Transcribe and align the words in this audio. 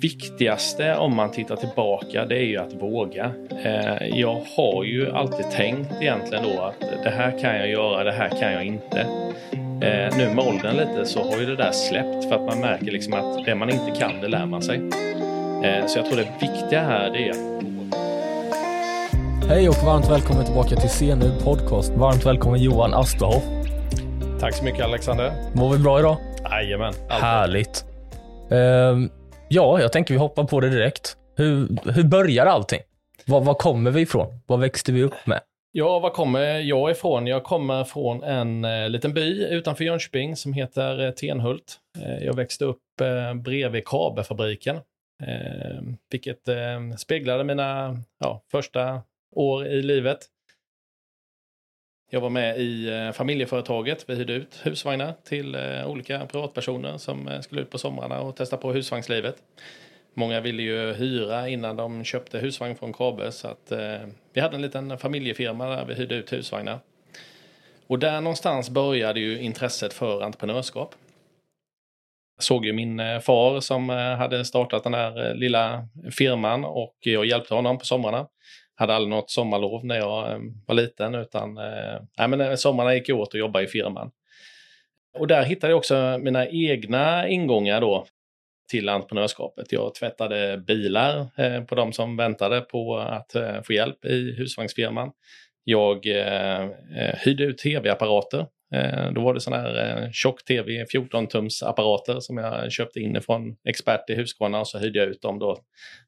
viktigaste 0.00 0.96
om 0.96 1.16
man 1.16 1.30
tittar 1.30 1.56
tillbaka 1.56 2.26
det 2.26 2.36
är 2.36 2.46
ju 2.46 2.56
att 2.56 2.72
våga. 2.72 3.30
Eh, 3.64 4.18
jag 4.18 4.42
har 4.56 4.84
ju 4.84 5.12
alltid 5.12 5.50
tänkt 5.50 5.92
egentligen 6.00 6.44
då 6.44 6.60
att 6.60 6.80
det 7.02 7.10
här 7.10 7.38
kan 7.38 7.56
jag 7.56 7.68
göra, 7.68 8.04
det 8.04 8.12
här 8.12 8.28
kan 8.28 8.52
jag 8.52 8.64
inte. 8.64 9.00
Eh, 9.80 10.16
nu 10.16 10.34
med 10.34 10.38
åldern 10.38 10.76
lite 10.76 11.04
så 11.04 11.22
har 11.30 11.38
ju 11.38 11.46
det 11.46 11.56
där 11.56 11.72
släppt 11.72 12.28
för 12.28 12.34
att 12.34 12.44
man 12.46 12.60
märker 12.60 12.92
liksom 12.92 13.14
att 13.14 13.44
det 13.44 13.54
man 13.54 13.70
inte 13.70 14.00
kan, 14.00 14.20
det 14.20 14.28
lär 14.28 14.46
man 14.46 14.62
sig. 14.62 14.76
Eh, 15.64 15.86
så 15.86 15.98
jag 15.98 16.06
tror 16.06 16.16
det 16.16 16.28
viktiga 16.40 16.80
här 16.80 17.10
det 17.10 17.28
är 17.28 17.30
att 17.30 17.56
Hej 19.48 19.68
och 19.68 19.84
varmt 19.84 20.10
välkommen 20.10 20.44
tillbaka 20.44 20.76
till 20.76 20.90
CNU 20.90 21.30
Podcast. 21.44 21.92
Varmt 21.92 22.26
välkommen 22.26 22.62
Johan 22.62 22.94
Asperhoff. 22.94 23.44
Tack 24.40 24.54
så 24.54 24.64
mycket 24.64 24.84
Alexander. 24.84 25.32
Mår 25.54 25.72
vi 25.72 25.78
bra 25.78 25.98
idag? 25.98 26.16
Jajamän. 26.50 26.94
Härligt. 27.08 27.84
Uh, 28.52 29.15
ja, 29.48 29.80
jag 29.80 29.92
tänker 29.92 30.14
vi 30.14 30.20
hoppar 30.20 30.44
på 30.44 30.60
det 30.60 30.70
direkt. 30.70 31.16
Hur, 31.36 31.68
hur 31.92 32.04
börjar 32.04 32.46
allting? 32.46 32.80
Var, 33.26 33.40
var 33.40 33.54
kommer 33.54 33.90
vi 33.90 34.00
ifrån? 34.00 34.40
Vad 34.46 34.60
växte 34.60 34.92
vi 34.92 35.02
upp 35.02 35.26
med? 35.26 35.40
Ja, 35.72 35.98
var 35.98 36.10
kommer 36.10 36.40
jag 36.58 36.90
ifrån? 36.90 37.26
Jag 37.26 37.44
kommer 37.44 37.84
från 37.84 38.22
en 38.22 38.64
eh, 38.64 38.88
liten 38.88 39.14
by 39.14 39.44
utanför 39.44 39.84
Jönköping 39.84 40.36
som 40.36 40.52
heter 40.52 41.04
eh, 41.04 41.10
Tenhult. 41.10 41.78
Eh, 42.02 42.24
jag 42.24 42.36
växte 42.36 42.64
upp 42.64 43.00
eh, 43.00 43.34
bredvid 43.34 43.84
Kabefabriken, 43.84 44.76
eh, 45.22 45.82
vilket 46.10 46.48
eh, 46.48 46.96
speglade 46.96 47.44
mina 47.44 47.98
ja, 48.20 48.42
första 48.50 49.02
år 49.34 49.66
i 49.66 49.82
livet. 49.82 50.18
Jag 52.10 52.20
var 52.20 52.30
med 52.30 52.58
i 52.60 52.88
eh, 52.88 53.12
familjeföretaget. 53.12 54.04
Vi 54.08 54.14
hyrde 54.14 54.32
ut 54.32 54.60
husvagnar 54.62 55.14
till 55.24 55.54
eh, 55.54 55.90
olika 55.90 56.26
privatpersoner 56.26 56.98
som 56.98 57.28
eh, 57.28 57.40
skulle 57.40 57.60
ut 57.60 57.70
på 57.70 57.78
somrarna 57.78 58.20
och 58.20 58.36
testa 58.36 58.56
på 58.56 58.72
husvagnslivet. 58.72 59.36
Många 60.14 60.40
ville 60.40 60.62
ju 60.62 60.92
hyra 60.92 61.48
innan 61.48 61.76
de 61.76 62.04
köpte 62.04 62.38
husvagn 62.38 62.76
från 62.76 62.92
Kabe 62.92 63.32
så 63.32 63.48
att 63.48 63.72
vi 64.32 64.40
hade 64.40 64.56
en 64.56 64.62
liten 64.62 64.98
familjefirma 64.98 65.66
där 65.66 65.84
vi 65.84 65.94
hyrde 65.94 66.14
ut 66.14 66.32
husvagnar. 66.32 66.78
Och 67.86 67.98
där 67.98 68.20
någonstans 68.20 68.70
började 68.70 69.20
ju 69.20 69.40
intresset 69.40 69.92
för 69.92 70.22
entreprenörskap. 70.22 70.94
Jag 72.36 72.44
såg 72.44 72.66
ju 72.66 72.72
min 72.72 73.20
far 73.20 73.60
som 73.60 73.88
hade 73.88 74.44
startat 74.44 74.84
den 74.84 74.94
här 74.94 75.34
lilla 75.34 75.88
firman 76.18 76.64
och 76.64 76.96
jag 77.00 77.26
hjälpte 77.26 77.54
honom 77.54 77.78
på 77.78 77.84
somrarna 77.84 78.26
hade 78.76 78.94
aldrig 78.94 79.10
något 79.10 79.30
sommarlov 79.30 79.84
när 79.84 79.96
jag 79.96 80.32
eh, 80.32 80.38
var 80.66 80.74
liten 80.74 81.14
utan 81.14 81.58
eh, 81.58 82.00
nej, 82.18 82.28
men 82.28 82.40
eh, 82.40 82.54
sommarna 82.54 82.94
gick 82.94 83.10
åt 83.10 83.28
att 83.28 83.40
jobba 83.40 83.62
i 83.62 83.66
firman. 83.66 84.10
Och 85.18 85.26
där 85.26 85.42
hittade 85.42 85.70
jag 85.70 85.78
också 85.78 86.18
mina 86.22 86.48
egna 86.48 87.28
ingångar 87.28 87.80
då 87.80 88.06
till 88.70 88.88
entreprenörskapet. 88.88 89.72
Jag 89.72 89.94
tvättade 89.94 90.58
bilar 90.58 91.26
eh, 91.36 91.64
på 91.64 91.74
de 91.74 91.92
som 91.92 92.16
väntade 92.16 92.60
på 92.60 92.96
att 92.96 93.34
eh, 93.34 93.62
få 93.62 93.72
hjälp 93.72 94.04
i 94.04 94.34
husvagnsfirman. 94.38 95.10
Jag 95.64 96.06
eh, 96.06 96.62
eh 96.96 97.16
hyrde 97.24 97.44
ut 97.44 97.58
tv-apparater 97.58 98.46
Eh, 98.74 99.12
då 99.12 99.20
var 99.20 99.34
det 99.34 99.40
sådana 99.40 99.62
här 99.62 100.02
eh, 100.02 100.10
tjock-tv 100.12 100.84
14-tums-apparater 100.84 102.20
som 102.20 102.36
jag 102.36 102.72
köpte 102.72 103.00
in 103.00 103.22
från 103.22 103.56
expert 103.64 104.10
i 104.10 104.14
Husqvarna 104.14 104.60
och 104.60 104.68
så 104.68 104.78
hyrde 104.78 104.98
jag 104.98 105.08
ut 105.08 105.22
dem 105.22 105.38
då 105.38 105.58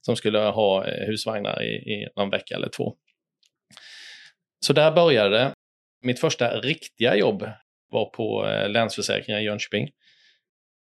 som 0.01 0.17
skulle 0.17 0.39
ha 0.39 0.87
eh, 0.87 1.07
husvagnar 1.07 1.63
i, 1.63 1.75
i 1.75 2.09
någon 2.17 2.31
vecka 2.31 2.55
eller 2.55 2.69
två. 2.69 2.95
Så 4.67 4.73
där 4.73 4.93
började 4.93 5.39
det. 5.39 5.53
Mitt 6.03 6.21
första 6.21 6.61
riktiga 6.61 7.17
jobb 7.17 7.51
var 7.91 8.05
på 8.05 8.47
eh, 8.47 8.69
Länsförsäkringar 8.69 9.41
i 9.41 9.45
Jönköping. 9.45 9.91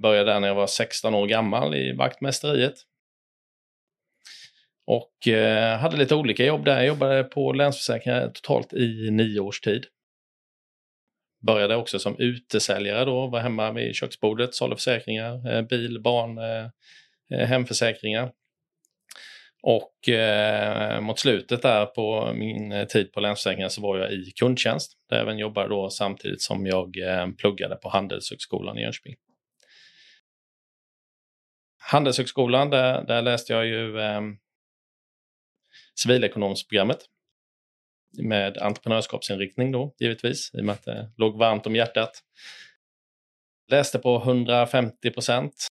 Började 0.03 0.33
där 0.33 0.41
när 0.41 0.49
jag 0.49 0.55
var 0.55 0.67
16 0.67 1.15
år 1.15 1.27
gammal 1.27 1.75
i 1.75 1.93
vaktmästeriet. 1.93 2.75
Och 4.87 5.29
eh, 5.29 5.79
hade 5.79 5.97
lite 5.97 6.15
olika 6.15 6.45
jobb 6.45 6.65
där. 6.65 6.77
Jag 6.77 6.87
jobbade 6.87 7.25
på 7.25 7.53
Länsförsäkringar 7.53 8.29
totalt 8.29 8.73
i 8.73 9.11
nio 9.11 9.41
års 9.41 9.61
tid. 9.61 9.87
Började 11.47 11.77
också 11.77 11.99
som 11.99 12.17
utesäljare 12.19 13.05
då, 13.05 13.27
var 13.27 13.41
hemma 13.41 13.73
vid 13.73 13.95
köksbordet, 13.95 14.55
sålde 14.55 14.77
försäkringar, 14.77 15.53
eh, 15.53 15.63
bil, 15.63 16.01
barn, 16.03 16.39
eh, 16.39 16.71
eh 17.39 17.47
hemförsäkringar. 17.49 18.33
Och 19.63 20.09
eh, 20.09 21.01
mot 21.01 21.19
slutet 21.19 21.63
där 21.63 21.87
på 21.87 22.33
min 22.35 22.73
eh, 22.73 22.87
tid 22.87 23.13
på 23.13 23.21
Länsförsäkringar 23.21 23.69
så 23.69 23.83
var 23.83 23.99
jag 23.99 24.13
i 24.13 24.33
kundtjänst. 24.37 24.93
Där 25.09 25.17
jag 25.17 25.23
även 25.23 25.39
jobbade 25.39 25.69
då 25.69 25.91
samtidigt 25.91 26.43
som 26.43 26.67
jag 26.67 26.97
eh, 26.99 27.27
pluggade 27.39 27.77
på 27.77 27.89
Handelshögskolan 27.89 28.79
i 28.79 28.83
Jönköping. 28.83 29.17
Handelshögskolan, 31.79 32.71
där, 32.71 33.05
där 33.05 33.23
läste 33.23 33.53
jag 33.53 33.67
ju 33.67 34.01
eh, 34.01 34.21
civilekonomsprogrammet 36.03 36.99
med 38.13 38.59
entreprenörskapsinriktning 38.59 39.73
då, 39.73 39.95
givetvis, 39.99 40.51
i 40.55 40.61
och 40.61 40.65
med 40.65 40.73
att 40.73 40.85
det 40.85 41.11
låg 41.17 41.39
varmt 41.39 41.67
om 41.67 41.77
hjärtat. 41.77 42.23
Läste 43.71 43.99
på 43.99 44.17
150 44.17 45.11
procent, 45.11 45.69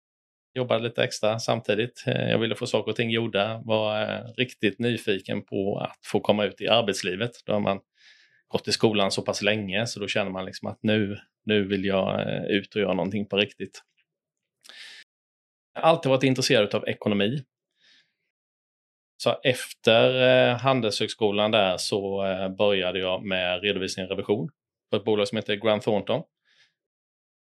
jobbade 0.54 0.84
lite 0.84 1.04
extra 1.04 1.40
samtidigt. 1.40 2.04
Eh, 2.08 2.30
jag 2.30 2.40
ville 2.40 2.56
få 2.56 2.68
saker 2.68 2.92
och 2.92 2.96
ting 2.96 3.10
gjorda, 3.10 3.62
var 3.66 4.02
eh, 4.02 4.26
riktigt 4.38 4.80
nyfiken 4.80 5.46
på 5.46 5.78
att 5.78 6.06
få 6.06 6.20
komma 6.20 6.46
ut 6.46 6.62
i 6.62 6.68
arbetslivet. 6.68 7.32
Då 7.46 7.54
har 7.54 7.60
man 7.60 7.80
gått 8.48 8.68
i 8.68 8.72
skolan 8.72 9.12
så 9.12 9.22
pass 9.22 9.42
länge 9.42 9.88
så 9.88 10.00
då 10.00 10.08
känner 10.08 10.32
man 10.32 10.46
liksom 10.46 10.68
att 10.68 10.80
nu, 10.84 11.18
nu 11.46 11.68
vill 11.68 11.86
jag 11.86 12.20
eh, 12.22 12.44
ut 12.44 12.76
och 12.76 12.82
göra 12.82 12.94
någonting 12.94 13.26
på 13.26 13.38
riktigt. 13.38 13.82
Jag 15.74 15.82
har 15.82 15.90
alltid 15.90 16.10
varit 16.10 16.24
intresserad 16.24 16.76
av 16.76 16.88
ekonomi. 16.88 17.44
Så 19.24 19.40
efter 19.44 20.22
eh, 20.50 20.58
Handelshögskolan 20.58 21.52
där 21.52 21.78
så 21.78 22.26
eh, 22.26 22.50
började 22.50 23.00
jag 23.00 23.26
med 23.26 23.62
redovisning 23.62 24.06
och 24.06 24.10
revision 24.10 24.50
på 24.92 24.98
ett 24.98 25.04
bolag 25.04 25.28
som 25.28 25.36
heter 25.36 25.56
Grant 25.56 25.84
Thornton. 25.84 26.24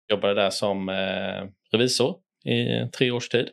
Jobbade 0.10 0.34
där 0.34 0.50
som 0.50 0.90
eh, 0.90 1.44
revisor 1.72 2.16
i 2.46 2.90
tre 2.98 3.12
års 3.12 3.30
tid. 3.30 3.50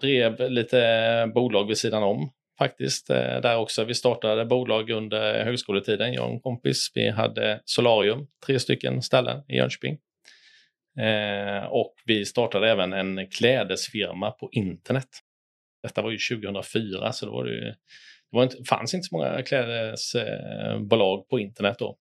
Drev 0.00 0.50
lite 0.50 1.32
bolag 1.34 1.68
vid 1.68 1.78
sidan 1.78 2.02
om 2.02 2.30
faktiskt 2.58 3.06
där 3.06 3.56
också. 3.56 3.84
Vi 3.84 3.94
startade 3.94 4.44
bolag 4.44 4.90
under 4.90 5.44
högskoletiden, 5.44 6.12
jag 6.12 6.26
och 6.26 6.32
en 6.32 6.40
kompis. 6.40 6.90
Vi 6.94 7.10
hade 7.10 7.60
Solarium, 7.64 8.26
tre 8.46 8.58
stycken 8.58 9.02
ställen 9.02 9.42
i 9.48 9.56
Jönköping. 9.56 9.98
Eh, 10.98 11.64
och 11.64 11.94
vi 12.04 12.24
startade 12.24 12.70
även 12.70 12.92
en 12.92 13.26
klädesfirma 13.30 14.30
på 14.30 14.48
internet. 14.52 15.08
Detta 15.84 16.02
var 16.02 16.10
ju 16.10 16.18
2004 16.18 17.12
så 17.12 17.26
då 17.26 17.32
var 17.32 17.44
det, 17.44 17.54
ju, 17.54 17.60
det 17.60 17.76
var 18.30 18.42
inte, 18.42 18.56
fanns 18.68 18.94
inte 18.94 19.08
så 19.08 19.16
många 19.16 19.42
klädesbolag 19.42 21.18
eh, 21.18 21.24
på 21.30 21.38
internet 21.38 21.76
då. 21.78 21.98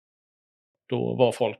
Då 0.89 1.15
var 1.15 1.31
folk, 1.31 1.59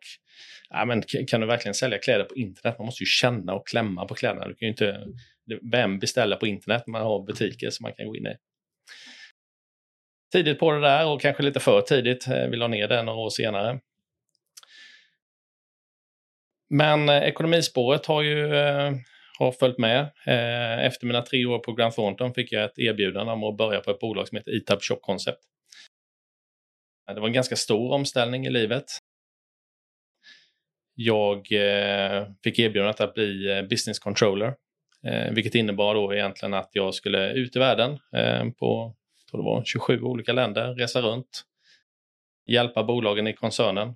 ja, 0.69 0.85
men 0.85 1.01
kan 1.01 1.41
du 1.41 1.47
verkligen 1.47 1.73
sälja 1.73 1.97
kläder 1.97 2.23
på 2.23 2.35
internet? 2.35 2.77
Man 2.79 2.85
måste 2.85 3.03
ju 3.03 3.07
känna 3.07 3.53
och 3.53 3.67
klämma 3.67 4.05
på 4.05 4.15
kläderna. 4.15 4.47
Du 4.47 4.55
kan 4.55 4.65
ju 4.65 4.71
inte, 4.71 5.07
vem 5.71 5.99
beställer 5.99 6.35
på 6.35 6.47
internet? 6.47 6.87
Man 6.87 7.01
har 7.01 7.25
butiker 7.25 7.69
som 7.69 7.83
man 7.83 7.93
kan 7.93 8.07
gå 8.07 8.15
in 8.15 8.27
i. 8.27 8.35
Tidigt 10.31 10.59
på 10.59 10.71
det 10.71 10.81
där 10.81 11.07
och 11.07 11.21
kanske 11.21 11.43
lite 11.43 11.59
för 11.59 11.81
tidigt. 11.81 12.27
Eh, 12.27 12.47
vi 12.47 12.57
la 12.57 12.67
ner 12.67 12.87
det 12.87 13.03
några 13.03 13.19
år 13.19 13.29
senare. 13.29 13.79
Men 16.69 17.09
eh, 17.09 17.23
ekonomispåret 17.23 18.05
har 18.05 18.21
ju 18.21 18.53
har 19.39 19.51
följt 19.51 19.77
med. 19.77 19.99
Eh, 20.25 20.85
efter 20.85 21.07
mina 21.07 21.21
tre 21.21 21.45
år 21.45 21.59
på 21.59 21.73
Grant 21.73 21.95
Thornton 21.95 22.33
fick 22.33 22.51
jag 22.51 22.63
ett 22.63 22.79
erbjudande 22.79 23.31
om 23.31 23.43
att 23.43 23.57
börja 23.57 23.79
på 23.79 23.91
ett 23.91 23.99
bolag 23.99 24.27
som 24.27 24.37
heter 24.37 24.57
Etab 24.57 24.81
Shop 24.81 24.99
Concept. 25.01 25.39
Det 27.07 27.19
var 27.19 27.27
en 27.27 27.33
ganska 27.33 27.55
stor 27.55 27.91
omställning 27.91 28.45
i 28.45 28.49
livet. 28.49 28.85
Jag 30.95 31.37
eh, 31.51 32.27
fick 32.43 32.59
erbjudandet 32.59 33.01
att 33.01 33.13
bli 33.13 33.57
eh, 33.57 33.61
business 33.61 33.99
controller, 33.99 34.55
vilket 35.31 35.55
innebar 35.55 35.95
då 35.95 36.13
egentligen 36.13 36.53
att 36.53 36.69
jag 36.71 36.93
skulle 36.93 37.31
ut 37.31 37.55
i 37.55 37.59
världen 37.59 37.99
på 38.59 38.95
tror 39.31 39.41
det 39.41 39.45
var 39.45 39.63
27 39.65 40.01
olika 40.01 40.33
länder, 40.33 40.75
resa 40.75 41.01
runt, 41.01 41.43
hjälpa 42.47 42.83
bolagen 42.83 43.27
i 43.27 43.33
koncernen 43.33 43.93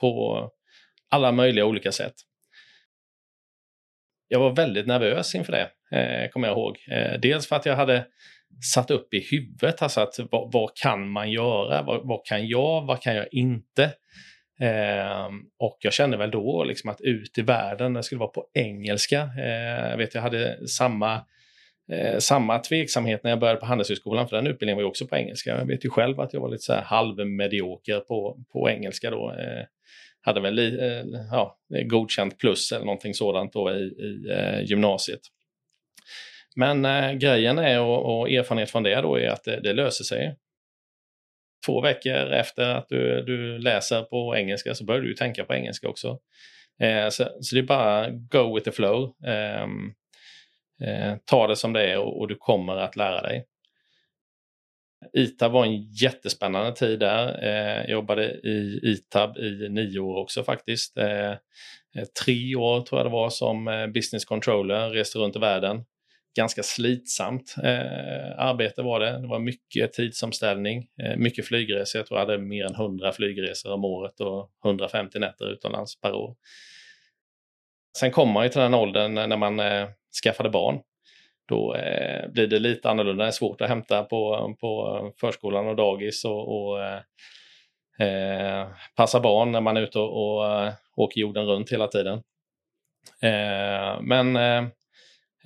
på 0.00 0.50
alla 1.10 1.32
möjliga 1.32 1.64
olika 1.64 1.92
sätt 1.92 2.14
jag 4.32 4.40
var 4.40 4.56
väldigt 4.56 4.86
nervös 4.86 5.34
inför 5.34 5.52
det, 5.52 5.96
eh, 5.98 6.30
kommer 6.30 6.48
jag 6.48 6.56
ihåg. 6.56 6.78
Eh, 6.90 7.20
dels 7.20 7.48
för 7.48 7.56
att 7.56 7.66
jag 7.66 7.76
hade 7.76 8.04
satt 8.74 8.90
upp 8.90 9.14
i 9.14 9.26
huvudet, 9.30 9.82
alltså 9.82 10.00
att 10.00 10.14
vad, 10.30 10.52
vad 10.52 10.76
kan 10.76 11.08
man 11.08 11.30
göra? 11.30 11.82
Vad, 11.82 12.08
vad, 12.08 12.24
kan 12.24 12.48
jag? 12.48 12.86
Vad 12.86 13.02
kan 13.02 13.14
jag 13.14 13.26
inte? 13.30 13.84
Eh, 14.60 15.28
och 15.58 15.78
jag 15.80 15.92
kände 15.92 16.16
väl 16.16 16.30
då 16.30 16.64
liksom 16.64 16.90
att 16.90 17.00
ut 17.00 17.38
i 17.38 17.42
världen, 17.42 17.94
det 17.94 18.02
skulle 18.02 18.18
vara 18.18 18.30
på 18.30 18.46
engelska. 18.54 19.30
Eh, 19.38 19.90
jag 19.90 19.96
vet, 19.96 20.14
jag 20.14 20.22
hade 20.22 20.68
samma 20.68 21.14
eh, 21.92 22.18
samma 22.18 22.58
tveksamhet 22.58 23.24
när 23.24 23.30
jag 23.30 23.40
började 23.40 23.60
på 23.60 23.66
Handelshögskolan, 23.66 24.28
för 24.28 24.36
den 24.36 24.46
utbildningen 24.46 24.76
var 24.76 24.82
ju 24.82 24.88
också 24.88 25.06
på 25.06 25.16
engelska. 25.16 25.58
Jag 25.58 25.66
vet 25.66 25.84
ju 25.84 25.90
själv 25.90 26.20
att 26.20 26.32
jag 26.32 26.40
var 26.40 26.50
lite 26.50 26.62
så 26.62 26.72
här 26.72 26.82
halvmedioker 26.82 28.00
på, 28.00 28.44
på 28.52 28.70
engelska 28.70 29.10
då. 29.10 29.30
Eh, 29.30 29.64
hade 30.22 30.40
väl 30.40 30.58
eh, 30.58 31.20
ja, 31.30 31.58
godkänt 31.84 32.38
plus 32.38 32.72
eller 32.72 32.84
någonting 32.84 33.14
sådant 33.14 33.52
då 33.52 33.70
i, 33.70 33.82
i 33.82 34.30
eh, 34.30 34.62
gymnasiet. 34.62 35.20
Men 36.56 36.84
eh, 36.84 37.12
grejen 37.12 37.58
är, 37.58 37.80
och, 37.80 38.20
och, 38.20 38.30
erfarenhet 38.30 38.70
från 38.70 38.82
det 38.82 39.00
då, 39.00 39.16
är 39.16 39.28
att 39.28 39.44
det, 39.44 39.60
det, 39.60 39.72
löser 39.72 40.04
sig. 40.04 40.36
Två 41.66 41.80
veckor 41.80 42.32
efter 42.32 42.74
att 42.74 42.88
du, 42.88 43.22
du 43.22 43.58
läser 43.58 44.02
på 44.02 44.36
engelska 44.36 44.74
så 44.74 44.84
börjar 44.84 45.02
du 45.02 45.14
tänka 45.14 45.44
på 45.44 45.54
engelska 45.54 45.88
också. 45.88 46.18
Eh, 46.80 47.08
så, 47.08 47.24
så, 47.40 47.54
det 47.54 47.60
är 47.60 47.62
bara 47.62 48.10
go 48.10 48.54
with 48.54 48.64
the 48.64 48.72
flow. 48.72 49.14
Eh, 49.26 49.62
eh, 50.88 51.16
ta 51.24 51.46
det 51.46 51.56
som 51.56 51.72
det 51.72 51.90
är 51.90 51.98
och, 51.98 52.20
och, 52.20 52.28
du 52.28 52.34
kommer 52.34 52.76
att 52.76 52.96
lära 52.96 53.22
dig. 53.22 53.46
ITAB 55.12 55.52
var 55.52 55.64
en 55.64 55.82
jättespännande 55.82 56.72
tid 56.72 57.00
där. 57.00 57.44
Eh, 57.44 57.80
jag 57.80 57.90
jobbade 57.90 58.24
i 58.32 58.80
ITAB 58.82 59.38
i 59.38 59.68
nio 59.68 59.98
år 59.98 60.16
också 60.16 60.44
faktiskt. 60.44 60.98
Eh, 60.98 61.30
eh 61.30 62.04
tre 62.24 62.56
år 62.56 62.80
tror 62.80 62.98
jag 62.98 63.06
det 63.06 63.12
var 63.12 63.30
som 63.30 63.68
eh, 63.68 63.86
business 63.86 64.24
controller, 64.24 64.90
reste 64.90 65.18
runt 65.18 65.36
i 65.36 65.38
världen. 65.38 65.84
Ganska 66.36 66.62
slitsamt 66.62 67.54
eh, 67.62 68.38
arbete 68.38 68.82
var 68.82 69.00
det. 69.00 69.18
Det 69.18 69.26
var 69.26 69.38
mycket 69.38 69.92
tidsomställning, 69.92 70.86
eh, 71.02 71.16
mycket 71.16 71.46
flygresor. 71.46 71.98
Jag 71.98 72.06
tror 72.06 72.20
jag 72.20 72.26
hade 72.26 72.38
mer 72.38 72.64
än 72.64 72.74
100 72.74 73.12
flygresor 73.12 73.72
om 73.72 73.84
året 73.84 74.20
och 74.20 74.50
150 74.64 75.18
nätter 75.18 75.52
utomlands 75.52 76.00
per 76.00 76.12
år. 76.12 76.36
Sen 77.98 78.10
kom 78.10 78.30
man 78.30 78.44
ju 78.44 78.48
till 78.48 78.60
den 78.60 78.74
åldern 78.74 79.14
när 79.14 79.36
man 79.36 79.60
eh, 79.60 79.88
skaffade 80.24 80.50
barn 80.50 80.80
då 81.52 81.74
eh, 81.74 82.28
blir 82.28 82.46
det 82.46 82.58
lite 82.58 82.90
annorlunda. 82.90 83.24
Det 83.24 83.28
är 83.28 83.32
svårt 83.32 83.60
att 83.60 83.68
hämta 83.68 84.04
på, 84.04 84.54
på 84.60 85.12
förskolan 85.20 85.66
och 85.66 85.76
dagis 85.76 86.24
och, 86.24 86.48
och 86.56 86.84
eh, 86.84 87.00
eh 88.00 88.68
passa 88.96 89.20
barn 89.20 89.52
när 89.52 89.60
man 89.60 89.76
är 89.76 89.80
ute 89.80 89.98
och, 89.98 90.36
och 90.36 90.56
eh, 90.56 90.72
åker 90.96 91.20
jorden 91.20 91.46
runt 91.46 91.72
hela 91.72 91.88
tiden. 91.88 92.22
Eh, 93.22 94.00
men 94.02 94.36
eh, 94.36 94.64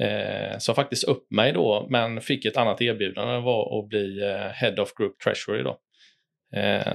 eh, 0.08 0.58
sa 0.58 0.74
faktiskt 0.74 1.04
upp 1.04 1.30
mig 1.30 1.52
då, 1.52 1.86
men 1.90 2.20
fick 2.20 2.44
ett 2.44 2.56
annat 2.56 2.82
erbjudande 2.82 3.38
var 3.38 3.78
att 3.78 3.88
bli 3.88 4.20
Head 4.54 4.82
of 4.82 4.94
Group 4.94 5.18
Treasury. 5.18 5.62
Då. 5.62 5.78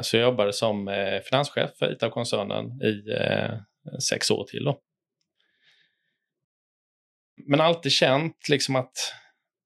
så 0.02 0.18
jag 0.18 0.24
jobbade 0.24 0.54
som 0.54 0.90
finanschef 1.24 1.70
för 1.80 1.92
ITA-koncernen 1.92 2.82
i 2.82 3.04
sex 4.10 4.32
år 4.32 4.44
till. 4.44 4.64
Då 4.64 4.80
men 7.48 7.62
alltid 7.62 7.92
känt 7.92 8.50
liksom 8.50 8.76
att 8.76 8.94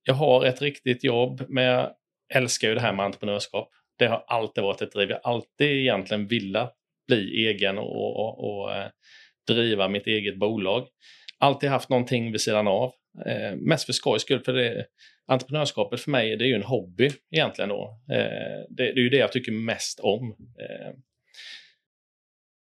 jag 0.04 0.14
har 0.14 0.46
ett 0.46 0.62
riktigt 0.62 1.04
jobb, 1.04 1.46
men 1.50 1.64
jag 1.64 1.92
älskar 2.34 2.68
ju 2.68 2.76
det 2.76 2.82
här 2.82 2.94
med 2.94 3.06
entreprenörskap. 3.06 3.70
Det 4.00 4.08
har 4.08 4.24
alltid 4.28 4.64
varit 4.64 4.82
ett 4.82 4.92
driv. 4.92 5.10
Jag 5.10 5.20
har 5.24 5.34
alltid 5.34 5.68
egentligen 5.68 6.28
velat 6.28 6.76
bli 7.08 7.48
egen 7.48 7.78
och, 7.78 8.20
och, 8.20 8.44
och 8.44 8.76
eh, 8.76 8.88
driva 9.48 9.88
mitt 9.88 10.08
eget 10.08 10.40
bolag. 10.40 10.88
Alltid 11.40 11.70
haft 11.70 11.90
någonting 11.90 12.32
vid 12.32 12.42
sidan 12.42 12.68
av. 12.68 12.92
Eh, 13.26 13.56
mest 13.56 13.86
för 13.86 13.94
skojs 13.94 14.22
skull, 14.22 14.44
för 14.44 14.54
det, 14.54 14.86
entreprenörskapet 15.28 16.02
för 16.02 16.12
mig 16.12 16.38
det 16.38 16.46
är 16.46 16.48
ju 16.48 16.56
en 16.56 16.64
hobby 16.64 17.12
egentligen. 17.32 17.70
Då. 17.70 18.00
Eh, 18.12 18.66
det, 18.70 18.94
det, 18.94 19.00
är 19.00 19.04
ju 19.04 19.10
det 19.10 19.18
jag 19.18 19.32
tycker 19.32 19.52
mest 19.52 20.00
om. 20.00 20.36
Eh, 20.60 20.94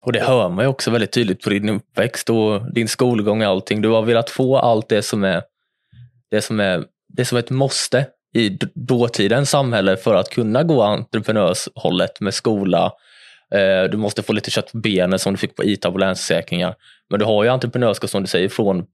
och 0.02 0.12
det 0.12 0.20
hör 0.20 0.48
man 0.48 0.64
ju 0.64 0.68
också 0.68 0.90
väldigt 0.90 1.12
tydligt 1.12 1.42
på 1.42 1.50
din 1.50 1.68
uppväxt 1.68 2.30
och 2.30 2.74
din 2.74 2.88
skolgång 2.88 3.42
och 3.42 3.48
allting. 3.48 3.82
Du 3.82 3.88
har 3.88 4.02
velat 4.02 4.30
få 4.30 4.56
allt 4.56 4.88
det 4.88 5.02
som 5.02 5.24
är 5.24 5.42
det 6.30 6.42
som 6.42 6.60
är, 6.60 6.84
det 7.08 7.24
som 7.24 7.36
är 7.36 7.42
ett 7.42 7.50
måste 7.50 8.06
i 8.34 8.58
dåtidens 8.74 9.50
samhälle 9.50 9.96
för 9.96 10.14
att 10.14 10.30
kunna 10.30 10.62
gå 10.62 10.82
entreprenörshållet 10.82 12.20
med 12.20 12.34
skola. 12.34 12.92
Eh, 13.54 13.90
du 13.90 13.96
måste 13.96 14.22
få 14.22 14.32
lite 14.32 14.50
kött 14.50 14.72
på 14.72 14.78
benen 14.78 15.18
som 15.18 15.32
du 15.32 15.38
fick 15.38 15.56
på 15.56 15.64
ITA 15.64 15.88
och 15.88 15.98
Länsförsäkringar. 15.98 16.74
Men 17.10 17.18
du 17.18 17.24
har 17.24 17.44
ju 17.44 17.50
entreprenörskap 17.50 18.10
som 18.10 18.22
du 18.22 18.28
säger 18.28 18.48
från, 18.48 18.84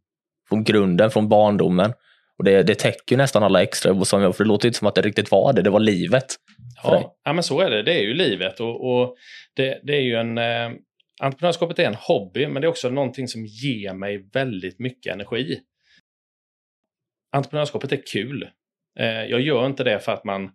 från 0.49 0.65
grunden, 0.65 1.11
från 1.11 1.29
barndomen. 1.29 1.93
Och 2.39 2.45
det, 2.45 2.63
det 2.63 2.75
täcker 2.75 3.17
nästan 3.17 3.43
alla 3.43 3.63
extra 3.63 4.05
som 4.05 4.23
jag, 4.23 4.37
för 4.37 4.45
det 4.45 4.49
låter 4.49 4.69
inte 4.69 4.79
som 4.79 4.89
att 4.89 4.95
det 4.95 5.03
riktigt 5.03 5.31
var 5.31 5.53
det, 5.53 5.63
det 5.63 5.71
var 5.71 5.81
livet. 5.81 6.27
Ja, 6.83 7.17
ja, 7.25 7.33
men 7.33 7.43
så 7.43 7.61
är 7.61 7.71
det. 7.71 7.83
Det 7.83 7.93
är 7.93 8.03
ju 8.03 8.15
livet 8.15 8.61
och, 8.61 8.91
och 8.91 9.17
det, 9.57 9.81
det, 9.83 9.97
är 9.97 10.01
ju 10.01 10.15
en, 10.15 10.39
eh, 10.39 10.71
entreprenörskapet 11.21 11.79
är 11.79 11.85
en 11.85 11.95
hobby, 11.95 12.47
men 12.47 12.63
det 12.63 12.67
är 12.67 12.71
också 12.71 12.91
någonting 12.91 13.29
som 13.29 13.47
ger 13.47 13.95
mig 13.95 14.29
väldigt 14.33 14.79
mycket 14.79 15.13
energi. 15.13 15.61
Entreprenörskapet 17.33 17.93
är 17.93 18.03
kul. 18.13 18.51
Eh, 18.99 19.25
jag 19.25 19.41
gör 19.41 19.67
inte 19.67 19.85
det 19.85 20.01
för 20.01 20.13
att 20.13 20.25
man 20.25 20.51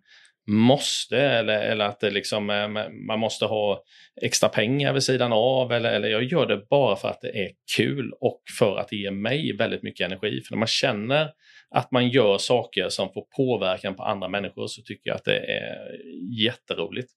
måste 0.46 1.20
eller, 1.20 1.62
eller 1.62 1.84
att 1.84 2.00
det 2.00 2.10
liksom, 2.10 2.50
eh, 2.50 2.68
man 3.06 3.18
måste 3.18 3.44
ha 3.44 3.82
extra 4.22 4.48
pengar 4.48 4.92
vid 4.92 5.02
sidan 5.02 5.32
av. 5.32 5.72
Eller, 5.72 5.92
eller 5.92 6.08
jag 6.08 6.24
gör 6.24 6.46
det 6.46 6.66
bara 6.70 6.96
för 6.96 7.08
att 7.08 7.20
det 7.20 7.38
är 7.44 7.50
kul 7.76 8.12
och 8.20 8.42
för 8.58 8.76
att 8.76 8.88
det 8.88 8.96
ger 8.96 9.10
mig 9.10 9.56
väldigt 9.56 9.82
mycket 9.82 10.06
energi. 10.06 10.40
För 10.40 10.54
när 10.54 10.58
man 10.58 10.66
känner 10.66 11.30
att 11.70 11.90
man 11.90 12.08
gör 12.08 12.38
saker 12.38 12.88
som 12.88 13.12
får 13.12 13.26
påverkan 13.36 13.94
på 13.94 14.02
andra 14.02 14.28
människor 14.28 14.66
så 14.66 14.82
tycker 14.82 15.10
jag 15.10 15.16
att 15.16 15.24
det 15.24 15.38
är 15.38 15.96
jätteroligt. 16.44 17.10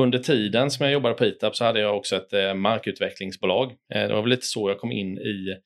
Under 0.00 0.18
tiden 0.18 0.70
som 0.70 0.84
jag 0.84 0.92
jobbade 0.92 1.14
på 1.14 1.24
ITAB 1.24 1.56
så 1.56 1.64
hade 1.64 1.80
jag 1.80 1.96
också 1.96 2.16
ett 2.16 2.32
eh, 2.32 2.54
markutvecklingsbolag. 2.54 3.70
Eh, 3.94 4.08
det 4.08 4.14
var 4.14 4.20
väl 4.20 4.30
lite 4.30 4.46
så 4.46 4.70
jag 4.70 4.80
kom 4.80 4.92
in 4.92 5.18
i 5.18 5.56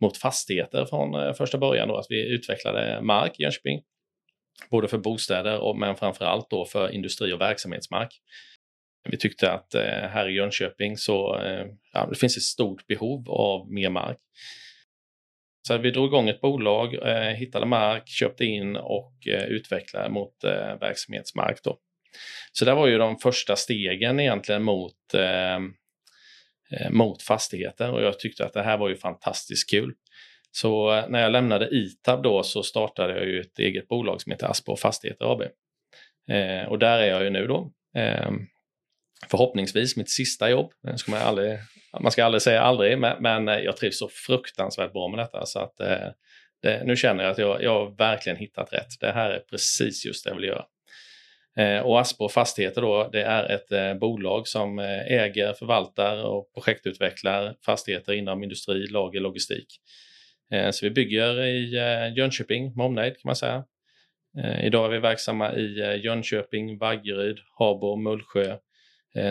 mot 0.00 0.16
fastigheter 0.16 0.84
från 0.84 1.14
eh, 1.14 1.32
första 1.32 1.58
början 1.58 1.88
då, 1.88 1.96
att 1.96 2.06
vi 2.08 2.34
utvecklade 2.34 3.00
mark 3.02 3.40
i 3.40 3.42
Jönköping. 3.42 3.82
Både 4.70 4.88
för 4.88 4.98
bostäder 4.98 5.58
och, 5.58 5.78
men 5.78 5.96
framför 5.96 6.24
allt 6.24 6.50
då 6.50 6.64
för 6.64 6.90
industri 6.90 7.32
och 7.32 7.40
verksamhetsmark. 7.40 8.20
Vi 9.10 9.16
tyckte 9.16 9.52
att 9.52 9.74
här 10.10 10.28
i 10.28 10.32
Jönköping 10.32 10.96
så 10.96 11.40
ja, 11.92 12.06
det 12.06 12.18
finns 12.18 12.36
ett 12.36 12.42
stort 12.42 12.86
behov 12.86 13.30
av 13.30 13.72
mer 13.72 13.90
mark. 13.90 14.18
Så 15.68 15.78
vi 15.78 15.90
drog 15.90 16.06
igång 16.06 16.28
ett 16.28 16.40
bolag, 16.40 16.96
hittade 17.36 17.66
mark, 17.66 18.08
köpte 18.08 18.44
in 18.44 18.76
och 18.76 19.14
utvecklade 19.48 20.10
mot 20.10 20.34
verksamhetsmark. 20.80 21.60
Då. 21.64 21.78
Så 22.52 22.64
det 22.64 22.74
var 22.74 22.86
ju 22.86 22.98
de 22.98 23.18
första 23.18 23.56
stegen 23.56 24.20
egentligen 24.20 24.62
mot, 24.62 25.14
eh, 25.14 25.54
eh 25.54 26.90
mot 26.90 27.22
fastigheter 27.22 27.90
och 27.90 28.02
jag 28.02 28.18
tyckte 28.18 28.44
att 28.44 28.52
det 28.52 28.62
här 28.62 28.78
var 28.78 28.88
ju 28.88 28.96
fantastiskt 28.96 29.70
kul. 29.70 29.94
Så 30.52 30.94
eh, 30.94 31.08
när 31.08 31.22
jag 31.22 31.32
lämnade 31.32 31.68
ITAB 31.68 32.22
då 32.22 32.42
så 32.42 32.62
startade 32.62 33.18
jag 33.18 33.26
ju 33.26 33.40
ett 33.40 33.58
eget 33.58 33.88
bolag 33.88 34.20
som 34.20 34.32
heter 34.32 34.46
Aspo 34.46 34.76
Fastigheter 34.76 35.32
AB. 35.32 35.42
Eh, 36.30 36.68
och 36.68 36.78
där 36.78 36.98
är 36.98 37.06
jag 37.06 37.24
ju 37.24 37.30
nu 37.30 37.46
då. 37.46 37.72
Eh, 37.96 38.30
förhoppningsvis 39.30 39.96
mitt 39.96 40.10
sista 40.10 40.50
jobb. 40.50 40.72
Ska 40.96 41.10
man, 41.10 41.20
aldrig, 41.20 41.58
man 42.00 42.12
ska 42.12 42.24
aldrig 42.24 42.42
säga 42.42 42.60
aldrig, 42.60 42.98
men, 42.98 43.22
men 43.22 43.48
eh, 43.48 43.58
jag 43.58 43.76
trivs 43.76 43.98
så 43.98 44.08
fruktansvärt 44.08 44.92
bra 44.92 45.08
med 45.08 45.18
detta 45.18 45.46
så 45.46 45.58
att 45.58 45.80
eh, 45.80 46.08
det, 46.62 46.82
nu 46.84 46.96
känner 46.96 47.24
jag 47.24 47.30
att 47.30 47.38
jag, 47.38 47.62
jag 47.62 47.70
har 47.70 47.96
verkligen 47.96 48.38
hittat 48.38 48.72
rätt. 48.72 49.00
Det 49.00 49.12
här 49.12 49.30
är 49.30 49.38
precis 49.38 50.06
just 50.06 50.24
det 50.24 50.30
jag 50.30 50.36
vill 50.36 50.48
göra. 50.48 50.64
Eh, 51.56 51.78
och 51.78 52.00
Aspo 52.00 52.28
Fastigheter 52.28 52.82
då, 52.82 53.08
det 53.12 53.22
är 53.22 53.50
ett 53.50 53.72
eh, 53.72 53.94
bolag 53.94 54.48
som 54.48 54.78
eh, 54.78 55.06
äger, 55.06 55.52
förvaltar 55.52 56.24
och 56.24 56.52
projektutvecklar 56.54 57.54
fastigheter 57.66 58.12
inom 58.12 58.42
industri, 58.42 58.86
lager, 58.86 59.20
logistik. 59.20 59.80
Så 60.72 60.86
vi 60.86 60.90
bygger 60.90 61.44
i 61.44 61.70
Jönköping 62.16 62.72
med 62.76 62.86
omnejd 62.86 63.12
kan 63.12 63.28
man 63.28 63.36
säga. 63.36 63.64
Idag 64.62 64.86
är 64.86 64.88
vi 64.88 64.98
verksamma 64.98 65.54
i 65.54 66.00
Jönköping, 66.04 66.78
Vaggeryd, 66.78 67.38
Habo, 67.58 67.96
Mullsjö, 67.96 68.56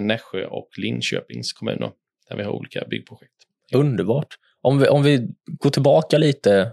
Nässjö 0.02 0.46
och 0.46 0.70
Linköpings 0.78 1.54
kommuner 1.54 1.92
där 2.30 2.38
vi 2.38 2.44
har 2.44 2.52
olika 2.52 2.86
byggprojekt. 2.90 3.34
Underbart. 3.74 4.38
Om 4.62 4.80
vi, 4.80 4.88
om 4.88 5.04
vi 5.04 5.28
går 5.46 5.70
tillbaka 5.70 6.18
lite 6.18 6.72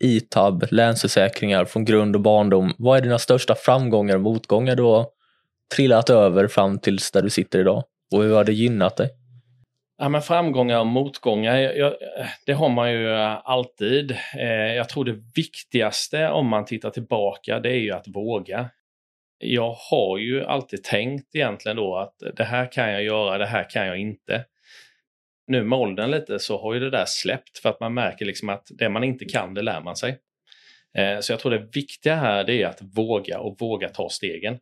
ITAB, 0.00 0.64
Länsförsäkringar 0.70 1.64
från 1.64 1.84
grund 1.84 2.16
och 2.16 2.22
barndom. 2.22 2.72
Vad 2.78 2.98
är 2.98 3.02
dina 3.02 3.18
största 3.18 3.54
framgångar 3.54 4.14
och 4.14 4.20
motgångar 4.20 4.76
du 4.76 4.82
har 4.82 5.06
trillat 5.76 6.10
över 6.10 6.48
fram 6.48 6.78
tills 6.78 7.10
där 7.10 7.22
du 7.22 7.30
sitter 7.30 7.58
idag? 7.58 7.84
Och 8.14 8.22
hur 8.22 8.34
har 8.34 8.44
det 8.44 8.52
gynnat 8.52 8.96
dig? 8.96 9.10
Ja, 9.98 10.08
men 10.08 10.22
framgångar 10.22 10.80
och 10.80 10.86
motgångar, 10.86 11.56
jag, 11.56 11.94
det 12.46 12.52
har 12.52 12.68
man 12.68 12.92
ju 12.92 13.14
alltid. 13.44 14.10
Eh, 14.38 14.74
jag 14.74 14.88
tror 14.88 15.04
det 15.04 15.18
viktigaste 15.36 16.28
om 16.28 16.46
man 16.46 16.64
tittar 16.64 16.90
tillbaka, 16.90 17.60
det 17.60 17.70
är 17.70 17.80
ju 17.80 17.90
att 17.90 18.08
våga. 18.14 18.70
Jag 19.38 19.74
har 19.90 20.18
ju 20.18 20.44
alltid 20.44 20.84
tänkt 20.84 21.34
egentligen 21.34 21.76
då 21.76 21.96
att 21.96 22.36
det 22.36 22.44
här 22.44 22.72
kan 22.72 22.92
jag 22.92 23.02
göra, 23.02 23.38
det 23.38 23.46
här 23.46 23.70
kan 23.70 23.86
jag 23.86 23.98
inte 23.98 24.44
nu 25.50 25.64
med 25.64 25.78
åldern 25.78 26.10
lite 26.10 26.38
så 26.38 26.62
har 26.62 26.74
ju 26.74 26.80
det 26.80 26.90
där 26.90 27.04
släppt 27.06 27.58
för 27.58 27.68
att 27.68 27.80
man 27.80 27.94
märker 27.94 28.24
liksom 28.24 28.48
att 28.48 28.66
det 28.70 28.88
man 28.88 29.04
inte 29.04 29.24
kan, 29.24 29.54
det 29.54 29.62
lär 29.62 29.80
man 29.80 29.96
sig. 29.96 30.18
Eh, 30.98 31.20
så 31.20 31.32
jag 31.32 31.40
tror 31.40 31.52
det 31.52 31.68
viktiga 31.72 32.14
här 32.14 32.44
det 32.44 32.62
är 32.62 32.66
att 32.66 32.82
våga 32.82 33.40
och 33.40 33.56
våga 33.60 33.88
ta 33.88 34.08
stegen. 34.08 34.58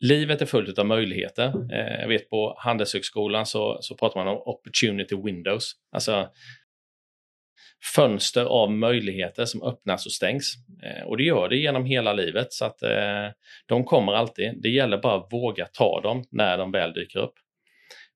Livet 0.00 0.42
är 0.42 0.46
fullt 0.46 0.78
av 0.78 0.86
möjligheter. 0.86 1.52
Eh, 1.72 2.00
jag 2.00 2.08
vet 2.08 2.30
på 2.30 2.54
Handelshögskolan 2.58 3.46
så, 3.46 3.78
så 3.80 3.96
pratar 3.96 4.24
man 4.24 4.36
om 4.36 4.42
opportunity 4.44 5.16
windows. 5.16 5.72
Alltså 5.92 6.28
fönster 7.94 8.44
av 8.44 8.72
möjligheter 8.72 9.44
som 9.44 9.62
öppnas 9.62 10.06
och 10.06 10.12
stängs. 10.12 10.54
Eh, 10.82 11.06
och 11.06 11.16
det 11.16 11.24
gör 11.24 11.48
det 11.48 11.56
genom 11.56 11.84
hela 11.84 12.12
livet 12.12 12.52
så 12.52 12.64
att 12.64 12.78
de 13.66 13.84
kommer 13.84 14.12
alltid. 14.12 14.62
Det 14.62 14.68
gäller 14.68 14.98
bara 14.98 15.14
att 15.14 15.32
våga 15.32 15.66
ta 15.66 16.00
dem 16.00 16.24
när 16.30 16.58
de 16.58 16.72
väl 16.72 16.92
dyker 16.92 17.18
upp. 17.18 17.34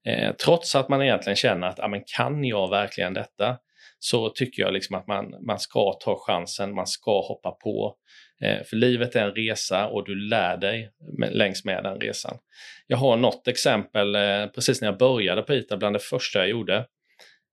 Eh, 0.07 0.33
trots 0.33 0.75
att 0.75 0.89
man 0.89 1.03
egentligen 1.03 1.37
känner 1.37 1.67
att, 1.67 1.79
ja, 1.79 1.89
men 1.89 2.03
kan 2.17 2.45
jag 2.45 2.71
verkligen 2.71 3.15
detta? 3.15 3.59
så 3.99 4.29
tycker 4.29 4.63
jag 4.63 4.73
liksom 4.73 4.97
att 4.97 5.07
man, 5.07 5.35
man 5.47 5.59
ska 5.59 5.93
ta 5.93 6.17
chansen, 6.27 6.75
man 6.75 6.87
ska 6.87 7.21
hoppa 7.21 7.51
på. 7.51 7.95
Eh, 8.43 8.65
för 8.65 8.77
livet 8.77 9.17
är 9.17 9.25
en 9.25 9.35
resa 9.35 9.87
och 9.87 10.05
du 10.07 10.15
lär 10.15 10.57
dig 10.57 10.91
med, 11.19 11.37
längs 11.37 11.65
med 11.65 11.85
den 11.85 12.01
resan. 12.01 12.39
Jag 12.87 12.97
har 12.97 13.17
något 13.17 13.49
exempel, 13.49 14.15
eh, 14.15 14.47
precis 14.47 14.81
när 14.81 14.89
jag 14.89 14.99
började 14.99 15.43
på 15.43 15.55
ITA, 15.55 15.77
bland 15.77 15.95
det 15.95 16.01
första 16.01 16.39
jag 16.39 16.49
gjorde, 16.49 16.87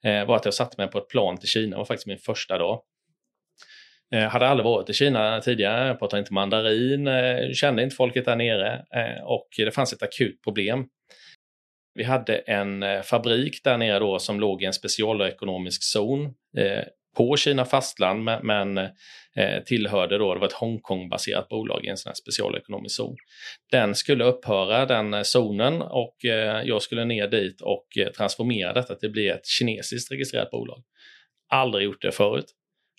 eh, 0.03 0.25
var 0.25 0.35
att 0.35 0.45
jag 0.45 0.53
satte 0.53 0.81
mig 0.81 0.87
på 0.87 0.97
ett 0.97 1.09
plan 1.09 1.37
till 1.37 1.49
Kina, 1.49 1.69
det 1.69 1.77
var 1.77 1.85
faktiskt 1.85 2.07
min 2.07 2.17
första 2.17 2.57
dag. 2.57 2.81
Jag 4.09 4.29
hade 4.29 4.47
aldrig 4.47 4.65
varit 4.65 4.89
i 4.89 4.93
Kina 4.93 5.41
tidigare, 5.41 5.87
jag 5.87 5.99
pratade 5.99 6.19
inte 6.19 6.33
mandarin, 6.33 7.07
eh, 7.07 7.51
kände 7.53 7.83
inte 7.83 7.95
folket 7.95 8.25
där 8.25 8.35
nere 8.35 8.73
eh, 8.73 9.23
och 9.23 9.47
det 9.57 9.71
fanns 9.71 9.93
ett 9.93 10.03
akut 10.03 10.43
problem. 10.43 10.87
Vi 11.95 12.03
hade 12.03 12.37
en 12.37 12.83
eh, 12.83 13.01
fabrik 13.01 13.63
där 13.63 13.77
nere 13.77 13.99
då 13.99 14.19
som 14.19 14.39
låg 14.39 14.63
i 14.63 14.65
en 14.65 14.73
specialekonomisk 14.73 15.83
zon 15.83 16.25
eh, 16.57 16.83
på 17.17 17.37
Kina 17.37 17.65
fastland 17.65 18.23
men, 18.23 18.47
men 18.47 18.77
eh, 19.35 19.63
tillhörde 19.65 20.17
då, 20.17 20.33
det 20.33 20.39
var 20.39 20.47
ett 20.47 20.53
Hongkong-baserat 20.53 21.49
bolag 21.49 21.85
i 21.85 21.87
en 21.87 21.97
sån 21.97 22.09
här 22.09 22.15
specialekonomisk 22.15 22.95
zon. 22.95 23.15
Den 23.71 23.95
skulle 23.95 24.23
upphöra, 24.23 24.85
den 24.85 25.13
eh, 25.13 25.21
zonen, 25.21 25.81
och 25.81 26.25
eh, 26.25 26.61
jag 26.63 26.81
skulle 26.81 27.05
ner 27.05 27.27
dit 27.27 27.61
och 27.61 27.87
eh, 27.97 28.07
transformera 28.07 28.73
detta 28.73 28.95
till 28.95 29.09
att 29.09 29.13
bli 29.13 29.27
ett 29.27 29.45
kinesiskt 29.45 30.11
registrerat 30.11 30.51
bolag. 30.51 30.83
Aldrig 31.49 31.85
gjort 31.85 32.01
det 32.01 32.11
förut. 32.11 32.45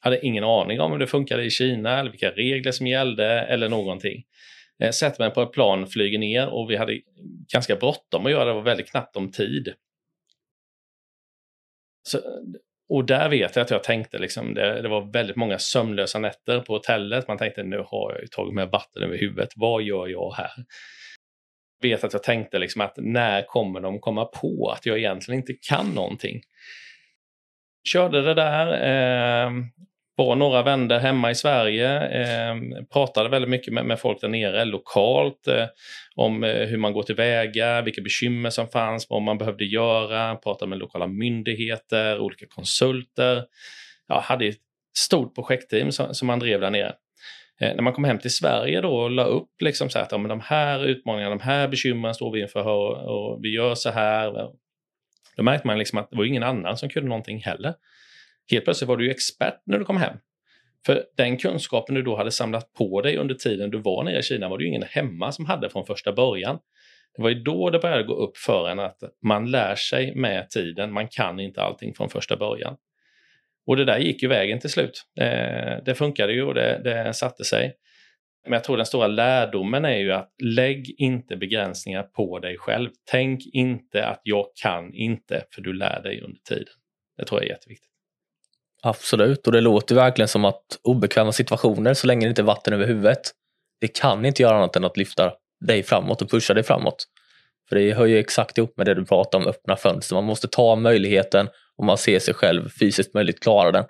Hade 0.00 0.26
ingen 0.26 0.44
aning 0.44 0.80
om 0.80 0.92
hur 0.92 0.98
det 0.98 1.06
funkade 1.06 1.44
i 1.44 1.50
Kina 1.50 2.00
eller 2.00 2.10
vilka 2.10 2.30
regler 2.30 2.72
som 2.72 2.86
gällde 2.86 3.26
eller 3.26 3.68
någonting. 3.68 4.24
Eh, 4.82 4.90
sätter 4.90 5.24
mig 5.24 5.30
på 5.30 5.42
ett 5.42 5.52
plan, 5.52 5.86
flyger 5.86 6.18
ner 6.18 6.48
och 6.48 6.70
vi 6.70 6.76
hade 6.76 7.00
ganska 7.52 7.76
bråttom 7.76 8.26
att 8.26 8.32
göra 8.32 8.44
det, 8.44 8.50
det 8.50 8.54
var 8.54 8.62
väldigt 8.62 8.90
knappt 8.90 9.16
om 9.16 9.30
tid. 9.30 9.74
Så, 12.08 12.18
och 12.88 13.04
där 13.04 13.28
vet 13.28 13.56
jag 13.56 13.62
att 13.62 13.70
jag 13.70 13.84
tänkte, 13.84 14.18
liksom, 14.18 14.54
det, 14.54 14.82
det, 14.82 14.88
var 14.88 15.12
väldigt 15.12 15.36
många 15.36 15.58
sömnlösa 15.58 16.18
nätter 16.18 16.60
på 16.60 16.72
hotellet. 16.72 17.28
Man 17.28 17.38
tänkte 17.38 17.62
nu 17.62 17.78
har 17.86 18.18
jag 18.20 18.30
tagit 18.30 18.54
med 18.54 18.68
vatten 18.68 19.02
över 19.02 19.18
huvudet, 19.18 19.48
vad 19.56 19.82
gör 19.82 20.08
jag 20.08 20.32
här? 20.32 20.64
vet 21.84 22.04
att 22.04 22.12
jag 22.12 22.22
tänkte 22.22 22.58
liksom 22.58 22.80
att 22.80 22.94
när 22.96 23.42
kommer 23.42 23.80
de 23.80 24.00
komma 24.00 24.24
på 24.24 24.74
att 24.76 24.86
jag 24.86 24.98
egentligen 24.98 25.40
inte 25.40 25.52
kan 25.52 25.90
någonting? 25.90 26.40
Körde 27.88 28.22
det 28.22 28.34
där, 28.34 28.66
eh, 28.66 29.50
var 30.16 30.36
några 30.36 30.62
vänner 30.62 30.98
hemma 30.98 31.30
i 31.30 31.34
Sverige, 31.34 32.00
eh, 32.22 32.56
pratade 32.92 33.28
väldigt 33.28 33.50
mycket 33.50 33.72
med, 33.72 33.86
med, 33.86 34.00
folk 34.00 34.20
där 34.20 34.28
nere 34.28 34.64
lokalt 34.64 35.48
eh, 35.48 35.66
om 36.14 36.44
eh, 36.44 36.66
hur 36.66 36.76
man 36.76 36.92
går 36.92 37.02
tillväga, 37.02 37.82
vilka 37.82 38.02
bekymmer 38.02 38.50
som 38.50 38.68
fanns, 38.68 39.10
vad 39.10 39.22
man 39.22 39.38
behövde 39.38 39.64
göra, 39.64 40.36
pratade 40.36 40.68
med 40.68 40.78
lokala 40.78 41.06
myndigheter, 41.06 42.18
olika 42.20 42.46
konsulter. 42.46 43.44
Jag 44.08 44.20
hade 44.20 44.46
ett 44.46 44.58
stort 44.98 45.34
projektteam 45.34 45.92
som, 45.92 46.14
som 46.14 46.26
man 46.26 46.38
drev 46.38 46.60
där 46.60 46.70
nere. 46.70 46.94
Eh, 47.60 47.74
när 47.74 47.82
man 47.82 47.92
kom 47.92 48.04
hem 48.04 48.18
till 48.18 48.34
Sverige 48.34 48.80
då 48.80 48.96
och 48.96 49.10
la 49.10 49.24
upp 49.24 49.50
liksom 49.60 49.90
så 49.90 49.98
att 49.98 50.12
ja, 50.12 50.18
men 50.18 50.28
de 50.28 50.40
här 50.40 50.86
utmaningarna, 50.86 51.36
de 51.36 51.44
här 51.44 51.68
bekymren 51.68 52.14
står 52.14 52.32
vi 52.32 52.40
inför 52.40 52.68
och, 52.68 52.96
och 52.96 53.44
vi 53.44 53.54
gör 53.54 53.74
så 53.74 53.90
här. 53.90 54.50
Då 55.36 55.42
märkte 55.42 55.66
man 55.66 55.78
liksom 55.78 55.98
att 55.98 56.10
det 56.10 56.16
var 56.16 56.24
ingen 56.24 56.42
annan 56.42 56.76
som 56.76 56.88
kunde 56.88 57.08
någonting 57.08 57.40
heller. 57.40 57.74
Helt 58.50 58.64
plötsligt 58.64 58.88
var 58.88 58.96
du 58.96 59.04
ju 59.04 59.10
expert 59.10 59.62
när 59.66 59.78
du 59.78 59.84
kom 59.84 59.96
hem. 59.96 60.16
För 60.86 61.04
den 61.16 61.36
kunskapen 61.36 61.94
du 61.94 62.02
då 62.02 62.16
hade 62.16 62.30
samlat 62.30 62.72
på 62.72 63.00
dig 63.00 63.16
under 63.16 63.34
tiden 63.34 63.70
du 63.70 63.78
var 63.78 64.04
nere 64.04 64.18
i 64.18 64.22
Kina 64.22 64.48
var 64.48 64.58
det 64.58 64.64
ju 64.64 64.70
ingen 64.70 64.82
hemma 64.82 65.32
som 65.32 65.46
hade 65.46 65.70
från 65.70 65.86
första 65.86 66.12
början. 66.12 66.58
Det 67.16 67.22
var 67.22 67.30
ju 67.30 67.42
då 67.42 67.70
det 67.70 67.78
började 67.78 68.02
gå 68.02 68.14
upp 68.14 68.36
för 68.36 68.68
en 68.68 68.78
att 68.78 68.98
man 69.22 69.50
lär 69.50 69.74
sig 69.74 70.14
med 70.14 70.50
tiden, 70.50 70.92
man 70.92 71.08
kan 71.08 71.40
inte 71.40 71.62
allting 71.62 71.94
från 71.94 72.10
första 72.10 72.36
början. 72.36 72.76
Och 73.66 73.76
det 73.76 73.84
där 73.84 73.98
gick 73.98 74.22
ju 74.22 74.28
vägen 74.28 74.60
till 74.60 74.70
slut. 74.70 75.04
Eh, 75.20 75.84
det 75.84 75.94
funkade 75.94 76.32
ju 76.32 76.42
och 76.42 76.54
det, 76.54 76.80
det 76.84 77.14
satte 77.14 77.44
sig. 77.44 77.74
Men 78.44 78.52
jag 78.52 78.64
tror 78.64 78.76
den 78.76 78.86
stora 78.86 79.06
lärdomen 79.06 79.84
är 79.84 79.96
ju 79.96 80.12
att 80.12 80.34
lägg 80.42 80.94
inte 80.98 81.36
begränsningar 81.36 82.02
på 82.02 82.38
dig 82.38 82.58
själv. 82.58 82.90
Tänk 83.10 83.40
inte 83.52 84.06
att 84.06 84.20
jag 84.24 84.46
kan 84.62 84.94
inte, 84.94 85.44
för 85.54 85.62
du 85.62 85.72
lär 85.72 86.02
dig 86.02 86.20
under 86.20 86.40
tiden. 86.48 86.74
Det 87.16 87.24
tror 87.24 87.40
jag 87.40 87.46
är 87.46 87.52
jätteviktigt. 87.52 87.93
Absolut, 88.86 89.46
och 89.46 89.52
det 89.52 89.60
låter 89.60 89.94
verkligen 89.94 90.28
som 90.28 90.44
att 90.44 90.78
obekväma 90.82 91.32
situationer, 91.32 91.94
så 91.94 92.06
länge 92.06 92.26
det 92.26 92.28
inte 92.28 92.42
är 92.42 92.44
vatten 92.44 92.74
över 92.74 92.86
huvudet, 92.86 93.30
det 93.80 93.88
kan 93.88 94.24
inte 94.24 94.42
göra 94.42 94.56
annat 94.56 94.76
än 94.76 94.84
att 94.84 94.96
lyfta 94.96 95.32
dig 95.66 95.82
framåt 95.82 96.22
och 96.22 96.30
pusha 96.30 96.54
dig 96.54 96.62
framåt. 96.62 97.04
För 97.68 97.76
det 97.76 97.92
hör 97.92 98.06
ju 98.06 98.18
exakt 98.18 98.58
ihop 98.58 98.76
med 98.76 98.86
det 98.86 98.94
du 98.94 99.04
pratar 99.04 99.38
om, 99.38 99.46
öppna 99.46 99.76
fönster. 99.76 100.14
Man 100.14 100.24
måste 100.24 100.48
ta 100.48 100.76
möjligheten 100.76 101.48
och 101.76 101.84
man 101.84 101.98
ser 101.98 102.18
sig 102.18 102.34
själv 102.34 102.68
fysiskt 102.68 103.14
möjligt 103.14 103.42
klara 103.42 103.72
den. 103.72 103.84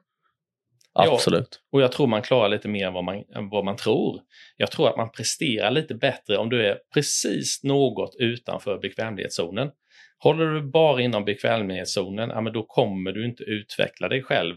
Absolut. 0.92 1.48
Ja, 1.50 1.76
och 1.78 1.82
jag 1.82 1.92
tror 1.92 2.06
man 2.06 2.22
klarar 2.22 2.48
lite 2.48 2.68
mer 2.68 2.86
än 2.86 2.92
vad 2.92 3.04
man, 3.04 3.14
än 3.14 3.48
vad 3.48 3.64
man 3.64 3.76
tror. 3.76 4.20
Jag 4.56 4.70
tror 4.70 4.88
att 4.88 4.96
man 4.96 5.12
presterar 5.12 5.70
lite 5.70 5.94
bättre 5.94 6.38
om 6.38 6.50
du 6.50 6.66
är 6.66 6.78
precis 6.94 7.62
något 7.62 8.16
utanför 8.18 8.78
bekvämlighetszonen. 8.78 9.70
Håller 10.18 10.46
du 10.46 10.62
bara 10.62 11.00
inom 11.00 11.24
bekvämlighetszonen, 11.24 12.30
ja, 12.30 12.40
men 12.40 12.52
då 12.52 12.62
kommer 12.62 13.12
du 13.12 13.26
inte 13.26 13.42
utveckla 13.42 14.08
dig 14.08 14.22
själv 14.22 14.56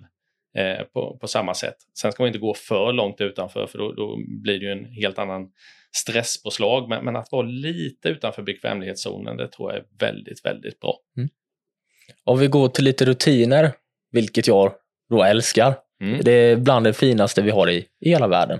eh, 0.58 0.84
på, 0.94 1.18
på, 1.22 1.28
samma 1.28 1.54
sätt. 1.54 1.76
Sen 2.02 2.12
ska 2.12 2.24
man 2.24 2.28
inte 2.28 2.40
gå 2.40 2.54
för 2.54 2.94
långt 2.94 3.22
utanför 3.22 3.68
för 3.68 3.78
då, 3.78 3.92
då 3.92 4.18
blir 4.44 4.60
det 4.60 4.66
ju 4.66 4.72
en 4.72 4.86
helt 4.86 5.20
annan 5.20 5.48
stresspåslag. 5.96 6.90
Men, 6.90 7.06
men, 7.06 7.16
att 7.16 7.32
vara 7.32 7.48
lite 7.48 8.10
utanför 8.10 8.42
bekvämlighetszonen, 8.44 9.38
det 9.38 9.48
tror 9.48 9.72
jag 9.72 9.80
är 9.80 9.86
väldigt, 10.00 10.46
väldigt 10.46 10.80
bra. 10.80 10.98
Mm. 11.18 11.30
Om 12.24 12.40
vi 12.40 12.48
går 12.48 12.68
till 12.68 12.84
lite 12.84 13.06
rutiner, 13.06 13.72
vilket 14.12 14.48
jag 14.48 14.74
då 15.10 15.24
älskar. 15.24 15.76
Mm. 16.02 16.22
Det 16.24 16.32
är 16.32 16.56
bland 16.56 16.86
det 16.86 16.94
finaste 16.94 17.42
vi 17.42 17.52
har 17.52 17.70
i, 17.70 17.86
i 18.02 18.10
hela 18.10 18.28
världen. 18.28 18.60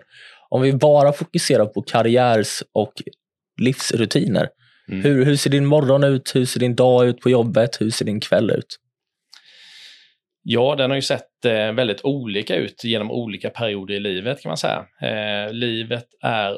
Om 0.50 0.62
vi 0.62 0.74
bara 0.74 1.14
fokuserar 1.14 1.66
på 1.66 1.82
karriärs 1.82 2.64
och 2.74 2.94
livsrutiner. 3.62 4.50
Mm. 4.90 5.04
Hur, 5.04 5.26
hur 5.26 5.36
ser 5.36 5.50
din 5.50 5.66
morgon 5.66 6.04
ut? 6.04 6.36
Hur 6.36 6.46
ser 6.46 6.60
din 6.60 6.76
dag 6.76 7.08
ut 7.08 7.20
på 7.20 7.30
jobbet? 7.30 7.82
Hur 7.82 7.90
ser 7.90 8.06
din 8.06 8.20
kväll 8.20 8.52
ut? 8.52 8.78
Ja, 10.50 10.76
den 10.76 10.90
har 10.90 10.96
ju 10.96 11.02
sett 11.02 11.46
eh, 11.46 11.72
väldigt 11.72 12.06
olika 12.06 12.56
ut 12.56 12.84
genom 12.84 13.12
olika 13.12 13.50
perioder 13.50 13.94
i 13.94 14.00
livet 14.00 14.42
kan 14.42 14.50
man 14.50 14.58
säga. 14.58 14.86
Eh, 15.02 15.54
livet 15.54 16.06
är, 16.22 16.56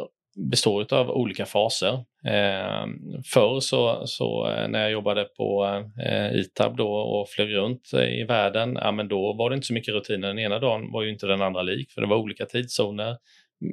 består 0.51 0.93
av 0.93 1.10
olika 1.10 1.46
faser. 1.46 1.93
Eh, 2.25 2.86
förr 3.34 3.60
så, 3.60 4.08
så 4.08 4.51
eh, 4.51 4.67
när 4.67 4.81
jag 4.81 4.91
jobbade 4.91 5.24
på 5.24 5.65
eh, 6.05 6.36
ITAB 6.36 6.77
då 6.77 6.93
och 6.93 7.29
flög 7.29 7.55
runt 7.55 7.93
i 7.93 8.24
världen, 8.24 8.77
ja, 8.81 8.91
men 8.91 9.08
då 9.08 9.34
var 9.34 9.50
det 9.50 9.53
inte 9.55 9.67
så 9.67 9.74
mycket 9.74 9.93
rutiner. 9.93 10.27
Den 10.27 10.39
ena 10.39 10.60
dagen 10.60 10.91
var 10.91 11.03
ju 11.03 11.10
inte 11.10 11.27
den 11.27 11.41
andra 11.41 11.62
lik, 11.62 11.91
för 11.91 12.01
det 12.01 12.08
var 12.08 12.17
olika 12.17 12.46
tidszoner. 12.46 13.17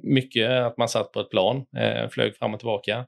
Mycket 0.03 0.51
att 0.51 0.79
man 0.79 0.89
satt 0.89 1.13
på 1.13 1.21
ett 1.21 1.31
plan, 1.31 1.65
eh, 1.77 2.09
flög 2.09 2.37
fram 2.37 2.55
och 2.55 2.61
tillbaka. 2.61 3.07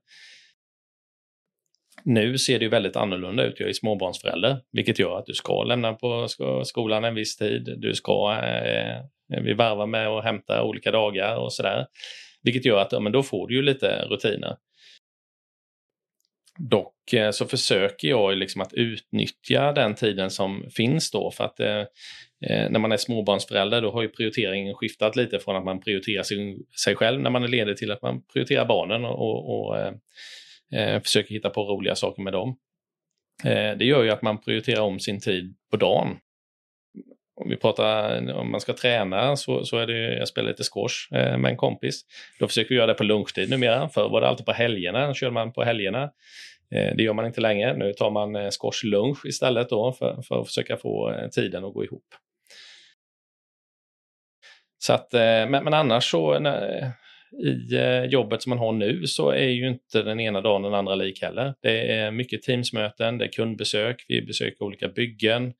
Nu 2.04 2.38
ser 2.38 2.58
det 2.58 2.64
ju 2.64 2.68
väldigt 2.68 2.96
annorlunda 2.96 3.44
ut. 3.44 3.60
Jag 3.60 3.68
är 3.68 3.72
småbarnsförälder, 3.72 4.60
vilket 4.72 4.98
gör 4.98 5.18
att 5.18 5.26
du 5.26 5.34
ska 5.34 5.64
lämna 5.64 5.92
på 5.92 6.26
skolan 6.64 7.04
en 7.04 7.14
viss 7.14 7.36
tid. 7.36 7.74
Du 7.78 7.94
ska, 7.94 8.38
eh, 8.42 9.40
vi 9.42 9.52
varvar 9.52 9.86
med 9.86 10.08
och 10.08 10.22
hämta 10.22 10.62
olika 10.62 10.90
dagar 10.90 11.36
och 11.36 11.52
sådär. 11.52 11.86
Vilket 12.42 12.64
gör 12.64 12.78
att 12.78 12.92
ja, 12.92 13.00
men 13.00 13.12
då 13.12 13.22
får 13.22 13.48
du 13.48 13.54
ju 13.54 13.62
lite 13.62 14.02
rutiner. 14.02 14.56
Dock 16.58 17.12
eh, 17.12 17.30
så 17.30 17.46
försöker 17.46 18.08
jag 18.08 18.36
liksom 18.36 18.60
att 18.60 18.72
utnyttja 18.72 19.72
den 19.72 19.94
tiden 19.94 20.30
som 20.30 20.64
finns 20.70 21.10
då 21.10 21.30
för 21.30 21.44
att 21.44 21.60
eh, 21.60 21.80
eh, 22.46 22.70
när 22.70 22.78
man 22.78 22.92
är 22.92 22.96
småbarnsförälder 22.96 23.82
då 23.82 23.90
har 23.90 24.02
ju 24.02 24.08
prioriteringen 24.08 24.74
skiftat 24.74 25.16
lite 25.16 25.38
från 25.38 25.56
att 25.56 25.64
man 25.64 25.80
prioriterar 25.80 26.22
sig, 26.22 26.58
sig 26.84 26.96
själv 26.96 27.20
när 27.20 27.30
man 27.30 27.44
är 27.44 27.48
ledig 27.48 27.76
till 27.76 27.90
att 27.90 28.02
man 28.02 28.22
prioriterar 28.32 28.64
barnen 28.64 29.04
och, 29.04 29.58
och 29.58 29.78
eh, 29.78 29.92
eh, 30.72 31.02
försöker 31.02 31.34
hitta 31.34 31.50
på 31.50 31.64
roliga 31.64 31.94
saker 31.94 32.22
med 32.22 32.32
dem. 32.32 32.56
Eh, 33.44 33.76
det 33.76 33.84
gör 33.84 34.02
ju 34.02 34.10
att 34.10 34.22
man 34.22 34.40
prioriterar 34.40 34.82
om 34.82 35.00
sin 35.00 35.20
tid 35.20 35.54
på 35.70 35.76
dagen. 35.76 36.16
Om 37.40 37.48
vi 37.50 37.56
pratar 37.56 38.32
om 38.32 38.50
man 38.50 38.60
ska 38.60 38.72
träna 38.72 39.36
så, 39.36 39.64
så 39.64 39.78
är 39.78 39.86
det, 39.86 40.18
jag 40.18 40.28
spelar 40.28 40.48
lite 40.48 40.62
squash 40.62 41.18
eh, 41.18 41.38
med 41.38 41.50
en 41.50 41.56
kompis. 41.56 42.02
Då 42.38 42.48
försöker 42.48 42.68
vi 42.68 42.74
göra 42.74 42.86
det 42.86 42.94
på 42.94 43.04
lunchtid 43.04 43.50
numera. 43.50 43.88
Förr 43.88 44.08
var 44.08 44.20
det 44.20 44.28
alltid 44.28 44.46
på 44.46 44.52
helgerna, 44.52 45.06
då 45.06 45.14
körde 45.14 45.32
man 45.32 45.52
på 45.52 45.64
helgerna. 45.64 46.02
Eh, 46.74 46.96
det 46.96 47.02
gör 47.02 47.12
man 47.12 47.26
inte 47.26 47.40
längre. 47.40 47.76
Nu 47.76 47.92
tar 47.92 48.10
man 48.10 48.36
eh, 48.36 48.50
squash 48.60 48.84
lunch 48.84 49.26
istället 49.26 49.68
då 49.68 49.92
för, 49.92 50.22
för 50.22 50.40
att 50.40 50.46
försöka 50.46 50.76
få 50.76 51.10
eh, 51.10 51.28
tiden 51.28 51.64
att 51.64 51.74
gå 51.74 51.84
ihop. 51.84 52.06
Så 54.78 54.92
att, 54.92 55.14
eh, 55.14 55.20
men, 55.20 55.64
men 55.64 55.74
annars 55.74 56.10
så 56.10 56.38
när, 56.38 56.92
i 57.32 57.74
eh, 57.74 58.04
jobbet 58.04 58.42
som 58.42 58.50
man 58.50 58.58
har 58.58 58.72
nu 58.72 59.06
så 59.06 59.30
är 59.30 59.48
ju 59.48 59.68
inte 59.68 60.02
den 60.02 60.20
ena 60.20 60.40
dagen 60.40 60.62
den 60.62 60.74
andra 60.74 60.94
lik 60.94 61.22
heller. 61.22 61.54
Det 61.60 61.92
är 61.92 62.10
mycket 62.10 62.42
teamsmöten, 62.42 63.18
det 63.18 63.24
är 63.24 63.32
kundbesök, 63.32 64.04
vi 64.08 64.22
besöker 64.22 64.64
olika 64.64 64.88
byggen. 64.88 65.52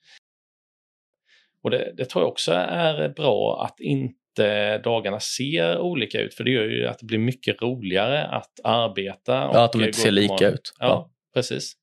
Och 1.63 1.71
det, 1.71 1.93
det 1.97 2.05
tror 2.05 2.23
jag 2.23 2.29
också 2.31 2.53
är 2.53 3.09
bra 3.09 3.65
att 3.65 3.81
inte 3.81 4.79
dagarna 4.79 5.21
ser 5.21 5.79
olika 5.79 6.21
ut, 6.21 6.35
för 6.35 6.45
det 6.45 6.51
gör 6.51 6.65
ju 6.65 6.87
att 6.87 6.99
det 6.99 7.07
blir 7.07 7.19
mycket 7.19 7.63
roligare 7.63 8.25
att 8.25 8.61
arbeta. 8.65 9.33
Ja, 9.33 9.65
att 9.65 9.73
de 9.73 9.85
inte 9.85 9.99
ser 9.99 10.11
lika 10.11 10.49
ut. 10.49 10.75
Ja, 10.79 10.87
ja, 10.87 11.11
precis. 11.35 11.75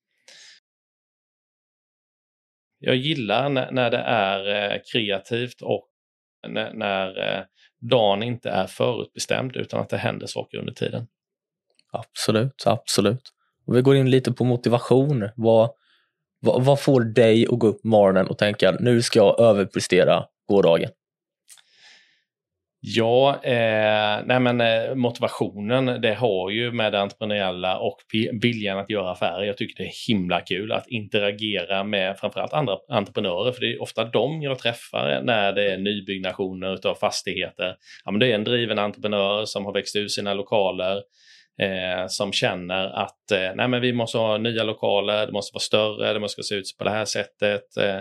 jag 2.85 2.95
gillar 2.95 3.49
när, 3.49 3.71
när 3.71 3.91
det 3.91 3.97
är 3.97 4.71
eh, 4.73 4.81
kreativt 4.91 5.61
och 5.61 5.89
när, 6.47 6.73
när 6.73 7.37
eh, 7.37 7.43
dagen 7.81 8.23
inte 8.23 8.49
är 8.49 8.67
förutbestämd 8.67 9.55
utan 9.55 9.79
att 9.79 9.89
det 9.89 9.97
händer 9.97 10.27
saker 10.27 10.57
under 10.57 10.73
tiden. 10.73 11.07
Absolut, 11.91 12.63
absolut. 12.65 13.21
Och 13.65 13.75
vi 13.75 13.81
går 13.81 13.95
in 13.95 14.09
lite 14.09 14.31
på 14.31 14.43
motivation. 14.43 15.29
Vad, 15.35 15.69
vad, 16.39 16.63
vad 16.63 16.79
får 16.79 17.01
dig 17.01 17.47
att 17.51 17.59
gå 17.59 17.67
upp 17.67 17.83
morgonen 17.83 18.27
och 18.27 18.37
tänka 18.37 18.71
nu 18.79 19.01
ska 19.01 19.19
jag 19.19 19.39
överprestera 19.39 20.25
gårdagen? 20.47 20.89
Ja, 22.87 23.39
eh, 23.43 24.25
nej 24.25 24.39
men 24.39 24.61
eh, 24.61 24.95
motivationen 24.95 26.01
det 26.01 26.13
har 26.13 26.49
ju 26.49 26.71
med 26.71 26.91
det 26.91 26.99
entreprenöriella 26.99 27.79
och 27.79 27.97
viljan 28.41 28.77
att 28.77 28.89
göra 28.89 29.11
affärer. 29.11 29.43
Jag 29.43 29.57
tycker 29.57 29.83
det 29.83 29.89
är 29.89 30.07
himla 30.07 30.41
kul 30.41 30.71
att 30.71 30.87
interagera 30.87 31.83
med 31.83 32.17
framförallt 32.19 32.53
andra 32.53 32.77
entreprenörer, 32.89 33.51
för 33.51 33.61
det 33.61 33.73
är 33.73 33.81
ofta 33.81 34.03
de 34.03 34.41
jag 34.41 34.59
träffar 34.59 35.21
när 35.21 35.53
det 35.53 35.71
är 35.71 35.77
nybyggnationer 35.77 36.87
av 36.87 36.95
fastigheter. 36.95 37.75
Ja, 38.05 38.11
men 38.11 38.19
det 38.19 38.31
är 38.31 38.35
en 38.35 38.43
driven 38.43 38.79
entreprenör 38.79 39.45
som 39.45 39.65
har 39.65 39.73
växt 39.73 39.95
ur 39.95 40.07
sina 40.07 40.33
lokaler, 40.33 40.97
eh, 41.61 42.07
som 42.07 42.31
känner 42.31 42.85
att 42.85 43.31
eh, 43.31 43.55
nej 43.55 43.67
men 43.67 43.81
vi 43.81 43.93
måste 43.93 44.17
ha 44.17 44.37
nya 44.37 44.63
lokaler, 44.63 45.25
det 45.25 45.33
måste 45.33 45.53
vara 45.53 45.61
större, 45.61 46.13
det 46.13 46.19
måste 46.19 46.43
se 46.43 46.55
ut 46.55 46.75
på 46.77 46.83
det 46.83 46.91
här 46.91 47.05
sättet. 47.05 47.77
Eh, 47.77 47.99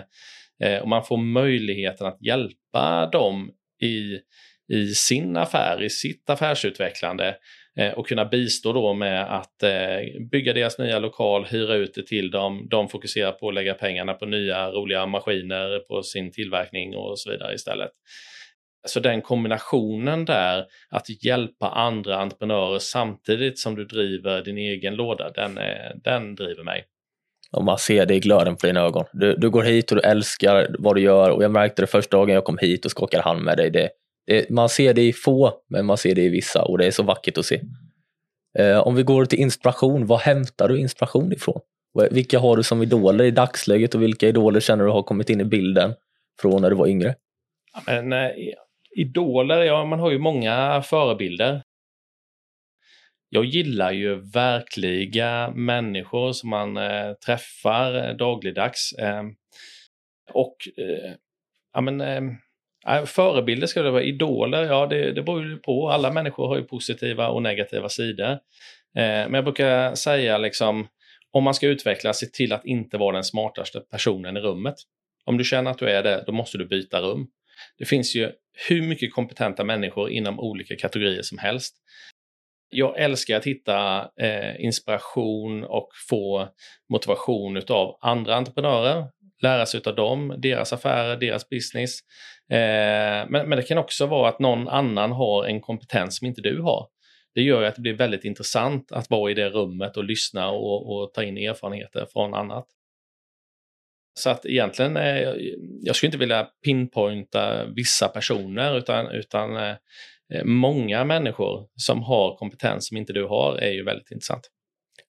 eh 0.69 0.81
och 0.81 0.87
man 0.87 1.03
får 1.03 1.17
möjligheten 1.17 2.07
att 2.07 2.21
hjälpa 2.21 3.09
dem 3.11 3.51
i 3.81 4.19
i 4.67 4.87
sin 4.87 5.37
affär, 5.37 5.83
i 5.83 5.89
sitt 5.89 6.29
affärsutvecklande 6.29 7.35
eh, 7.79 7.91
och 7.91 8.07
kunna 8.07 8.25
bistå 8.25 8.73
då 8.73 8.93
med 8.93 9.35
att 9.35 9.63
eh, 9.63 10.21
bygga 10.31 10.53
deras 10.53 10.79
nya 10.79 10.99
lokal, 10.99 11.45
hyra 11.45 11.75
ut 11.75 11.93
det 11.93 12.07
till 12.07 12.31
dem. 12.31 12.67
De 12.69 12.89
fokuserar 12.89 13.31
på 13.31 13.47
att 13.47 13.53
lägga 13.53 13.73
pengarna 13.73 14.13
på 14.13 14.25
nya 14.25 14.71
roliga 14.71 15.05
maskiner, 15.05 15.79
på 15.79 16.03
sin 16.03 16.31
tillverkning 16.31 16.95
och 16.95 17.19
så 17.19 17.31
vidare 17.31 17.53
istället. 17.53 17.91
Så 18.87 18.99
den 18.99 19.21
kombinationen 19.21 20.25
där, 20.25 20.65
att 20.89 21.25
hjälpa 21.25 21.69
andra 21.69 22.17
entreprenörer 22.17 22.79
samtidigt 22.79 23.59
som 23.59 23.75
du 23.75 23.85
driver 23.85 24.41
din 24.41 24.57
egen 24.57 24.95
låda, 24.95 25.29
den, 25.29 25.57
eh, 25.57 25.91
den 26.03 26.35
driver 26.35 26.63
mig. 26.63 26.85
Och 27.51 27.63
man 27.63 27.77
ser 27.77 28.05
det 28.05 28.15
i 28.15 28.19
glöden 28.19 28.55
på 28.55 28.67
dina 28.67 28.81
ögon. 28.81 29.05
Du, 29.13 29.35
du 29.35 29.49
går 29.49 29.63
hit 29.63 29.91
och 29.91 29.97
du 29.97 30.03
älskar 30.03 30.75
vad 30.79 30.95
du 30.95 31.01
gör 31.01 31.29
och 31.29 31.43
jag 31.43 31.51
märkte 31.51 31.81
det 31.81 31.87
första 31.87 32.17
dagen 32.17 32.35
jag 32.35 32.43
kom 32.43 32.57
hit 32.57 32.85
och 32.85 32.91
skakade 32.91 33.23
hand 33.23 33.41
med 33.41 33.57
dig. 33.57 33.71
Det, 33.71 33.89
det, 34.27 34.49
man 34.49 34.69
ser 34.69 34.93
det 34.93 35.01
i 35.01 35.13
få, 35.13 35.53
men 35.69 35.85
man 35.85 35.97
ser 35.97 36.15
det 36.15 36.21
i 36.21 36.29
vissa 36.29 36.65
och 36.65 36.77
det 36.77 36.85
är 36.85 36.91
så 36.91 37.03
vackert 37.03 37.37
att 37.37 37.45
se. 37.45 37.61
Eh, 38.59 38.87
om 38.87 38.95
vi 38.95 39.03
går 39.03 39.25
till 39.25 39.39
inspiration, 39.39 40.05
vad 40.05 40.19
hämtar 40.19 40.67
du 40.67 40.79
inspiration 40.79 41.33
ifrån? 41.33 41.61
Vilka 42.11 42.39
har 42.39 42.57
du 42.57 42.63
som 42.63 42.81
idoler 42.81 43.23
i 43.23 43.31
dagsläget 43.31 43.95
och 43.95 44.01
vilka 44.01 44.27
idoler 44.27 44.59
känner 44.59 44.83
du 44.83 44.91
har 44.91 45.03
kommit 45.03 45.29
in 45.29 45.41
i 45.41 45.45
bilden 45.45 45.93
från 46.41 46.61
när 46.61 46.69
du 46.69 46.75
var 46.75 46.87
yngre? 46.87 47.15
men, 47.85 48.13
eh, 48.13 48.31
idoler, 48.95 49.63
ja 49.63 49.85
man 49.85 49.99
har 49.99 50.11
ju 50.11 50.19
många 50.19 50.81
förebilder. 50.81 51.61
Jag 53.29 53.45
gillar 53.45 53.91
ju 53.91 54.15
verkliga 54.15 55.51
människor 55.55 56.31
som 56.31 56.49
man 56.49 56.77
eh, 56.77 57.13
träffar 57.13 58.09
eh, 58.09 58.15
dagligdags. 58.15 58.93
Eh, 58.93 59.23
och 60.33 60.55
eh, 60.77 61.13
ja, 61.73 61.81
men, 61.81 62.01
eh, 62.01 62.21
Förebilder 63.05 63.67
ska 63.67 63.81
det 63.81 63.91
vara, 63.91 64.03
idoler, 64.03 64.63
ja 64.63 64.85
det, 64.85 65.11
det 65.11 65.21
beror 65.21 65.43
ju 65.43 65.57
på. 65.57 65.89
Alla 65.89 66.11
människor 66.11 66.47
har 66.47 66.57
ju 66.57 66.63
positiva 66.63 67.27
och 67.27 67.43
negativa 67.43 67.89
sidor. 67.89 68.31
Eh, 68.31 68.37
men 68.95 69.33
jag 69.33 69.43
brukar 69.43 69.95
säga 69.95 70.37
liksom, 70.37 70.87
om 71.31 71.43
man 71.43 71.53
ska 71.53 71.67
utvecklas, 71.67 72.19
se 72.19 72.25
till 72.25 72.53
att 72.53 72.65
inte 72.65 72.97
vara 72.97 73.15
den 73.15 73.23
smartaste 73.23 73.79
personen 73.79 74.37
i 74.37 74.39
rummet. 74.39 74.75
Om 75.25 75.37
du 75.37 75.43
känner 75.43 75.71
att 75.71 75.77
du 75.77 75.89
är 75.89 76.03
det, 76.03 76.23
då 76.27 76.31
måste 76.31 76.57
du 76.57 76.65
byta 76.65 77.01
rum. 77.01 77.27
Det 77.77 77.85
finns 77.85 78.15
ju 78.15 78.31
hur 78.69 78.81
mycket 78.81 79.13
kompetenta 79.13 79.63
människor 79.63 80.09
inom 80.09 80.39
olika 80.39 80.75
kategorier 80.75 81.21
som 81.21 81.37
helst. 81.37 81.75
Jag 82.69 82.99
älskar 82.99 83.37
att 83.37 83.45
hitta 83.45 84.09
eh, 84.21 84.65
inspiration 84.65 85.63
och 85.63 85.89
få 86.09 86.49
motivation 86.89 87.61
av 87.69 87.97
andra 88.01 88.35
entreprenörer, 88.35 89.05
lära 89.41 89.65
sig 89.65 89.81
av 89.85 89.95
dem, 89.95 90.35
deras 90.37 90.73
affärer, 90.73 91.17
deras 91.17 91.49
business. 91.49 91.99
Eh, 92.51 93.29
men, 93.29 93.49
men 93.49 93.49
det 93.49 93.63
kan 93.63 93.77
också 93.77 94.05
vara 94.05 94.29
att 94.29 94.39
någon 94.39 94.67
annan 94.67 95.11
har 95.11 95.45
en 95.45 95.61
kompetens 95.61 96.17
som 96.17 96.27
inte 96.27 96.41
du 96.41 96.61
har. 96.61 96.87
Det 97.35 97.41
gör 97.41 97.61
ju 97.61 97.67
att 97.67 97.75
det 97.75 97.81
blir 97.81 97.93
väldigt 97.93 98.23
intressant 98.23 98.91
att 98.91 99.09
vara 99.09 99.31
i 99.31 99.33
det 99.33 99.49
rummet 99.49 99.97
och 99.97 100.03
lyssna 100.03 100.49
och, 100.49 100.95
och 100.95 101.13
ta 101.13 101.23
in 101.23 101.37
erfarenheter 101.37 102.07
från 102.13 102.33
annat. 102.33 102.65
Så 104.19 104.29
att 104.29 104.45
egentligen, 104.45 104.97
eh, 104.97 105.33
jag 105.81 105.95
skulle 105.95 106.07
inte 106.07 106.17
vilja 106.17 106.47
pinpointa 106.65 107.65
vissa 107.65 108.07
personer 108.07 108.77
utan, 108.77 109.07
utan 109.07 109.55
eh, 109.55 109.75
många 110.43 111.03
människor 111.03 111.67
som 111.75 112.03
har 112.03 112.37
kompetens 112.37 112.87
som 112.87 112.97
inte 112.97 113.13
du 113.13 113.25
har 113.25 113.57
är 113.57 113.71
ju 113.71 113.83
väldigt 113.83 114.11
intressant. 114.11 114.49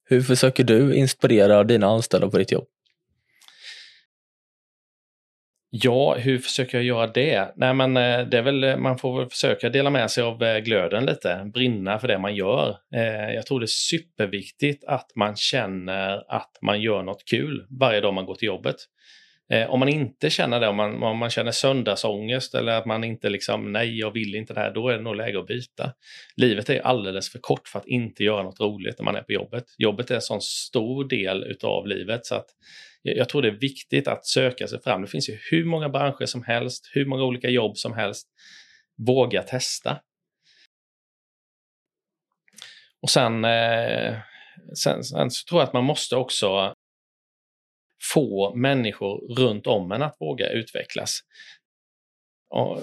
Hur 0.09 0.23
försöker 0.23 0.65
du 0.65 0.95
inspirera 0.95 1.65
dina 1.65 1.87
anställda 1.87 2.29
på 2.31 2.39
ditt 2.39 2.53
jobb? 2.53 2.67
Ja, 5.83 6.15
hur 6.15 6.39
försöker 6.39 6.79
jag 6.79 6.85
göra 6.85 7.07
det? 7.07 7.53
Nej, 7.57 7.75
men 7.75 7.97
eh, 7.97 8.27
det 8.27 8.39
är 8.39 8.43
väl, 8.43 8.65
eh, 8.65 8.77
man 8.77 8.99
får 8.99 9.19
väl 9.19 9.29
försöka 9.29 9.69
dela 9.69 9.91
med 9.91 10.11
sig 10.11 10.25
av 10.25 10.43
eh, 10.43 10.59
glöden 10.59 11.07
lite, 11.07 11.51
brinna 11.55 11.99
för 11.99 12.09
det 12.09 12.19
man 12.19 12.35
gör. 12.35 12.77
Jag 13.35 13.47
tror 13.47 13.61
det 13.61 13.65
är 13.65 13.67
superviktigt 13.67 14.85
att 14.85 15.13
man 15.15 15.37
känner 15.37 16.25
att 16.29 16.59
man 16.63 16.81
gör 16.81 17.03
något 17.03 17.25
kul 17.31 17.67
varje 17.81 18.01
dag 18.01 18.15
man 18.15 18.27
går 18.27 18.35
till 18.35 18.47
jobbet. 18.47 18.77
Om 19.69 19.81
man 19.81 19.89
inte 19.89 20.31
känner 20.31 20.61
det, 20.61 20.69
om 20.69 20.77
man, 20.77 21.03
om 21.03 21.19
man 21.19 21.31
känner 21.31 21.51
söndagsångest 21.51 22.55
eller 22.55 22.73
att 22.73 22.87
man 22.87 23.05
inte 23.05 23.29
liksom, 23.31 23.73
nej, 23.73 23.99
jag 23.99 24.11
vill 24.11 24.35
inte 24.35 24.55
det 24.55 24.61
här, 24.61 24.71
då 24.71 24.89
är 24.89 24.97
det 24.97 25.03
nog 25.03 25.17
läge 25.17 25.39
att 25.39 25.47
byta. 25.47 25.93
Livet 26.37 26.71
är 26.71 26.81
alldeles 26.81 27.33
för 27.33 27.39
kort 27.39 27.69
för 27.69 27.79
att 27.79 27.87
inte 27.87 28.25
göra 28.25 28.43
något 28.43 28.61
roligt 28.61 28.99
när 28.99 29.05
man 29.05 29.17
är 29.17 29.23
på 29.23 29.33
jobbet. 29.33 29.65
Jobbet 29.79 30.11
är 30.11 30.15
en 30.15 30.21
sån 30.21 30.41
stor 30.41 31.09
del 31.09 31.45
utav 31.45 31.87
livet 31.87 32.27
så 32.27 32.35
att 32.35 32.47
jag 33.07 33.29
tror 33.29 33.43
det 33.43 33.49
är 33.49 33.61
viktigt 33.61 34.09
att 34.09 34.27
söka 34.27 34.67
sig 34.67 34.83
fram. 34.83 35.03
Det 35.03 35.09
finns 35.09 35.29
ju 35.29 35.39
hur 35.51 35.65
många 35.65 35.89
branscher 35.89 36.27
som 36.27 36.43
helst, 36.43 36.91
hur 36.93 37.07
många 37.07 37.25
olika 37.25 37.49
jobb 37.49 37.77
som 37.77 37.95
helst. 37.95 38.29
Våga 39.07 39.43
testa. 39.43 40.01
Och 43.03 43.11
sen, 43.11 43.45
eh, 43.45 44.19
sen, 44.83 45.05
sen 45.05 45.31
så 45.31 45.45
tror 45.49 45.61
jag 45.61 45.67
att 45.67 45.73
man 45.73 45.85
måste 45.85 46.17
också 46.17 46.75
få 48.13 48.55
människor 48.55 49.37
runt 49.37 49.67
om 49.67 49.93
en 49.93 50.03
att 50.03 50.17
våga 50.21 50.49
utvecklas. 50.49 51.21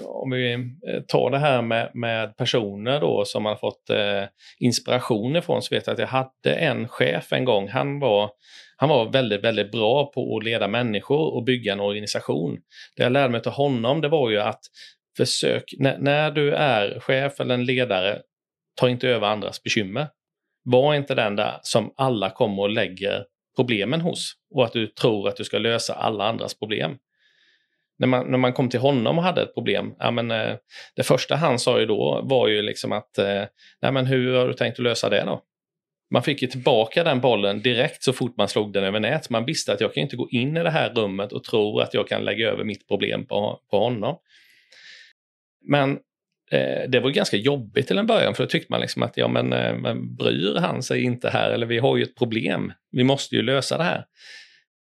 Om 0.04 0.30
vi 0.30 0.52
eh, 0.52 1.00
tar 1.08 1.30
det 1.30 1.38
här 1.38 1.62
med, 1.62 1.90
med 1.94 2.36
personer 2.36 3.00
då 3.00 3.24
som 3.24 3.42
man 3.42 3.58
fått 3.58 3.90
eh, 3.90 4.24
inspiration 4.58 5.36
ifrån 5.36 5.62
så 5.62 5.74
vet 5.74 5.86
jag 5.86 5.94
att 5.94 6.00
jag 6.00 6.06
hade 6.06 6.54
en 6.54 6.88
chef 6.88 7.32
en 7.32 7.44
gång. 7.44 7.68
Han 7.68 8.00
var, 8.00 8.30
han 8.76 8.88
var 8.88 9.12
väldigt, 9.12 9.44
väldigt 9.44 9.72
bra 9.72 10.06
på 10.06 10.36
att 10.36 10.44
leda 10.44 10.68
människor 10.68 11.34
och 11.34 11.44
bygga 11.44 11.72
en 11.72 11.80
organisation. 11.80 12.58
Det 12.96 13.02
jag 13.02 13.12
lärde 13.12 13.28
mig 13.28 13.42
av 13.46 13.52
honom 13.52 14.00
det 14.00 14.08
var 14.08 14.30
ju 14.30 14.40
att 14.40 14.60
försök, 15.16 15.64
när, 15.78 15.98
när 15.98 16.30
du 16.30 16.54
är 16.54 17.00
chef 17.00 17.40
eller 17.40 17.54
en 17.54 17.64
ledare, 17.64 18.20
ta 18.80 18.88
inte 18.88 19.08
över 19.08 19.26
andras 19.26 19.62
bekymmer. 19.62 20.06
Var 20.64 20.94
inte 20.94 21.14
den 21.14 21.36
där 21.36 21.58
som 21.62 21.94
alla 21.96 22.30
kommer 22.30 22.62
och 22.62 22.70
lägger 22.70 23.24
problemen 23.56 24.00
hos 24.00 24.32
och 24.54 24.64
att 24.64 24.72
du 24.72 24.86
tror 24.86 25.28
att 25.28 25.36
du 25.36 25.44
ska 25.44 25.58
lösa 25.58 25.94
alla 25.94 26.24
andras 26.24 26.58
problem 26.58 26.96
när 27.98 28.06
man, 28.06 28.30
när 28.30 28.38
man 28.38 28.52
kom 28.52 28.68
till 28.68 28.80
honom 28.80 29.18
och 29.18 29.24
hade 29.24 29.42
ett 29.42 29.54
problem, 29.54 29.94
ja, 29.98 30.10
men, 30.10 30.30
eh, 30.30 30.54
det 30.96 31.02
första 31.02 31.36
han 31.36 31.58
sa 31.58 31.80
ju 31.80 31.86
då 31.86 32.20
var 32.24 32.48
ju 32.48 32.62
liksom 32.62 32.92
att, 32.92 33.18
eh, 33.18 33.44
nej 33.82 33.92
men 33.92 34.06
hur 34.06 34.36
har 34.36 34.48
du 34.48 34.54
tänkt 34.54 34.78
att 34.78 34.84
lösa 34.84 35.08
det 35.08 35.22
då? 35.26 35.42
Man 36.10 36.22
fick 36.22 36.42
ju 36.42 36.48
tillbaka 36.48 37.04
den 37.04 37.20
bollen 37.20 37.62
direkt 37.62 38.02
så 38.02 38.12
fort 38.12 38.36
man 38.36 38.48
slog 38.48 38.72
den 38.72 38.84
över 38.84 39.00
nät. 39.00 39.30
Man 39.30 39.44
visste 39.44 39.72
att 39.72 39.80
jag 39.80 39.94
kan 39.94 40.02
inte 40.02 40.16
gå 40.16 40.28
in 40.30 40.56
i 40.56 40.62
det 40.62 40.70
här 40.70 40.90
rummet 40.94 41.32
och 41.32 41.44
tro 41.44 41.78
att 41.78 41.94
jag 41.94 42.08
kan 42.08 42.24
lägga 42.24 42.50
över 42.50 42.64
mitt 42.64 42.88
problem 42.88 43.26
på, 43.26 43.60
på 43.70 43.78
honom. 43.78 44.16
Men 45.66 45.90
eh, 46.50 46.88
det 46.88 47.00
var 47.00 47.10
ganska 47.10 47.36
jobbigt 47.36 47.86
till 47.86 47.98
en 47.98 48.06
början 48.06 48.34
för 48.34 48.42
då 48.42 48.48
tyckte 48.48 48.72
man 48.72 48.80
liksom 48.80 49.02
att 49.02 49.16
ja 49.16 49.28
men, 49.28 49.52
eh, 49.52 49.74
men 49.74 50.16
bryr 50.16 50.54
han 50.54 50.82
sig 50.82 51.02
inte 51.02 51.30
här 51.30 51.50
eller 51.50 51.66
vi 51.66 51.78
har 51.78 51.96
ju 51.96 52.02
ett 52.02 52.16
problem. 52.16 52.72
Vi 52.90 53.04
måste 53.04 53.36
ju 53.36 53.42
lösa 53.42 53.78
det 53.78 53.84
här. 53.84 54.04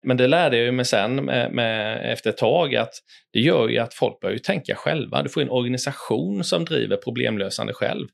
Men 0.03 0.17
det 0.17 0.27
lärde 0.27 0.59
jag 0.59 0.75
mig 0.75 0.85
sen 0.85 1.25
med, 1.25 1.53
med, 1.53 2.13
efter 2.13 2.31
ett 2.31 2.37
tag 2.37 2.77
att 2.77 2.95
det 3.33 3.41
gör 3.41 3.69
ju 3.69 3.79
att 3.79 3.95
folk 3.95 4.21
börjar 4.21 4.39
tänka 4.39 4.75
själva. 4.75 5.23
Du 5.23 5.29
får 5.29 5.43
en 5.43 5.51
organisation 5.51 6.45
som 6.45 6.65
driver 6.65 6.97
problemlösande 6.97 7.73
själv. 7.73 8.09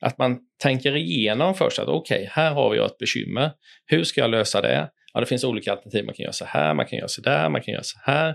Att 0.00 0.18
man 0.18 0.38
tänker 0.62 0.96
igenom 0.96 1.54
först 1.54 1.78
att 1.78 1.88
okej, 1.88 2.16
okay, 2.16 2.28
här 2.30 2.50
har 2.50 2.70
vi 2.70 2.78
ett 2.78 2.98
bekymmer. 2.98 3.50
Hur 3.86 4.04
ska 4.04 4.20
jag 4.20 4.30
lösa 4.30 4.60
det? 4.60 4.90
Ja, 5.12 5.20
det 5.20 5.26
finns 5.26 5.44
olika 5.44 5.72
alternativ. 5.72 6.04
Man 6.04 6.14
kan 6.14 6.22
göra 6.22 6.32
så 6.32 6.44
här, 6.44 6.74
man 6.74 6.86
kan 6.86 6.98
göra 6.98 7.08
så 7.08 7.20
där, 7.20 7.48
man 7.48 7.62
kan 7.62 7.72
göra 7.72 7.82
så 7.82 7.98
här. 8.02 8.34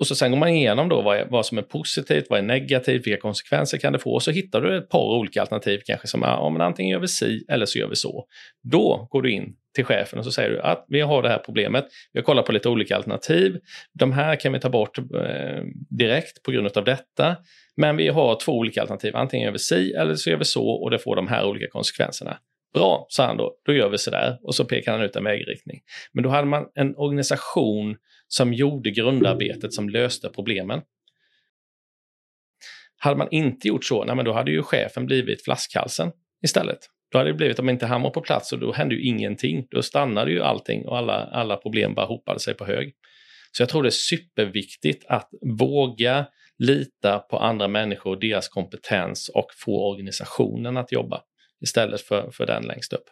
Och 0.00 0.06
så 0.06 0.14
sen 0.14 0.30
går 0.30 0.38
man 0.38 0.48
igenom 0.48 0.88
då 0.88 1.02
vad, 1.02 1.16
är, 1.16 1.26
vad 1.30 1.46
som 1.46 1.58
är 1.58 1.62
positivt, 1.62 2.26
vad 2.30 2.38
är 2.38 2.42
negativt, 2.42 3.06
vilka 3.06 3.20
konsekvenser 3.20 3.78
kan 3.78 3.92
det 3.92 3.98
få? 3.98 4.14
Och 4.14 4.22
så 4.22 4.30
hittar 4.30 4.60
du 4.60 4.78
ett 4.78 4.88
par 4.88 5.18
olika 5.18 5.40
alternativ 5.40 5.80
kanske 5.84 6.08
som 6.08 6.22
ja, 6.22 6.50
men 6.50 6.60
antingen 6.60 6.92
gör 6.92 7.00
vi 7.00 7.08
si 7.08 7.44
eller 7.48 7.66
så 7.66 7.78
gör 7.78 7.88
vi 7.88 7.96
så. 7.96 8.24
Då 8.62 9.08
går 9.10 9.22
du 9.22 9.32
in 9.32 9.56
till 9.74 9.84
chefen 9.84 10.18
och 10.18 10.24
så 10.24 10.32
säger 10.32 10.50
du 10.50 10.60
att 10.60 10.84
vi 10.88 11.00
har 11.00 11.22
det 11.22 11.28
här 11.28 11.38
problemet. 11.38 11.86
Vi 12.12 12.20
har 12.20 12.24
kollat 12.24 12.46
på 12.46 12.52
lite 12.52 12.68
olika 12.68 12.96
alternativ. 12.96 13.58
De 13.98 14.12
här 14.12 14.36
kan 14.40 14.52
vi 14.52 14.60
ta 14.60 14.68
bort 14.68 14.98
eh, 14.98 15.04
direkt 15.90 16.42
på 16.42 16.50
grund 16.50 16.76
av 16.76 16.84
detta. 16.84 17.36
Men 17.76 17.96
vi 17.96 18.08
har 18.08 18.38
två 18.40 18.52
olika 18.52 18.80
alternativ. 18.80 19.16
Antingen 19.16 19.44
gör 19.44 19.52
vi 19.52 19.58
si 19.58 19.92
eller 19.92 20.14
så 20.14 20.30
gör 20.30 20.36
vi 20.36 20.44
så 20.44 20.68
och 20.68 20.90
det 20.90 20.98
får 20.98 21.16
de 21.16 21.28
här 21.28 21.46
olika 21.46 21.66
konsekvenserna. 21.70 22.38
Bra, 22.74 23.06
sa 23.08 23.26
han 23.26 23.36
då. 23.36 23.56
Då 23.64 23.72
gör 23.72 23.88
vi 23.88 23.98
så 23.98 24.10
där. 24.10 24.38
Och 24.42 24.54
så 24.54 24.64
pekar 24.64 24.92
han 24.92 25.02
ut 25.02 25.16
en 25.16 25.24
vägriktning. 25.24 25.80
Men 26.12 26.24
då 26.24 26.30
hade 26.30 26.46
man 26.46 26.66
en 26.74 26.96
organisation 26.96 27.96
som 28.28 28.54
gjorde 28.54 28.90
grundarbetet 28.90 29.72
som 29.72 29.88
löste 29.88 30.28
problemen. 30.28 30.80
Hade 32.96 33.16
man 33.16 33.28
inte 33.30 33.68
gjort 33.68 33.84
så, 33.84 34.04
nej, 34.04 34.16
men 34.16 34.24
då 34.24 34.32
hade 34.32 34.50
ju 34.50 34.62
chefen 34.62 35.06
blivit 35.06 35.44
flaskhalsen 35.44 36.12
istället. 36.44 36.78
Då 37.12 37.18
hade 37.18 37.30
det 37.30 37.34
blivit, 37.34 37.58
om 37.58 37.68
inte 37.68 37.86
han 37.86 38.02
var 38.02 38.10
på 38.10 38.20
plats, 38.20 38.52
och 38.52 38.58
då 38.58 38.72
hände 38.72 38.94
ju 38.94 39.02
ingenting. 39.02 39.66
Då 39.70 39.82
stannade 39.82 40.30
ju 40.30 40.42
allting 40.42 40.86
och 40.86 40.98
alla, 40.98 41.14
alla 41.14 41.56
problem 41.56 41.94
bara 41.94 42.06
hopade 42.06 42.40
sig 42.40 42.54
på 42.54 42.64
hög. 42.64 42.94
Så 43.52 43.62
jag 43.62 43.68
tror 43.68 43.82
det 43.82 43.88
är 43.88 43.90
superviktigt 43.90 45.04
att 45.08 45.30
våga 45.58 46.26
lita 46.58 47.18
på 47.18 47.38
andra 47.38 47.68
människor, 47.68 48.10
och 48.10 48.20
deras 48.20 48.48
kompetens 48.48 49.28
och 49.34 49.46
få 49.64 49.90
organisationen 49.90 50.76
att 50.76 50.92
jobba 50.92 51.22
istället 51.60 52.00
för, 52.00 52.30
för 52.30 52.46
den 52.46 52.62
längst 52.62 52.92
upp. 52.92 53.04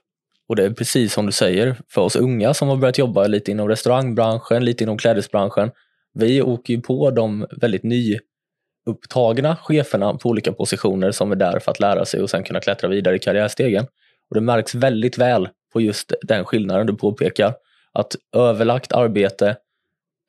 Och 0.49 0.57
det 0.57 0.65
är 0.65 0.71
precis 0.71 1.13
som 1.13 1.27
du 1.27 1.33
säger, 1.33 1.77
för 1.89 2.01
oss 2.01 2.17
unga 2.17 2.55
som 2.55 2.69
har 2.69 2.77
börjat 2.77 2.99
jobba 2.99 3.27
lite 3.27 3.51
inom 3.51 3.69
restaurangbranschen, 3.69 4.65
lite 4.65 4.85
inom 4.85 4.99
klädesbranschen, 4.99 5.71
vi 6.15 6.43
åker 6.43 6.75
ju 6.75 6.81
på 6.81 7.11
de 7.11 7.47
väldigt 7.61 7.83
nyupptagna 7.83 9.57
cheferna 9.57 10.15
på 10.15 10.29
olika 10.29 10.53
positioner 10.53 11.11
som 11.11 11.33
är 11.33 11.37
där 11.37 11.59
för 11.59 11.71
att 11.71 11.81
lära 11.81 12.05
sig 12.05 12.23
och 12.23 12.31
sen 12.31 12.45
kunna 12.45 12.61
klättra 12.61 12.89
vidare 12.89 13.17
i 13.17 13.19
karriärstegen. 13.19 13.87
Och 14.29 14.35
det 14.35 14.41
märks 14.41 14.75
väldigt 14.75 15.19
väl 15.19 15.49
på 15.73 15.81
just 15.81 16.13
den 16.23 16.45
skillnaden 16.45 16.87
du 16.87 16.95
påpekar, 16.95 17.55
att 17.93 18.17
överlagt 18.37 18.93
arbete 18.93 19.57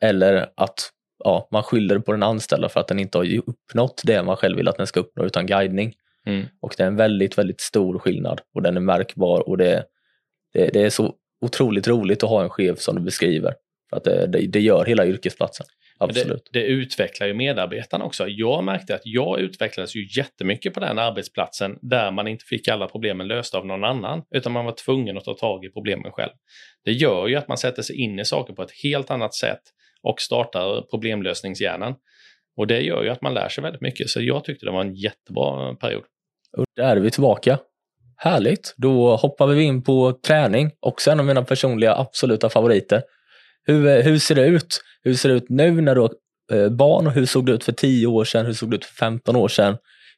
eller 0.02 0.50
att 0.56 0.90
ja, 1.24 1.48
man 1.52 1.64
skyller 1.64 2.00
på 2.00 2.12
den 2.12 2.24
anställda 2.24 2.70
för 2.70 2.80
att 2.80 2.88
den 2.88 3.00
inte 3.00 3.18
har 3.18 3.38
uppnått 3.50 4.02
det 4.06 4.24
man 4.24 4.38
själv 4.38 4.58
vill 4.58 4.68
att 4.68 4.78
den 4.78 4.88
ska 4.88 5.00
uppnå 5.00 5.26
utan 5.26 5.46
guidning. 5.46 5.94
Mm. 6.26 6.46
Och 6.62 6.74
det 6.78 6.84
är 6.84 6.88
en 6.88 6.96
väldigt, 6.96 7.38
väldigt 7.38 7.62
stor 7.62 8.00
skillnad 8.00 8.42
och 8.54 8.62
den 8.62 8.78
är 8.78 8.82
märkbar 8.82 9.50
och 9.50 9.58
det, 9.58 9.86
det, 10.54 10.74
det 10.74 10.82
är 10.82 10.90
så 10.90 11.16
otroligt 11.42 11.88
roligt 11.88 12.24
att 12.24 12.30
ha 12.30 12.44
en 12.44 12.50
chef 12.50 12.80
som 12.80 12.96
du 12.96 13.02
beskriver. 13.02 13.54
För 13.90 13.98
att 13.98 14.04
det, 14.04 14.28
det, 14.28 14.48
det 14.48 14.60
gör 14.60 14.86
hela 14.86 15.06
yrkesplatsen. 15.06 15.66
Absolut. 16.00 16.50
Det, 16.54 16.60
det, 16.60 16.66
utvecklar 16.66 17.28
ju 17.28 17.34
medarbetarna 17.34 18.06
också. 18.06 18.28
Jag 18.28 18.64
märkte 18.64 18.96
att 18.96 19.02
jag 19.04 19.40
utvecklades 19.40 19.96
ju 19.96 20.08
jättemycket 20.18 20.74
på 20.74 20.80
den 20.80 21.00
arbetsplatsen 21.00 21.78
där 21.82 22.12
man 22.12 22.28
inte 22.28 22.46
fick 22.46 22.68
alla 22.68 22.88
problemen 22.88 23.28
lösta 23.28 23.58
av 23.58 23.66
någon 23.66 23.84
annan, 23.84 24.24
utan 24.36 24.52
man 24.52 24.66
var 24.66 24.72
tvungen 24.86 25.18
att 25.18 25.24
ta 25.24 25.34
tag 25.34 25.66
i 25.66 25.70
problemen 25.70 26.12
själv. 26.12 26.32
Det 26.86 26.92
gör 26.92 27.28
ju 27.28 27.36
att 27.36 27.48
man 27.48 27.58
sätter 27.58 27.82
sig 27.82 27.96
in 27.96 28.20
i 28.20 28.26
saker 28.26 28.54
på 28.54 28.64
ett 28.64 28.72
helt 28.84 29.12
annat 29.12 29.34
sätt 29.34 29.62
och 30.04 30.22
startar 30.22 30.82
problemlösningshjärnan. 30.90 31.96
Och 32.58 32.68
det 32.68 32.82
gör 32.82 33.04
ju 33.04 33.10
att 33.10 33.22
man 33.22 33.34
lär 33.34 33.50
sig 33.50 33.64
väldigt 33.64 33.82
mycket, 33.82 34.10
så 34.10 34.22
jag 34.22 34.44
tyckte 34.44 34.66
det 34.66 34.72
var 34.72 34.82
en 34.82 34.96
jättebra 34.96 35.76
period. 35.76 36.04
Och 36.58 36.66
där 36.76 36.96
är 36.96 37.00
vi 37.00 37.12
tillbaka. 37.12 37.60
Härligt! 38.18 38.74
Då 38.78 39.16
hoppar 39.16 39.48
vi 39.48 39.64
in 39.64 39.84
på 39.84 40.20
träning, 40.28 40.72
också 40.80 41.12
en 41.12 41.20
av 41.20 41.26
mina 41.26 41.44
personliga 41.44 41.96
absoluta 41.96 42.50
favoriter. 42.50 43.04
Hur, 43.66 44.04
hur 44.04 44.18
ser 44.18 44.36
det 44.36 44.46
ut? 44.46 44.82
Hur 45.04 45.14
ser 45.14 45.30
det 45.30 45.36
ut 45.36 45.50
nu 45.50 45.82
när 45.82 45.96
du 45.96 46.02
har 46.02 46.12
eh, 46.52 46.70
barn? 46.70 47.08
Hur 47.08 47.26
såg 47.26 47.46
det 47.46 47.52
ut 47.52 47.64
för 47.64 47.72
10 47.72 48.08
år 48.08 48.24
sedan? 48.24 48.46
Hur 48.46 48.54
såg 48.54 48.72
det 48.72 48.76
ut 48.76 48.86
för 48.86 48.96
15 48.96 49.36
år 49.36 49.48
sedan? 49.48 49.78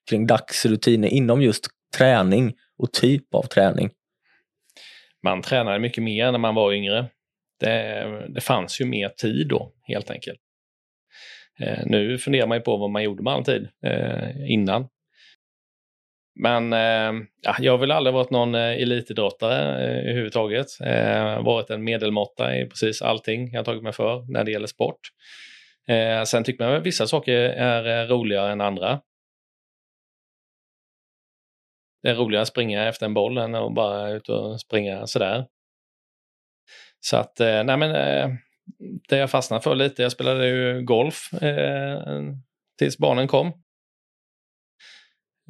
Kring 0.10 0.28
dagsrutiner 0.28 1.08
inom 1.08 1.42
just 1.42 1.68
träning 1.98 2.54
och 2.78 2.94
typ 2.94 3.34
av 3.34 3.44
träning. 3.44 3.90
Man 5.24 5.42
tränade 5.42 5.80
mycket 5.80 6.04
mer 6.04 6.32
när 6.32 6.40
man 6.40 6.56
var 6.56 6.74
yngre. 6.74 7.06
Det, 7.60 8.06
det 8.30 8.42
fanns 8.42 8.82
ju 8.82 8.86
mer 8.86 9.10
tid 9.10 9.48
då, 9.48 9.72
helt 9.88 10.12
enkelt. 10.12 10.40
Eh, 11.60 11.80
nu 11.86 12.18
funderar 12.18 12.48
man 12.48 12.58
ju 12.58 12.62
på 12.62 12.78
vad 12.78 12.90
man 12.90 13.04
gjorde 13.04 13.24
med 13.24 13.34
all 13.34 13.46
tid 13.46 13.68
eh, 13.84 14.52
innan. 14.52 14.88
Men 16.40 16.74
eh, 16.74 17.26
ja, 17.42 17.56
jag 17.60 17.74
har 17.74 17.78
väl 17.78 17.92
aldrig 17.92 18.14
varit 18.14 18.30
någon 18.30 18.56
eh, 18.56 18.82
elitidrottare 18.82 19.84
eh, 19.84 20.00
överhuvudtaget. 20.00 20.68
Eh, 20.82 21.44
varit 21.44 21.70
en 21.70 21.84
medelmåtta 21.84 22.58
i 22.58 22.66
precis 22.66 23.02
allting 23.02 23.52
jag 23.52 23.60
har 23.60 23.66
tagit 23.66 23.84
mig 23.84 23.94
för 23.94 24.32
när 24.32 24.44
det 24.44 24.52
gäller 24.52 24.68
sport. 24.68 25.00
Eh, 25.88 26.24
sen 26.24 26.44
tycker 26.44 26.66
man 26.66 26.76
att 26.76 26.86
vissa 26.86 27.08
saker 27.08 27.34
är 27.50 28.04
eh, 28.04 28.08
roligare 28.08 28.52
än 28.52 28.62
andra. 28.62 29.02
Det 32.04 32.10
är 32.10 32.16
roligare 32.16 32.42
att 32.42 32.48
springa 32.48 32.88
efter 32.88 33.06
en 33.06 33.14
boll 33.14 33.38
än 33.38 33.56
att 33.56 33.74
bara 33.74 34.10
ut 34.10 34.30
och 34.30 34.62
springa 34.62 35.08
sådär. 35.08 35.46
Så 37.00 37.18
att, 37.18 37.40
eh, 37.40 37.64
nej 37.64 37.78
men 37.78 37.96
eh, 37.96 38.36
det 39.10 39.18
jag 39.18 39.32
fastnade 39.32 39.62
för 39.62 39.76
lite, 39.76 40.02
jag 40.02 40.12
spelade 40.12 40.48
ju 40.48 40.82
golf 40.82 41.34
eh, 41.34 42.02
tills 42.80 42.98
barnen 42.98 43.28
kom. 43.28 43.48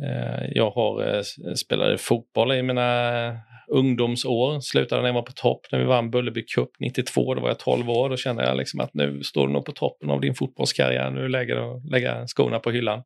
Eh, 0.03 0.45
jag 0.51 0.71
har 0.71 1.15
eh, 1.15 1.21
spelade 1.55 1.97
fotboll 1.97 2.51
i 2.51 2.63
mina 2.63 3.39
ungdomsår, 3.67 4.59
slutade 4.59 5.01
när 5.01 5.09
jag 5.09 5.13
var 5.13 5.21
på 5.21 5.31
topp, 5.31 5.67
när 5.71 5.79
vi 5.79 5.85
vann 5.85 6.11
Bullerby 6.11 6.45
Cup 6.45 6.69
92, 6.79 7.33
då 7.33 7.41
var 7.41 7.47
jag 7.47 7.59
12 7.59 7.89
år. 7.89 8.09
Då 8.09 8.17
kände 8.17 8.43
jag 8.43 8.57
liksom 8.57 8.79
att 8.79 8.93
nu 8.93 9.23
står 9.23 9.47
du 9.47 9.53
nog 9.53 9.65
på 9.65 9.71
toppen 9.71 10.09
av 10.09 10.21
din 10.21 10.35
fotbollskarriär, 10.35 11.11
nu 11.11 11.27
lägger 11.29 11.55
du 11.55 11.89
lägga 11.89 12.27
skorna 12.27 12.59
på 12.59 12.71
hyllan. 12.71 13.03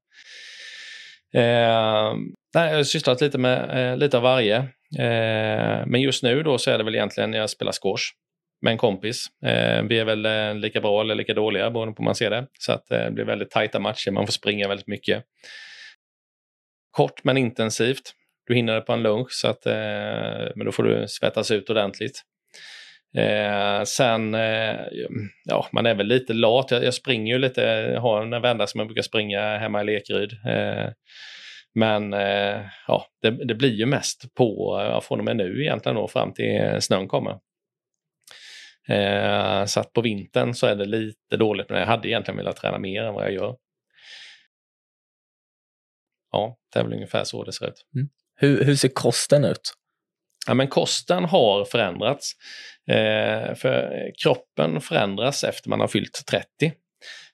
Eh, 1.33 2.13
nej, 2.55 2.69
jag 2.69 2.75
har 2.75 2.83
sysslat 2.83 3.21
lite 3.21 3.37
med 3.37 3.91
eh, 3.91 3.97
lite 3.97 4.17
av 4.17 4.23
varje. 4.23 4.57
Eh, 4.97 5.85
men 5.85 6.01
just 6.01 6.23
nu 6.23 6.43
då 6.43 6.57
så 6.57 6.71
är 6.71 6.77
det 6.77 6.83
väl 6.83 6.95
egentligen 6.95 7.31
när 7.31 7.37
jag 7.37 7.49
spelar 7.49 7.71
squash 7.71 8.03
med 8.61 8.71
en 8.71 8.77
kompis. 8.77 9.25
Eh, 9.45 9.83
vi 9.83 9.99
är 9.99 10.05
väl 10.05 10.25
eh, 10.25 10.55
lika 10.55 10.81
bra 10.81 11.01
eller 11.01 11.15
lika 11.15 11.33
dåliga 11.33 11.71
beroende 11.71 11.93
på 11.93 12.01
hur 12.01 12.05
man 12.05 12.15
ser 12.15 12.29
det. 12.29 12.47
Så 12.59 12.71
att, 12.71 12.91
eh, 12.91 13.05
det 13.05 13.11
blir 13.11 13.25
väldigt 13.25 13.51
tajta 13.51 13.79
matcher, 13.79 14.11
man 14.11 14.25
får 14.25 14.33
springa 14.33 14.67
väldigt 14.67 14.87
mycket. 14.87 15.23
Kort 16.91 17.23
men 17.23 17.37
intensivt. 17.37 18.13
Du 18.47 18.55
hinner 18.55 18.75
det 18.75 18.81
på 18.81 18.93
en 18.93 19.03
lunch, 19.03 19.31
så 19.31 19.47
att, 19.47 19.65
eh, 19.65 20.51
men 20.55 20.65
då 20.65 20.71
får 20.71 20.83
du 20.83 21.07
svettas 21.07 21.51
ut 21.51 21.69
ordentligt. 21.69 22.21
Eh, 23.17 23.83
sen, 23.83 24.33
eh, 24.33 24.75
ja, 25.45 25.67
man 25.71 25.85
är 25.85 25.95
väl 25.95 26.07
lite 26.07 26.33
lat. 26.33 26.71
Jag, 26.71 26.83
jag 26.83 26.93
springer 26.93 27.33
ju 27.33 27.39
lite, 27.39 27.61
jag 27.61 28.01
har 28.01 28.21
en 28.21 28.41
vända 28.41 28.67
som 28.67 28.79
jag 28.79 28.87
brukar 28.87 29.01
springa 29.01 29.57
hemma 29.57 29.81
i 29.81 29.85
Lekeryd. 29.85 30.31
Eh, 30.31 30.91
men 31.75 32.13
eh, 32.13 32.61
ja, 32.87 33.05
det, 33.21 33.45
det, 33.45 33.55
blir 33.55 33.73
ju 33.73 33.85
mest 33.85 34.35
på, 34.35 34.79
eh, 34.81 34.87
ja, 34.87 35.01
från 35.01 35.19
och 35.19 35.25
med 35.25 35.37
nu 35.37 35.61
egentligen 35.61 35.95
då, 35.95 36.07
fram 36.07 36.33
till 36.33 36.77
snön 36.79 37.07
kommer. 37.07 37.37
Eh, 38.87 39.65
så 39.65 39.79
att 39.79 39.93
på 39.93 40.01
vintern 40.01 40.53
så 40.53 40.67
är 40.67 40.75
det 40.75 40.85
lite 40.85 41.37
dåligt, 41.37 41.69
men 41.69 41.79
jag 41.79 41.87
hade 41.87 42.07
egentligen 42.07 42.37
velat 42.37 42.55
träna 42.55 42.79
mer 42.79 43.03
än 43.03 43.13
vad 43.13 43.23
jag 43.23 43.33
gör 43.33 43.55
ja, 46.31 46.57
det 46.73 46.79
är 46.79 46.83
väl 46.83 46.93
ungefär 46.93 47.23
så 47.23 47.43
det 47.43 47.53
ser 47.53 47.67
ut. 47.67 47.85
Mm. 47.95 48.09
Hur, 48.35 48.63
hur 48.63 48.75
ser 48.75 48.89
kosten 48.89 49.45
ut? 49.45 49.73
Ja, 50.47 50.53
men 50.53 50.67
kosten 50.67 51.25
har 51.25 51.65
förändrats. 51.65 52.31
Eh, 52.87 53.55
för 53.55 54.11
kroppen 54.23 54.81
förändras 54.81 55.43
efter 55.43 55.69
man 55.69 55.79
har 55.79 55.87
fyllt 55.87 56.25
30. 56.29 56.73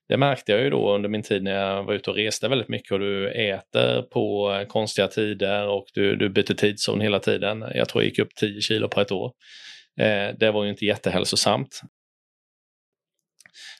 Det 0.08 0.18
märkte 0.18 0.52
jag 0.52 0.62
ju 0.62 0.70
då 0.70 0.96
under 0.96 1.10
min 1.10 1.24
tid 1.24 1.44
när 1.44 1.52
jag 1.52 1.84
var 1.84 1.94
ute 1.94 2.10
och 2.10 2.16
reste 2.16 2.48
väldigt 2.48 2.70
mycket 2.70 2.92
och 2.92 3.00
du 3.00 3.30
äter 3.30 4.02
på 4.02 4.66
konstiga 4.70 5.08
tider 5.08 5.68
och 5.68 5.86
du, 5.94 6.16
du 6.16 6.30
byter 6.30 6.54
tidszon 6.54 7.02
hela 7.02 7.20
tiden. 7.20 7.66
Jag 7.76 7.90
tror 7.90 8.04
jag 8.04 8.10
gick 8.10 8.20
upp 8.20 8.36
10 8.36 8.62
kilo 8.62 8.88
på 8.88 9.02
ett 9.02 9.12
år. 9.12 9.32
Eh, 10.00 10.36
det 10.40 10.52
var 10.52 10.64
ju 10.64 10.70
inte 10.70 10.86
jättehälsosamt. 10.86 11.82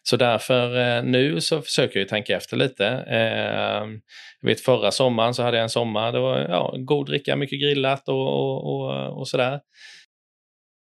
Så 0.04 0.18
därför 0.18 0.78
eh, 0.78 1.04
nu 1.04 1.42
så 1.42 1.62
försöker 1.62 2.00
jag 2.00 2.10
tänka 2.10 2.36
efter 2.36 2.58
lite. 2.58 2.88
Eh, 2.88 3.88
jag 4.42 4.50
vet 4.50 4.62
förra 4.62 4.92
sommaren 4.92 5.34
så 5.34 5.44
hade 5.44 5.58
jag 5.58 5.64
en 5.64 5.70
sommar, 5.70 6.12
det 6.12 6.20
var 6.20 6.40
ja, 6.40 6.76
god 6.78 7.06
dricka, 7.06 7.36
mycket 7.36 7.62
grillat 7.62 8.10
och, 8.10 8.28
och, 8.28 8.66
och, 8.66 9.20
och 9.20 9.28
sådär. 9.28 9.60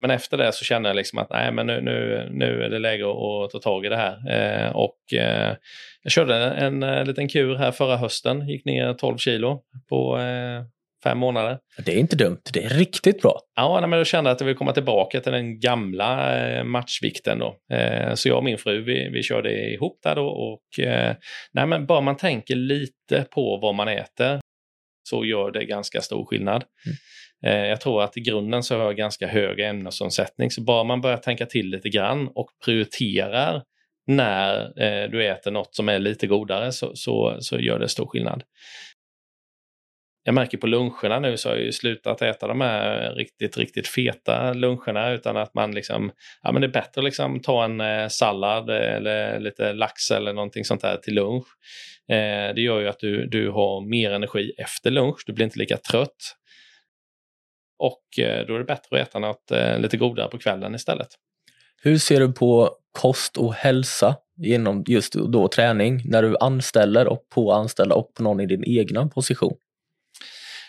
Men 0.02 0.12
efter 0.12 0.38
det 0.38 0.52
så 0.52 0.66
kände 0.66 0.90
jag 0.90 0.96
liksom 0.96 1.20
att 1.20 1.30
nej, 1.30 1.52
men 1.52 1.68
nu, 1.68 1.82
nu, 1.82 2.28
nu 2.32 2.64
är 2.64 2.70
det 2.70 2.80
läge 2.80 3.04
att, 3.04 3.52
ta 3.52 3.60
tag 3.60 3.86
i 3.86 3.90
det 3.90 3.98
här. 3.98 4.32
Eh, 4.32 4.76
och 4.76 5.14
eh, 5.14 5.56
jag 6.04 6.12
körde 6.12 6.36
en, 6.36 6.84
en, 6.84 6.98
eh, 6.98 7.06
liten 7.06 7.28
kur 7.28 7.56
här 7.56 7.72
förra 7.72 7.98
hösten, 7.98 8.48
gick 8.48 8.66
ner 8.66 8.94
12 8.94 9.18
kilo 9.18 9.62
på 9.90 10.18
eh, 10.20 10.64
fem 11.10 11.18
månader. 11.18 11.60
Det 11.86 11.92
är 11.92 11.98
inte 11.98 12.16
dumt, 12.16 12.42
det 12.54 12.64
är 12.64 12.70
riktigt 12.70 13.22
bra. 13.22 13.40
Ja, 13.56 13.88
men 13.88 13.98
jag 13.98 14.08
kände 14.08 14.32
att 14.32 14.40
jag 14.40 14.48
vill 14.48 14.56
komma 14.56 14.74
tillbaka 14.74 15.20
till 15.20 15.32
den 15.32 15.60
gamla 15.60 16.40
eh, 16.40 16.64
matchvikten 16.64 17.40
då. 17.40 17.76
Eh, 17.76 18.14
så 18.14 18.30
jag 18.30 18.38
och 18.38 18.44
min 18.44 18.58
fru, 18.58 18.82
vi, 18.82 19.10
vi 19.10 19.24
körde 19.24 19.74
ihop 19.74 20.00
där 20.04 20.16
då 20.16 20.28
och 20.28 20.86
eh, 20.86 21.16
nej, 21.54 21.68
men 21.68 21.86
bara 21.86 22.02
man 22.02 22.18
tänker 22.18 22.56
lite 22.56 23.26
på 23.32 23.60
vad 23.62 23.76
man 23.76 23.88
äter 23.88 24.40
så 25.10 25.26
gör 25.26 25.52
det 25.52 25.66
ganska 25.66 26.02
stor 26.02 26.26
skillnad. 26.26 26.64
Mm. 26.86 26.98
Jag 27.70 27.82
tror 27.82 28.04
att 28.04 28.18
i 28.18 28.22
grunden 28.22 28.64
så 28.64 28.78
har 28.78 28.84
jag 28.84 28.96
ganska 28.96 29.28
hög 29.28 29.60
ämnesomsättning, 29.60 30.52
så 30.52 30.62
bara 30.62 30.84
man 30.84 31.02
börjar 31.02 31.18
tänka 31.18 31.46
till 31.46 31.70
lite 31.70 31.90
grann 31.90 32.28
och 32.36 32.48
prioriterar 32.66 33.64
när 34.08 34.82
eh, 34.82 35.10
du 35.10 35.28
äter 35.28 35.52
något 35.52 35.76
som 35.76 35.90
är 35.90 36.00
lite 36.00 36.28
godare 36.28 36.72
så, 36.72 36.92
så, 36.96 37.38
så 37.40 37.60
gör 37.60 37.80
det 37.80 37.90
stor 37.90 38.08
skillnad. 38.08 38.44
Jag 40.28 40.34
märker 40.34 40.58
på 40.58 40.68
luncherna 40.68 41.20
nu 41.20 41.38
så 41.38 41.50
har 41.50 41.56
jag 41.56 41.66
ju 41.66 41.72
slutat 41.72 42.22
äta 42.22 42.48
de 42.48 42.62
här 42.62 43.14
riktigt, 43.16 43.58
riktigt 43.58 43.88
feta 43.88 44.54
luncherna 44.54 45.12
utan 45.12 45.38
att 45.38 45.54
man 45.54 45.72
liksom, 45.72 46.12
ja 46.44 46.52
men 46.52 46.62
det 46.62 46.68
är 46.68 46.72
bättre 46.72 47.02
att 47.02 47.04
liksom 47.04 47.40
ta 47.40 47.66
en 47.66 47.82
eh, 47.82 48.08
sallad 48.08 48.70
eller 48.70 49.40
lite 49.40 49.74
lax 49.74 50.12
eller 50.12 50.34
någonting 50.34 50.66
sånt 50.66 50.82
där 50.82 50.98
till 50.98 51.14
lunch. 51.14 51.46
Eh, 52.10 52.56
det 52.56 52.62
gör 52.62 52.80
ju 52.80 52.88
att 52.88 53.00
du, 53.00 53.28
du 53.28 53.50
har 53.50 53.90
mer 53.90 54.12
energi 54.12 54.52
efter 54.58 54.92
lunch, 54.92 55.24
du 55.26 55.34
blir 55.34 55.46
inte 55.46 55.60
lika 55.60 55.78
trött. 55.78 56.36
Och 57.80 58.24
eh, 58.26 58.46
då 58.48 58.56
är 58.56 58.60
det 58.60 58.66
bättre 58.66 59.02
att 59.02 59.08
äta 59.08 59.20
något 59.20 59.52
eh, 59.52 59.80
lite 59.80 59.98
godare 59.98 60.28
på 60.28 60.38
kvällen 60.38 60.76
istället. 60.76 61.10
Hur 61.82 61.98
ser 61.98 62.20
du 62.20 62.34
på 62.34 62.76
kost 62.92 63.38
och 63.38 63.54
hälsa 63.54 64.16
genom 64.38 64.84
just 64.88 65.14
då 65.14 65.48
träning 65.48 66.02
när 66.06 66.24
du 66.24 66.38
anställer 66.40 67.08
och 67.08 67.30
på 67.30 67.52
anställda 67.52 67.96
och 67.96 68.14
på 68.14 68.24
någon 68.24 68.40
i 68.40 68.46
din 68.46 68.64
egna 68.66 69.08
position? 69.08 69.58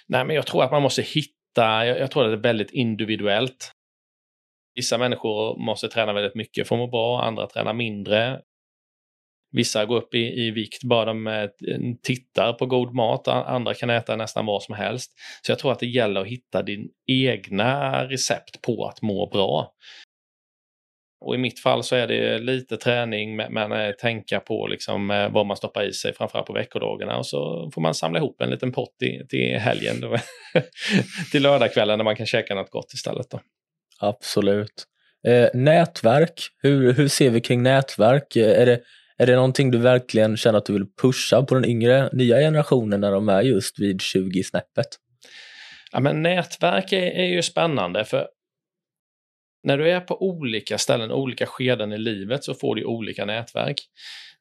Nej, 0.09 0.25
men 0.25 0.37
jag 0.37 0.47
tror 0.47 0.65
att 0.65 0.71
man 0.71 0.83
måste 0.83 1.03
hitta, 1.03 1.87
jag, 1.87 1.99
jag 1.99 2.11
tror 2.11 2.25
att 2.25 2.31
det 2.31 2.49
är 2.49 2.53
väldigt 2.53 2.71
individuellt. 2.71 3.73
Vissa 4.75 4.99
människor 4.99 5.59
måste 5.59 5.89
träna 5.89 6.13
väldigt 6.13 6.35
mycket 6.35 6.69
för 6.69 6.75
att 6.75 6.79
må 6.79 6.87
bra, 6.87 7.23
andra 7.23 7.47
tränar 7.47 7.75
mindre. 7.75 8.41
Vissa 9.51 9.87
går 9.87 9.97
upp 9.97 10.15
i, 10.15 10.47
i 10.47 10.51
vikt 10.51 10.85
bara 10.85 11.05
de 11.05 11.27
eh, 11.27 11.49
tittar 12.03 12.53
på 12.53 12.67
god 12.67 12.95
mat, 12.95 13.29
andra 13.29 13.75
kan 13.75 13.91
äta 13.91 14.17
nästan 14.17 14.47
vad 14.47 14.63
som 14.63 14.75
helst. 14.75 15.13
Så 15.43 15.53
jag 15.53 15.59
tror 15.59 15.73
att 15.73 15.79
det 15.79 15.87
gäller 15.87 16.21
att 16.21 16.27
hitta 16.27 16.63
din 16.63 16.89
egna 17.07 18.05
recept 18.05 18.63
på 18.63 18.85
att 18.85 19.03
må 19.03 19.27
bra. 19.27 19.73
Och 21.21 21.35
i 21.35 21.39
mitt 21.39 21.61
fall 21.61 21.83
så 21.85 21.97
är 21.97 22.07
det 22.07 22.39
lite 22.39 22.77
träning 22.77 23.37
men 23.37 23.73
eh, 23.73 23.93
tänka 23.93 24.41
på 24.41 24.67
liksom 24.67 25.11
eh, 25.11 25.29
vad 25.31 25.47
man 25.47 25.57
stoppar 25.57 25.83
i 25.83 25.93
sig 25.93 26.15
framförallt 26.15 26.47
på 26.47 26.53
veckodagarna 26.53 27.19
och 27.19 27.27
så 27.27 27.71
får 27.75 27.81
man 27.81 27.95
samla 27.95 28.19
ihop 28.19 28.41
en 28.41 28.51
liten 28.51 28.73
pott 28.73 28.99
till, 28.99 29.27
till 29.29 29.59
helgen. 29.59 30.01
Då, 30.01 30.17
till 31.33 31.43
lördagskvällen 31.43 31.99
när 31.99 32.05
man 32.05 32.17
kan 32.17 32.27
käka 32.27 32.55
något 32.55 32.71
gott 32.71 32.93
istället. 32.93 33.31
Då. 33.31 33.41
Absolut. 34.01 34.85
Eh, 35.27 35.49
nätverk, 35.55 36.41
hur, 36.63 36.93
hur 36.93 37.09
ser 37.09 37.31
vi 37.31 37.41
kring 37.41 37.63
nätverk? 37.63 38.37
Är 38.37 38.67
det, 38.67 38.81
är 39.19 39.27
det 39.27 39.35
någonting 39.35 39.71
du 39.71 39.79
verkligen 39.79 40.37
känner 40.37 40.59
att 40.59 40.67
du 40.67 40.73
vill 40.73 40.87
pusha 41.03 41.43
på 41.43 41.55
den 41.55 41.65
yngre, 41.65 42.11
nya 42.13 42.37
generationen 42.37 43.01
när 43.01 43.13
de 43.13 43.29
är 43.29 43.43
just 43.43 43.81
vid 43.81 44.01
20-snäppet? 44.01 44.89
Ja, 45.93 46.01
men 46.01 46.23
nätverk 46.23 46.93
är, 46.93 47.03
är 47.03 47.27
ju 47.27 47.43
spännande 47.43 48.05
för 48.05 48.27
när 49.63 49.79
du 49.79 49.91
är 49.91 50.01
på 50.01 50.23
olika 50.23 50.79
ställen, 50.79 51.13
olika 51.13 51.47
skeden 51.47 51.93
i 51.93 51.99
livet 51.99 52.45
så 52.45 52.55
får 52.55 52.75
du 52.75 52.85
olika 52.85 53.25
nätverk. 53.25 53.81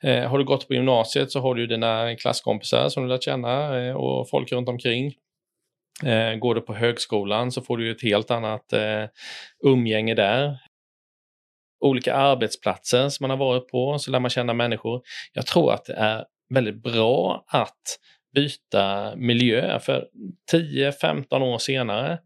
Eh, 0.03 0.29
har 0.29 0.37
du 0.37 0.43
gått 0.43 0.67
på 0.67 0.73
gymnasiet 0.73 1.31
så 1.31 1.39
har 1.39 1.55
du 1.55 1.67
dina 1.67 2.15
klasskompisar 2.15 2.89
som 2.89 3.03
du 3.03 3.09
lärt 3.09 3.23
känna 3.23 3.79
eh, 3.79 3.95
och 3.95 4.29
folk 4.29 4.51
runt 4.51 4.69
omkring. 4.69 5.13
Eh, 6.03 6.35
går 6.35 6.55
du 6.55 6.61
på 6.61 6.73
högskolan 6.73 7.51
så 7.51 7.61
får 7.61 7.77
du 7.77 7.91
ett 7.91 8.03
helt 8.03 8.31
annat 8.31 8.73
eh, 8.73 9.03
umgänge 9.63 10.15
där. 10.15 10.57
Olika 11.79 12.13
arbetsplatser 12.13 13.09
som 13.09 13.23
man 13.23 13.29
har 13.29 13.37
varit 13.37 13.67
på 13.67 13.99
så 13.99 14.11
lär 14.11 14.19
man 14.19 14.29
känna 14.29 14.53
människor. 14.53 15.01
Jag 15.33 15.45
tror 15.45 15.73
att 15.73 15.85
det 15.85 15.93
är 15.93 16.25
väldigt 16.53 16.83
bra 16.83 17.45
att 17.47 17.99
byta 18.35 19.15
miljö 19.15 19.79
för 19.79 20.07
10-15 20.51 21.41
år 21.41 21.57
senare 21.57 22.19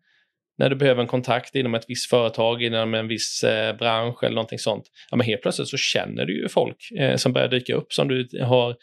när 0.61 0.69
du 0.69 0.75
behöver 0.75 1.01
en 1.01 1.07
kontakt 1.07 1.55
inom 1.55 1.75
ett 1.75 1.85
visst 1.87 2.09
företag, 2.09 2.63
inom 2.63 2.93
en 2.93 3.07
viss 3.07 3.43
eh, 3.43 3.75
bransch 3.75 4.23
eller 4.23 4.35
någonting 4.35 4.59
sånt. 4.59 4.83
Ja, 5.11 5.17
men 5.17 5.25
helt 5.25 5.41
plötsligt 5.41 5.67
så 5.67 5.77
känner 5.77 6.25
du 6.25 6.41
ju 6.41 6.49
folk 6.49 6.91
eh, 6.99 7.15
som 7.15 7.33
börjar 7.33 7.47
dyka 7.47 7.75
upp 7.75 7.93
som 7.93 8.07
du 8.07 8.43
har 8.43 8.75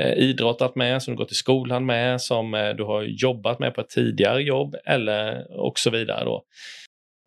eh, 0.00 0.12
idrottat 0.12 0.76
med, 0.76 1.02
som 1.02 1.14
du 1.14 1.18
gått 1.18 1.32
i 1.32 1.34
skolan 1.34 1.86
med, 1.86 2.20
som 2.20 2.54
eh, 2.54 2.70
du 2.70 2.84
har 2.84 3.02
jobbat 3.02 3.58
med 3.58 3.74
på 3.74 3.80
ett 3.80 3.88
tidigare 3.88 4.42
jobb 4.42 4.76
eller 4.84 5.46
och 5.60 5.78
så 5.78 5.90
vidare. 5.90 6.24
Då. 6.24 6.44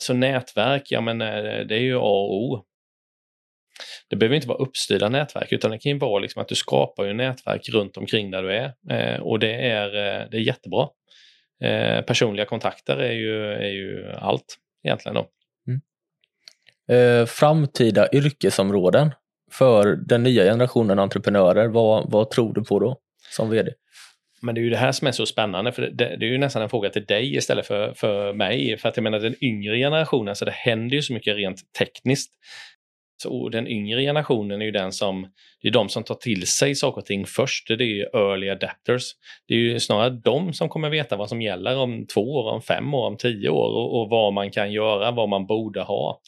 Så 0.03 0.13
nätverk, 0.13 0.83
ja 0.89 1.01
men 1.01 1.21
eh, 1.21 1.59
det 1.67 1.75
är 1.75 1.81
ju 1.81 1.97
A 1.97 1.99
och 1.99 2.35
O. 2.35 2.63
Det 4.09 4.15
behöver 4.15 4.35
inte 4.35 4.47
vara 4.47 4.57
uppstyrda 4.57 5.09
nätverk 5.09 5.51
utan 5.51 5.71
det 5.71 5.79
kan 5.79 5.91
ju 5.91 5.97
vara 5.97 6.19
liksom 6.19 6.41
att 6.41 6.47
du 6.47 6.55
skapar 6.55 7.05
ju 7.05 7.13
nätverk 7.13 7.69
runt 7.69 7.97
omkring 7.97 8.31
där 8.31 8.43
du 8.43 8.53
är 8.53 8.73
eh, 8.91 9.19
och 9.19 9.39
det 9.39 9.53
är, 9.53 9.87
eh, 9.87 10.29
det 10.31 10.37
är 10.37 10.41
jättebra. 10.41 10.87
Eh, 11.63 12.01
personliga 12.01 12.45
kontakter 12.45 12.97
är 12.97 13.11
ju, 13.11 13.53
är 13.53 13.69
ju 13.69 14.11
allt 14.11 14.57
egentligen. 14.83 15.15
Då. 15.15 15.27
Mm. 15.67 15.81
Eh, 17.21 17.25
framtida 17.25 18.07
yrkesområden 18.13 19.11
för 19.51 19.95
den 19.95 20.23
nya 20.23 20.43
generationen 20.43 20.99
entreprenörer, 20.99 21.67
vad, 21.67 22.11
vad 22.11 22.29
tror 22.29 22.53
du 22.53 22.63
på 22.63 22.79
då 22.79 22.97
som 23.35 23.49
vd? 23.49 23.71
Men 24.41 24.55
det 24.55 24.61
är 24.61 24.63
ju 24.63 24.69
det 24.69 24.77
här 24.77 24.91
som 24.91 25.07
är 25.07 25.11
så 25.11 25.25
spännande, 25.25 25.71
för 25.71 25.81
det, 25.81 26.17
det, 26.17 26.25
är 26.25 26.29
ju 26.29 26.37
nästan 26.37 26.61
en 26.61 26.69
fråga 26.69 26.89
till 26.89 27.05
dig 27.05 27.35
istället 27.35 27.67
för, 27.67 27.93
för 27.93 28.33
mig. 28.33 28.77
För 28.77 28.89
att 28.89 28.97
jag 28.97 29.03
menar 29.03 29.19
den 29.19 29.43
yngre 29.43 29.77
generationen, 29.77 30.35
så 30.35 30.45
det 30.45 30.51
händer 30.51 30.95
ju 30.95 31.01
så 31.01 31.13
mycket 31.13 31.35
rent 31.35 31.73
tekniskt. 31.73 32.33
Så 33.17 33.49
den 33.49 33.67
yngre 33.67 34.01
generationen 34.01 34.61
är 34.61 34.65
ju 34.65 34.71
den 34.71 34.91
som, 34.91 35.27
det 35.61 35.67
är 35.67 35.71
de 35.71 35.89
som 35.89 36.03
tar 36.03 36.15
till 36.15 36.47
sig 36.47 36.75
saker 36.75 37.01
och 37.01 37.05
ting 37.05 37.25
först. 37.25 37.67
Det 37.67 37.73
är 37.73 37.81
ju 37.81 38.03
early 38.03 38.49
adapters. 38.49 39.03
Det 39.47 39.53
är 39.53 39.57
ju 39.57 39.79
snarare 39.79 40.09
de 40.09 40.53
som 40.53 40.69
kommer 40.69 40.89
veta 40.89 41.15
vad 41.15 41.29
som 41.29 41.41
gäller 41.41 41.77
om 41.77 42.07
två 42.07 42.21
år, 42.21 42.51
om 42.51 42.61
fem 42.61 42.93
år, 42.93 43.07
om 43.07 43.17
tio 43.17 43.49
år 43.49 43.69
och, 43.69 44.01
och 44.01 44.09
vad 44.09 44.33
man 44.33 44.51
kan 44.51 44.71
göra, 44.71 45.11
vad 45.11 45.29
man 45.29 45.45
borde 45.45 45.81
ha. 45.81 46.21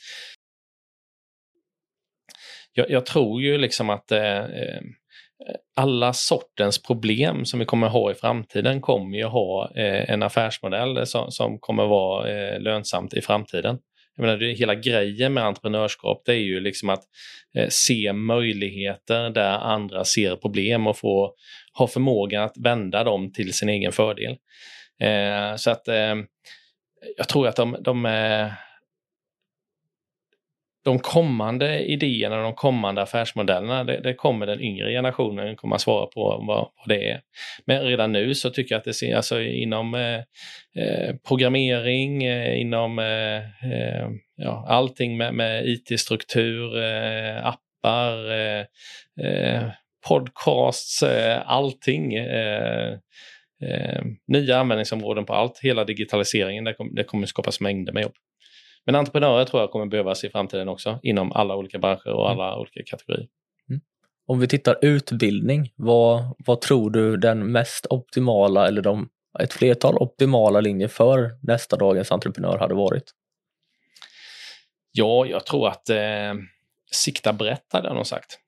Jag, 2.73 2.91
jag 2.91 3.06
tror 3.06 3.41
ju 3.41 3.58
liksom 3.58 3.89
att 3.89 4.12
eh, 4.12 4.38
eh 4.38 4.82
alla 5.75 6.13
sortens 6.13 6.84
problem 6.84 7.45
som 7.45 7.60
vi 7.60 7.65
kommer 7.65 7.88
ha 7.88 8.12
i 8.12 8.13
framtiden 8.13 8.82
kommer 8.82 9.17
ju 9.17 9.25
ha 9.25 9.71
eh, 9.75 10.10
en 10.10 10.23
affärsmodell 10.23 11.08
som, 11.08 11.32
som 11.32 11.60
kommer 11.60 11.86
vara 11.86 12.30
eh, 12.30 12.60
lönsamt 12.60 13.13
i 13.13 13.21
framtiden. 13.21 13.80
Jag 14.20 14.26
menar, 14.26 14.38
det, 14.38 14.54
hela 14.54 14.76
grejen 14.76 15.34
med 15.34 15.44
entreprenörskap 15.44 16.22
det 16.26 16.32
är 16.32 16.38
ju 16.38 16.60
liksom 16.60 16.90
att 16.90 17.04
eh, 17.56 17.68
se 17.70 18.14
möjligheter 18.14 19.30
där 19.30 19.52
andra 19.52 20.04
ser 20.04 20.36
problem 20.36 20.88
och 20.88 20.98
få 20.98 21.34
ha 21.74 21.88
förmågan 21.88 22.44
att 22.44 22.58
vända 22.58 23.04
dem 23.04 23.34
till 23.34 23.54
sin 23.54 23.70
egen 23.70 23.92
fördel. 23.92 24.38
Eh, 25.02 25.56
så 25.56 25.72
att 25.72 25.88
eh, 25.88 26.16
jag 27.18 27.28
tror 27.30 27.48
att 27.48 27.56
de, 27.56 27.78
de 27.82 28.06
eh, 28.06 28.48
de 30.84 31.00
kommande 31.00 31.80
idéerna, 31.80 32.38
och 32.38 32.44
de 32.44 32.54
kommande 32.54 33.02
affärsmodellerna, 33.02 33.84
det, 33.84 34.00
det, 34.02 34.13
kommer 34.13 34.46
den 34.46 34.62
yngre 34.62 34.92
generationen 34.92 35.56
komma 35.56 35.80
svara 35.80 36.06
på 36.06 36.44
vad, 36.48 36.48
vad, 36.48 36.88
det 36.88 37.10
är. 37.10 37.22
Men 37.65 37.82
redan 37.82 38.12
nu 38.12 38.36
så 38.36 38.50
tycker 38.50 38.76
jag 38.76 38.80
att 38.80 38.86
det 38.86 38.94
ser, 38.94 39.15
alltså 39.15 39.42
inom 39.42 39.96
eh, 39.96 40.20
eh 40.84 41.15
programmering, 41.28 42.24
eh, 42.24 42.62
inom 42.62 43.00
eh, 43.00 43.38
eh, 43.72 44.10
ja, 44.36 44.65
allting 44.68 45.18
med, 45.18 45.34
med 45.34 45.68
IT-struktur, 45.68 46.84
eh, 46.84 47.46
appar, 47.46 48.32
eh, 48.32 48.65
eh, 49.26 49.63
podcasts, 50.08 51.04
allting. 51.46 52.13
nya 54.28 54.58
användningsområden 54.58 55.26
på 55.26 55.34
allt, 55.34 55.60
hela 55.62 55.84
digitaliseringen, 55.84 56.63
det, 56.63 56.74
kom, 56.74 56.96
det 56.96 57.04
kommer 57.04 57.28
skapas 57.28 57.60
mängder 57.60 57.94
med 57.94 58.04
jobb. 58.04 58.13
Men 58.86 58.96
entreprenörer 58.96 59.46
tror 59.46 59.62
jag 59.62 59.72
kommer 59.72 59.86
behövas 59.86 60.24
i 60.24 60.30
framtiden 60.30 60.70
också 60.70 61.00
inom 61.04 61.32
alla 61.32 61.56
olika 61.56 61.80
branscher 61.80 62.08
och 62.08 62.30
mm. 62.30 62.39
alla 62.39 62.48
mm. 62.48 62.60
olika 62.60 62.84
kategorier. 62.86 63.28
Mm. 63.70 63.82
Om 64.28 64.39
vi 64.39 64.48
tittar 64.48 64.78
utbildning, 64.82 65.74
vad, 65.76 66.36
vad 66.38 66.62
tror 66.62 66.89
du 66.89 67.18
den 67.18 67.52
mest 67.52 67.88
optimala 67.89 68.68
eller 68.68 68.82
de, 68.82 69.10
ett 69.39 69.54
flertal 69.54 69.98
optimala 69.98 70.62
linjer 70.62 70.88
för 70.88 71.38
nästa 71.42 71.76
dagens 71.76 72.12
entreprenör 72.12 72.58
hade 72.58 72.76
varit? 72.76 73.12
Ja, 74.92 75.26
jag 75.26 75.46
tror 75.46 75.68
att 75.68 75.89
eh, 75.89 76.34
sikta 76.92 77.34
brett 77.34 77.65
hade 77.74 77.88
jag 77.88 77.96
nog 77.96 78.08
sagt. 78.08 78.39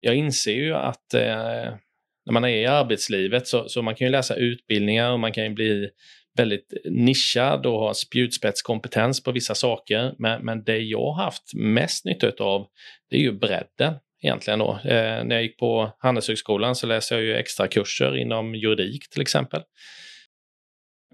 Jag 0.00 0.14
inser 0.14 0.52
ju 0.52 0.74
att 0.74 1.14
eh, 1.14 1.74
när 2.24 2.32
man 2.32 2.44
är 2.44 2.48
i 2.48 2.66
arbetslivet 2.66 3.46
så, 3.46 3.68
så 3.68 3.82
man 3.82 3.94
kan 3.94 4.06
ju 4.06 4.10
läsa 4.10 4.34
utbildningar 4.34 5.12
och 5.12 5.20
man 5.20 5.32
kan 5.32 5.44
ju 5.44 5.50
bli 5.50 5.90
väldigt 6.40 6.74
nischad 6.84 7.66
och 7.66 7.80
har 7.80 7.94
spjutspetskompetens 7.94 9.22
på 9.22 9.32
vissa 9.32 9.54
saker. 9.54 10.14
Men, 10.18 10.44
men 10.44 10.64
det 10.64 10.78
jag 10.78 11.12
har 11.12 11.24
haft 11.24 11.54
mest 11.54 12.04
nytta 12.04 12.44
av, 12.44 12.66
det 13.10 13.16
är 13.16 13.20
ju 13.20 13.32
bredden 13.32 13.94
egentligen 14.22 14.58
då. 14.58 14.78
Eh, 14.84 15.24
när 15.24 15.30
jag 15.30 15.42
gick 15.42 15.58
på 15.58 15.96
Handelshögskolan 15.98 16.76
så 16.76 16.86
läste 16.86 17.14
jag 17.14 17.22
ju 17.22 17.36
extra 17.36 17.68
kurser 17.68 18.16
inom 18.16 18.54
juridik 18.54 19.10
till 19.10 19.22
exempel. 19.22 19.62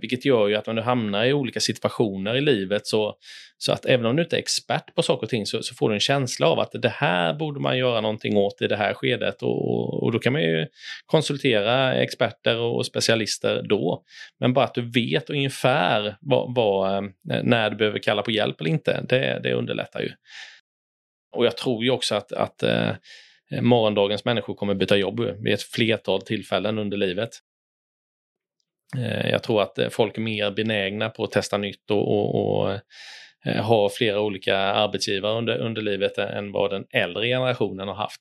Vilket 0.00 0.24
gör 0.24 0.48
ju 0.48 0.54
att 0.54 0.68
om 0.68 0.76
du 0.76 0.82
hamnar 0.82 1.24
i 1.24 1.32
olika 1.32 1.60
situationer 1.60 2.34
i 2.34 2.40
livet 2.40 2.86
så, 2.86 3.14
så 3.58 3.72
att 3.72 3.86
även 3.86 4.06
om 4.06 4.16
du 4.16 4.22
inte 4.22 4.36
är 4.36 4.40
expert 4.40 4.94
på 4.94 5.02
saker 5.02 5.22
och 5.22 5.30
ting 5.30 5.46
så, 5.46 5.62
så 5.62 5.74
får 5.74 5.88
du 5.88 5.94
en 5.94 6.00
känsla 6.00 6.46
av 6.46 6.58
att 6.60 6.70
det 6.72 6.88
här 6.88 7.34
borde 7.34 7.60
man 7.60 7.78
göra 7.78 8.00
någonting 8.00 8.36
åt 8.36 8.62
i 8.62 8.66
det 8.66 8.76
här 8.76 8.94
skedet 8.94 9.42
och, 9.42 10.02
och 10.02 10.12
då 10.12 10.18
kan 10.18 10.32
man 10.32 10.42
ju 10.42 10.66
konsultera 11.06 11.94
experter 11.94 12.58
och 12.58 12.86
specialister 12.86 13.62
då. 13.62 14.02
Men 14.40 14.52
bara 14.52 14.64
att 14.64 14.74
du 14.74 14.90
vet 14.90 15.30
ungefär 15.30 16.16
vad, 16.20 16.54
vad, 16.54 16.96
eh, 16.96 17.10
när 17.42 17.70
du 17.70 17.76
behöver 17.76 17.98
kalla 17.98 18.22
på 18.22 18.30
hjälp 18.30 18.60
eller 18.60 18.70
inte, 18.70 19.04
det, 19.08 19.40
det 19.42 19.54
underlättar 19.54 20.00
ju. 20.00 20.10
Och 21.36 21.46
jag 21.46 21.56
tror 21.56 21.84
ju 21.84 21.90
också 21.90 22.14
att, 22.14 22.32
att 22.32 22.62
eh, 22.62 22.90
morgondagens 23.60 24.24
människor 24.24 24.54
kommer 24.54 24.74
byta 24.74 24.96
jobb 24.96 25.20
vid 25.20 25.54
ett 25.54 25.62
flertal 25.62 26.22
tillfällen 26.22 26.78
under 26.78 26.96
livet. 26.96 27.30
Eh, 28.94 29.30
jag 29.30 29.42
tror 29.42 29.62
att 29.62 29.78
eh, 29.78 29.88
folk 29.88 30.18
är 30.18 30.22
mer 30.22 30.50
benägna 30.50 31.08
på 31.10 31.24
att 31.24 31.32
testa 31.32 31.58
nytt 31.58 31.90
och, 31.90 32.08
och, 32.08 32.34
och 32.34 32.72
eh, 33.46 33.64
ha 33.64 33.88
flera 33.88 34.20
olika 34.20 34.56
arbetsgivare 34.56 35.38
under, 35.38 35.58
under 35.58 35.82
livet 35.82 36.18
än 36.18 36.52
vad 36.52 36.70
den 36.70 36.84
äldre 36.92 37.26
generationen 37.26 37.88
har 37.88 37.94
haft. 37.94 38.20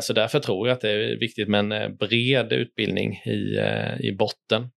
Så 0.00 0.12
därför 0.12 0.40
tror 0.40 0.68
jag 0.68 0.74
att 0.74 0.80
det 0.80 0.90
är 0.90 1.16
viktigt 1.16 1.48
med 1.48 1.72
en 1.72 1.96
bred 1.96 2.52
utbildning 2.52 3.12
i, 3.14 3.58
i 4.00 4.12
botten. 4.18 4.70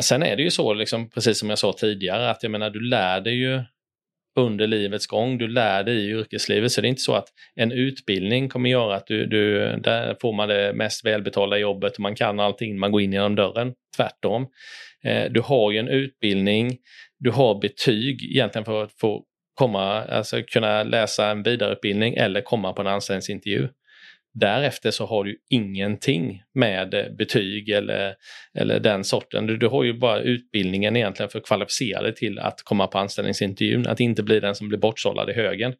Sen 0.00 0.22
är 0.22 0.36
det 0.36 0.42
ju 0.42 0.50
så, 0.50 0.74
liksom, 0.74 1.10
precis 1.10 1.38
som 1.38 1.50
jag 1.50 1.58
sa 1.58 1.72
tidigare, 1.72 2.30
att 2.30 2.42
jag 2.42 2.52
menar, 2.52 2.70
du 2.70 2.80
lär 2.80 3.20
dig 3.20 3.34
ju 3.34 3.62
under 4.36 4.66
livets 4.66 5.06
gång. 5.06 5.38
Du 5.38 5.48
lär 5.48 5.84
dig 5.84 5.96
i 5.96 6.10
yrkeslivet. 6.10 6.72
Så 6.72 6.80
det 6.80 6.86
är 6.86 6.88
inte 6.88 7.02
så 7.02 7.14
att 7.14 7.28
en 7.54 7.72
utbildning 7.72 8.48
kommer 8.48 8.70
göra 8.70 8.96
att 8.96 9.06
du, 9.06 9.26
du 9.26 9.76
där 9.76 10.16
får 10.20 10.32
man 10.32 10.48
det 10.48 10.72
mest 10.74 11.06
välbetalda 11.06 11.58
jobbet 11.58 11.92
och 11.92 12.00
man 12.00 12.14
kan 12.14 12.40
allting, 12.40 12.78
man 12.78 12.92
går 12.92 13.00
in 13.00 13.12
genom 13.12 13.34
dörren. 13.34 13.72
Tvärtom. 13.96 14.46
Eh, 15.04 15.24
du 15.30 15.40
har 15.40 15.70
ju 15.70 15.78
en 15.78 15.88
utbildning, 15.88 16.76
du 17.18 17.30
har 17.30 17.60
betyg 17.60 18.24
egentligen 18.24 18.64
för 18.64 18.84
att 18.84 18.92
få 18.92 19.24
komma, 19.54 20.02
alltså 20.02 20.42
kunna 20.42 20.82
läsa 20.82 21.30
en 21.30 21.42
vidareutbildning 21.42 22.14
eller 22.14 22.40
komma 22.40 22.72
på 22.72 22.82
en 22.82 22.88
anställningsintervju. 22.88 23.68
Därefter 24.40 24.90
så 24.90 25.06
har 25.06 25.24
du 25.24 25.36
ingenting 25.50 26.42
med 26.54 26.94
eh, 26.94 27.10
betyg 27.18 27.68
eller, 27.68 28.14
eller 28.54 28.80
den 28.80 29.04
sorten. 29.04 29.46
Du, 29.46 29.56
du 29.56 29.68
har 29.68 29.84
ju 29.84 29.92
bara 29.92 30.20
utbildningen 30.20 30.96
egentligen 30.96 31.30
för 31.30 31.38
att 31.38 31.46
kvalificera 31.46 32.02
dig 32.02 32.14
till 32.14 32.38
att 32.38 32.62
komma 32.64 32.86
på 32.86 32.98
anställningsintervjun, 32.98 33.86
att 33.86 34.00
inte 34.00 34.22
bli 34.22 34.40
den 34.40 34.54
som 34.54 34.68
blir 34.68 34.78
bortsållad 34.78 35.30
i 35.30 35.32
högen. 35.32 35.74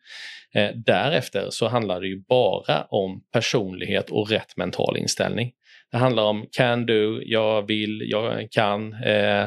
Eh, 0.54 0.70
därefter 0.74 1.46
så 1.50 1.68
handlar 1.68 2.00
det 2.00 2.08
ju 2.08 2.24
bara 2.28 2.82
om 2.82 3.22
personlighet 3.32 4.10
och 4.10 4.30
rätt 4.30 4.56
mental 4.56 4.96
inställning. 4.96 5.52
Det 5.90 5.96
handlar 5.96 6.22
om 6.22 6.46
can 6.52 6.86
do, 6.86 7.20
jag 7.22 7.66
vill, 7.66 8.02
jag 8.10 8.50
kan. 8.50 8.92
Eh, 8.92 9.46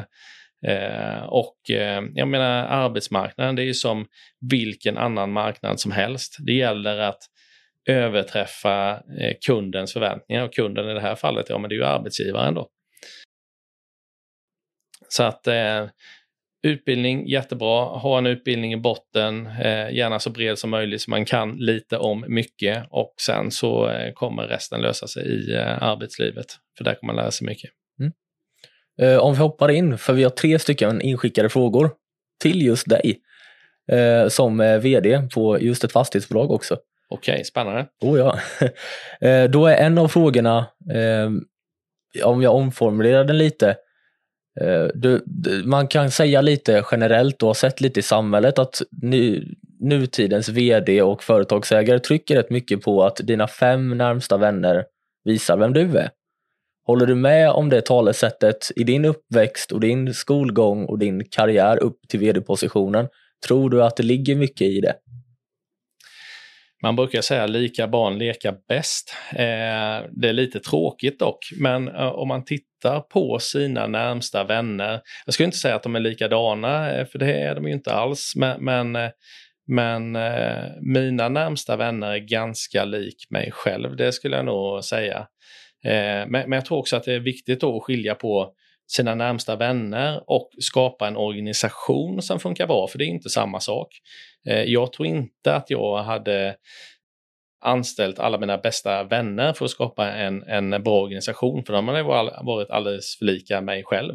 Eh, 0.66 1.22
och 1.22 1.70
eh, 1.70 2.02
jag 2.14 2.28
menar 2.28 2.64
arbetsmarknaden, 2.64 3.56
det 3.56 3.62
är 3.62 3.66
ju 3.66 3.74
som 3.74 4.06
vilken 4.50 4.98
annan 4.98 5.32
marknad 5.32 5.80
som 5.80 5.92
helst. 5.92 6.36
Det 6.40 6.52
gäller 6.52 6.98
att 6.98 7.22
överträffa 7.90 8.90
eh, 9.20 9.36
kundens 9.46 9.92
förväntningar 9.92 10.44
och 10.44 10.54
kunden 10.54 10.88
i 10.90 10.94
det 10.94 11.00
här 11.00 11.14
fallet, 11.14 11.46
ja 11.48 11.58
men 11.58 11.68
det 11.68 11.74
är 11.74 11.76
ju 11.76 11.84
arbetsgivaren 11.84 12.54
då. 12.54 12.68
Så 15.08 15.22
att 15.22 15.46
eh, 15.46 15.86
utbildning 16.62 17.28
jättebra, 17.28 17.84
ha 17.84 18.18
en 18.18 18.26
utbildning 18.26 18.72
i 18.72 18.76
botten, 18.76 19.46
eh, 19.46 19.90
gärna 19.94 20.18
så 20.18 20.30
bred 20.30 20.58
som 20.58 20.70
möjligt 20.70 21.02
så 21.02 21.10
man 21.10 21.24
kan 21.24 21.56
lite 21.56 21.96
om 21.96 22.24
mycket 22.28 22.86
och 22.90 23.14
sen 23.20 23.50
så 23.50 23.88
eh, 23.88 24.12
kommer 24.12 24.42
resten 24.42 24.80
lösa 24.80 25.06
sig 25.06 25.26
i 25.26 25.54
eh, 25.54 25.82
arbetslivet. 25.82 26.46
För 26.78 26.84
där 26.84 26.94
kommer 26.94 27.12
man 27.12 27.22
lära 27.22 27.30
sig 27.30 27.46
mycket. 27.46 27.70
Mm. 28.00 28.12
Eh, 29.02 29.18
om 29.18 29.32
vi 29.32 29.38
hoppar 29.38 29.70
in, 29.70 29.98
för 29.98 30.12
vi 30.12 30.22
har 30.22 30.30
tre 30.30 30.58
stycken 30.58 31.00
inskickade 31.00 31.48
frågor 31.48 31.90
till 32.42 32.62
just 32.62 32.88
dig 32.88 33.20
eh, 33.92 34.28
som 34.28 34.60
eh, 34.60 34.78
VD 34.78 35.28
på 35.34 35.60
just 35.60 35.84
ett 35.84 35.92
fastighetsbolag 35.92 36.50
också. 36.50 36.76
Okej, 37.10 37.32
okay, 37.32 37.44
spännande. 37.44 37.86
Oh 38.00 38.18
ja. 38.18 38.38
Eh, 39.20 39.50
då 39.50 39.66
är 39.66 39.76
en 39.76 39.98
av 39.98 40.08
frågorna, 40.08 40.66
ehm, 40.92 41.44
om 42.24 42.42
jag 42.42 42.54
omformulerar 42.54 43.24
den 43.24 43.38
lite, 43.38 43.68
eh, 44.60 44.86
du, 44.94 45.22
man 45.64 45.88
kan 45.88 46.10
säga 46.10 46.40
lite 46.40 46.84
generellt, 46.90 47.42
och 47.42 47.46
har 47.46 47.54
sett 47.54 47.80
lite 47.80 48.00
i 48.00 48.02
samhället 48.02 48.58
att 48.58 48.82
nu, 49.02 49.54
nutidens 49.80 50.48
VD 50.48 51.02
och 51.02 51.22
företagsägare 51.22 51.98
trycker 51.98 52.36
rätt 52.36 52.50
mycket 52.50 52.82
på 52.82 53.04
att 53.04 53.16
dina 53.16 53.48
fem 53.48 53.98
närmsta 53.98 54.36
vänner 54.36 54.84
visar 55.24 55.56
vem 55.56 55.72
du 55.72 55.98
är. 55.98 56.10
Håller 56.86 57.06
du 57.06 57.14
med 57.14 57.50
om 57.50 57.68
det 57.68 57.80
talesättet 57.80 58.70
i 58.76 58.84
din 58.84 59.04
uppväxt 59.04 59.72
och 59.72 59.80
din 59.80 60.14
skolgång 60.14 60.84
och 60.84 60.98
din 60.98 61.24
karriär 61.24 61.82
upp 61.82 61.98
till 62.08 62.20
VD-positionen? 62.20 63.08
Tror 63.46 63.70
du 63.70 63.84
att 63.84 63.96
det 63.96 64.02
ligger 64.02 64.36
mycket 64.36 64.66
i 64.66 64.80
det? 64.80 64.94
Man 66.82 66.96
brukar 66.96 67.20
säga 67.20 67.46
lika 67.46 67.88
barn 67.88 68.18
leka 68.18 68.54
bäst. 68.68 69.14
Eh, 69.32 70.08
det 70.10 70.28
är 70.28 70.32
lite 70.32 70.60
tråkigt 70.60 71.18
dock, 71.18 71.38
men 71.60 71.88
eh, 71.88 72.06
om 72.06 72.28
man 72.28 72.44
tittar 72.44 73.00
på 73.00 73.38
sina 73.38 73.86
närmsta 73.86 74.44
vänner. 74.44 75.00
Jag 75.24 75.34
skulle 75.34 75.44
inte 75.44 75.58
säga 75.58 75.74
att 75.74 75.82
de 75.82 75.96
är 75.96 76.00
likadana, 76.00 76.92
eh, 76.92 77.06
för 77.06 77.18
det 77.18 77.32
är 77.32 77.54
de 77.54 77.66
ju 77.66 77.72
inte 77.72 77.92
alls, 77.92 78.32
men, 78.36 78.64
men, 78.64 78.96
eh, 78.96 79.10
men 79.66 80.16
eh, 80.16 80.64
mina 80.80 81.28
närmsta 81.28 81.76
vänner 81.76 82.12
är 82.12 82.18
ganska 82.18 82.84
lik 82.84 83.26
mig 83.30 83.50
själv, 83.52 83.96
det 83.96 84.12
skulle 84.12 84.36
jag 84.36 84.44
nog 84.44 84.84
säga. 84.84 85.18
Eh, 85.84 86.26
men, 86.26 86.30
men 86.30 86.52
jag 86.52 86.64
tror 86.64 86.78
också 86.78 86.96
att 86.96 87.04
det 87.04 87.12
är 87.12 87.20
viktigt 87.20 87.64
att 87.64 87.82
skilja 87.82 88.14
på 88.14 88.52
sina 88.90 89.14
närmsta 89.14 89.56
vänner 89.56 90.22
och 90.26 90.50
skapa 90.58 91.08
en 91.08 91.16
organisation 91.16 92.22
som 92.22 92.40
funkar 92.40 92.66
bra, 92.66 92.88
för 92.88 92.98
det 92.98 93.04
är 93.04 93.08
inte 93.08 93.28
samma 93.30 93.60
sak. 93.60 93.88
Eh, 94.48 94.62
jag 94.62 94.92
tror 94.92 95.06
inte 95.06 95.54
att 95.54 95.70
jag 95.70 96.02
hade 96.02 96.56
anställt 97.60 98.18
alla 98.18 98.38
mina 98.38 98.58
bästa 98.58 99.04
vänner 99.04 99.52
för 99.52 99.64
att 99.64 99.70
skapa 99.70 100.10
en, 100.12 100.42
en 100.42 100.82
bra 100.82 101.02
organisation, 101.02 101.64
för 101.64 101.72
de 101.72 101.88
har 101.88 102.44
varit 102.44 102.70
alldeles 102.70 103.16
för 103.18 103.24
lika 103.24 103.60
mig 103.60 103.84
själv. 103.84 104.14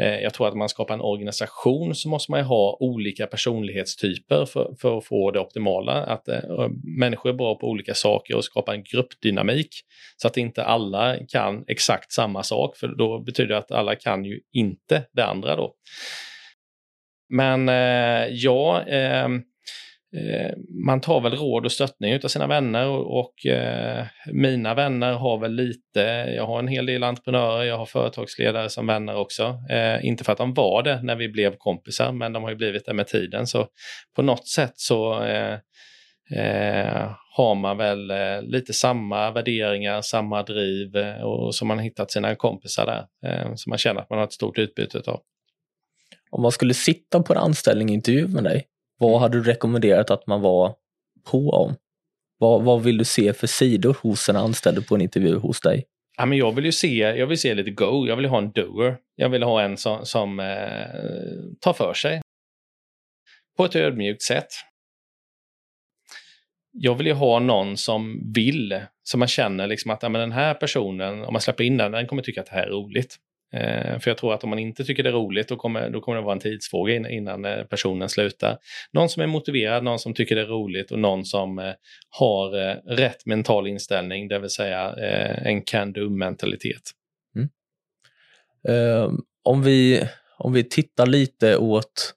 Eh, 0.00 0.20
jag 0.20 0.34
tror 0.34 0.48
att 0.48 0.56
man 0.56 0.68
skapar 0.68 0.94
en 0.94 1.00
organisation 1.00 1.94
så 1.94 2.08
måste 2.08 2.30
man 2.30 2.44
ha 2.44 2.76
olika 2.80 3.26
personlighetstyper 3.26 4.46
för, 4.46 4.74
för 4.80 4.98
att 4.98 5.04
få 5.04 5.30
det 5.30 5.40
optimala. 5.40 5.92
Att 5.92 6.28
eh, 6.28 6.68
människor 6.98 7.30
är 7.30 7.34
bra 7.34 7.54
på 7.54 7.66
olika 7.68 7.94
saker 7.94 8.36
och 8.36 8.44
skapa 8.44 8.74
en 8.74 8.82
gruppdynamik 8.82 9.70
så 10.16 10.28
att 10.28 10.36
inte 10.36 10.64
alla 10.64 11.16
kan 11.28 11.64
exakt 11.68 12.12
samma 12.12 12.42
sak, 12.42 12.76
för 12.76 12.88
då 12.88 13.18
betyder 13.18 13.48
det 13.48 13.58
att 13.58 13.72
alla 13.72 13.94
kan 13.94 14.24
ju 14.24 14.40
inte 14.52 15.02
det 15.12 15.24
andra 15.24 15.56
då. 15.56 15.74
Men 17.28 17.68
eh, 17.68 18.26
ja, 18.30 18.82
Eh, 18.82 19.28
Eh, 20.16 20.52
man 20.86 21.00
tar 21.00 21.20
väl 21.20 21.36
råd 21.36 21.64
och 21.64 21.72
stöttning 21.72 22.14
av 22.24 22.28
sina 22.28 22.46
vänner 22.46 22.88
och, 22.88 23.18
och 23.18 23.46
eh, 23.46 24.06
mina 24.32 24.74
vänner 24.74 25.12
har 25.12 25.38
väl 25.38 25.52
lite, 25.52 26.00
jag 26.36 26.46
har 26.46 26.58
en 26.58 26.68
hel 26.68 26.86
del 26.86 27.04
entreprenörer, 27.04 27.64
jag 27.64 27.78
har 27.78 27.86
företagsledare 27.86 28.68
som 28.68 28.86
vänner 28.86 29.16
också. 29.16 29.58
Eh, 29.70 30.06
inte 30.06 30.24
för 30.24 30.32
att 30.32 30.38
de 30.38 30.54
var 30.54 30.82
det 30.82 31.02
när 31.02 31.16
vi 31.16 31.28
blev 31.28 31.56
kompisar, 31.58 32.12
men 32.12 32.32
de 32.32 32.42
har 32.42 32.50
ju 32.50 32.56
blivit 32.56 32.86
det 32.86 32.94
med 32.94 33.06
tiden. 33.06 33.46
Så 33.46 33.66
på 34.16 34.22
något 34.22 34.48
sätt 34.48 34.72
så 34.76 35.22
eh, 35.22 35.58
eh 36.38 37.10
har 37.34 37.54
man 37.54 37.76
väl 37.76 38.10
eh, 38.10 38.42
lite 38.42 38.72
samma 38.72 39.30
värderingar, 39.30 40.02
samma 40.02 40.42
driv 40.42 40.96
eh, 40.96 41.22
och 41.22 41.54
så 41.54 41.64
man 41.64 41.78
har 41.78 41.84
hittat 41.84 42.10
sina 42.10 42.34
kompisar 42.34 42.86
där. 42.86 43.30
Eh, 43.30 43.54
som 43.54 43.70
man 43.70 43.78
känner 43.78 44.00
att 44.00 44.10
man 44.10 44.18
har 44.18 44.26
ett 44.26 44.32
stort 44.32 44.58
utbyte 44.58 44.98
av. 45.06 45.20
Om 46.30 46.42
man 46.42 46.52
skulle 46.52 46.74
sitta 46.74 47.22
på 47.22 47.32
en 47.32 47.38
anställningsintervju 47.38 48.28
med 48.28 48.44
dig, 48.44 48.66
vad 48.98 49.20
hade 49.20 49.38
du 49.38 49.44
rekommenderat 49.44 50.10
att 50.10 50.26
man 50.26 50.40
var 50.40 50.74
på 51.30 51.50
om? 51.50 51.74
Vad, 52.38 52.62
vad 52.62 52.82
vill 52.82 52.98
du 52.98 53.04
se 53.04 53.32
för 53.32 53.46
sidor 53.46 53.96
hos 54.02 54.28
en 54.28 54.36
anställd 54.36 54.86
på 54.86 54.94
en 54.94 55.00
intervju 55.00 55.36
hos 55.36 55.60
dig? 55.60 55.84
Ja, 56.16 56.26
men 56.26 56.38
jag 56.38 56.52
vill 56.52 56.64
ju 56.64 56.72
se, 56.72 56.96
jag 56.96 57.26
vill 57.26 57.38
se 57.38 57.54
lite 57.54 57.70
go, 57.70 58.06
jag 58.06 58.16
vill 58.16 58.26
ha 58.26 58.38
en 58.38 58.52
doer. 58.52 58.96
Jag 59.16 59.28
vill 59.28 59.42
ha 59.42 59.62
en 59.62 59.76
som, 59.76 60.06
som 60.06 60.40
eh, 60.40 60.86
tar 61.60 61.72
för 61.72 61.94
sig. 61.94 62.20
På 63.56 63.64
ett 63.64 63.76
ödmjukt 63.76 64.22
sätt. 64.22 64.48
Jag 66.72 66.94
vill 66.94 67.06
ju 67.06 67.12
ha 67.12 67.38
någon 67.38 67.76
som 67.76 68.32
vill, 68.34 68.80
som 69.02 69.18
man 69.18 69.28
känner 69.28 69.66
liksom 69.66 69.90
att 69.90 70.02
ja, 70.02 70.08
men 70.08 70.20
den 70.20 70.32
här 70.32 70.54
personen, 70.54 71.24
om 71.24 71.32
man 71.32 71.42
släpper 71.42 71.64
in 71.64 71.76
den, 71.76 71.92
den 71.92 72.06
kommer 72.06 72.22
tycka 72.22 72.40
att 72.40 72.46
det 72.46 72.52
här 72.54 72.66
är 72.66 72.70
roligt. 72.70 73.16
Eh, 73.52 73.98
för 73.98 74.10
jag 74.10 74.18
tror 74.18 74.34
att 74.34 74.44
om 74.44 74.50
man 74.50 74.58
inte 74.58 74.84
tycker 74.84 75.02
det 75.02 75.08
är 75.08 75.12
roligt 75.12 75.48
då 75.48 75.56
kommer, 75.56 75.90
då 75.90 76.00
kommer 76.00 76.18
det 76.18 76.24
vara 76.24 76.32
en 76.32 76.40
tidsfråga 76.40 77.08
innan 77.08 77.44
eh, 77.44 77.64
personen 77.64 78.08
slutar. 78.08 78.58
Någon 78.92 79.08
som 79.08 79.22
är 79.22 79.26
motiverad, 79.26 79.84
någon 79.84 79.98
som 79.98 80.14
tycker 80.14 80.36
det 80.36 80.42
är 80.42 80.46
roligt 80.46 80.90
och 80.90 80.98
någon 80.98 81.24
som 81.24 81.58
eh, 81.58 81.72
har 82.08 82.50
rätt 82.96 83.26
mental 83.26 83.66
inställning, 83.66 84.28
det 84.28 84.38
vill 84.38 84.50
säga 84.50 84.94
en 85.44 85.62
can-do-mentalitet. 85.62 86.82
Mm. 87.36 87.48
Eh, 88.68 89.12
om, 89.42 89.62
vi, 89.62 90.08
om 90.38 90.52
vi 90.52 90.64
tittar 90.64 91.06
lite 91.06 91.56
åt 91.56 92.14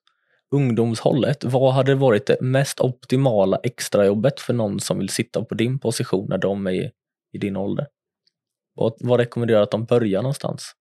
ungdomshållet, 0.52 1.44
vad 1.44 1.74
hade 1.74 1.96
varit 1.96 2.26
det 2.26 2.42
mest 2.42 2.82
optimala 2.82 3.60
extrajobbet 3.64 4.40
för 4.40 4.54
någon 4.54 4.80
som 4.80 5.00
vill 5.00 5.10
sitta 5.10 5.44
på 5.44 5.56
din 5.56 5.80
position 5.80 6.26
när 6.30 6.38
de 6.38 6.68
är 6.68 6.72
i, 6.72 6.92
i 7.34 7.38
din 7.38 7.56
ålder? 7.56 7.88
Vad, 8.76 8.94
vad 9.00 9.20
rekommenderar 9.20 9.60
du 9.60 9.64
att 9.64 9.72
de 9.72 9.86
börjar 9.86 10.22
någonstans? 10.22 10.76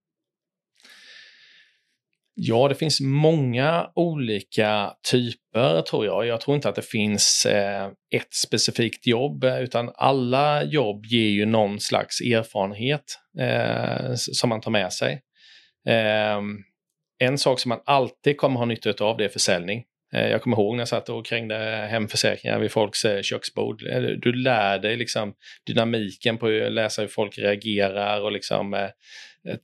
Ja, 2.37 2.69
det 2.69 2.75
finns 2.75 3.01
många 3.01 3.91
olika 3.95 4.93
typer 5.11 5.83
tror 5.83 6.07
jag. 6.07 6.27
Jag 6.27 6.41
tror 6.41 6.55
inte 6.55 6.69
att 6.69 6.75
det 6.75 6.83
finns 6.83 7.47
eh, 7.47 7.87
ett 8.15 8.35
specifikt 8.35 9.07
jobb, 9.07 9.45
utan 9.45 9.91
alla 9.95 10.65
jobb 10.65 11.07
ger 11.07 11.29
ju 11.29 11.47
någon 11.47 11.81
slags 11.81 12.21
erfarenhet 12.21 13.19
eh, 13.41 14.15
som 14.15 14.49
man 14.49 14.61
tar 14.61 14.71
med 14.71 14.93
sig. 14.93 15.23
Eh, 15.89 16.41
en 17.19 17.39
sak 17.39 17.61
som 17.61 17.69
man 17.69 17.81
alltid 17.87 18.37
kommer 18.37 18.59
ha 18.59 18.67
nytta 18.67 19.05
av 19.05 19.17
det 19.17 19.25
är 19.25 19.29
försäljning. 19.29 19.85
Eh, 20.15 20.31
jag 20.31 20.43
kommer 20.43 20.57
ihåg 20.57 20.75
när 20.75 20.81
jag 20.81 20.89
satt 20.89 21.09
och 21.09 21.27
krängde 21.27 21.57
hemförsäkringar 21.91 22.59
vid 22.59 22.73
folks 22.73 23.05
eh, 23.05 23.23
köksbord. 23.23 23.87
Eh, 23.87 24.01
du 24.01 24.33
lär 24.33 24.79
dig 24.79 24.97
liksom 24.97 25.35
dynamiken 25.67 26.39
på 26.39 26.47
att 26.47 26.73
läsa 26.73 27.03
hur 27.03 27.09
folk 27.09 27.39
reagerar 27.39 28.21
och 28.21 28.33
liksom 28.33 28.89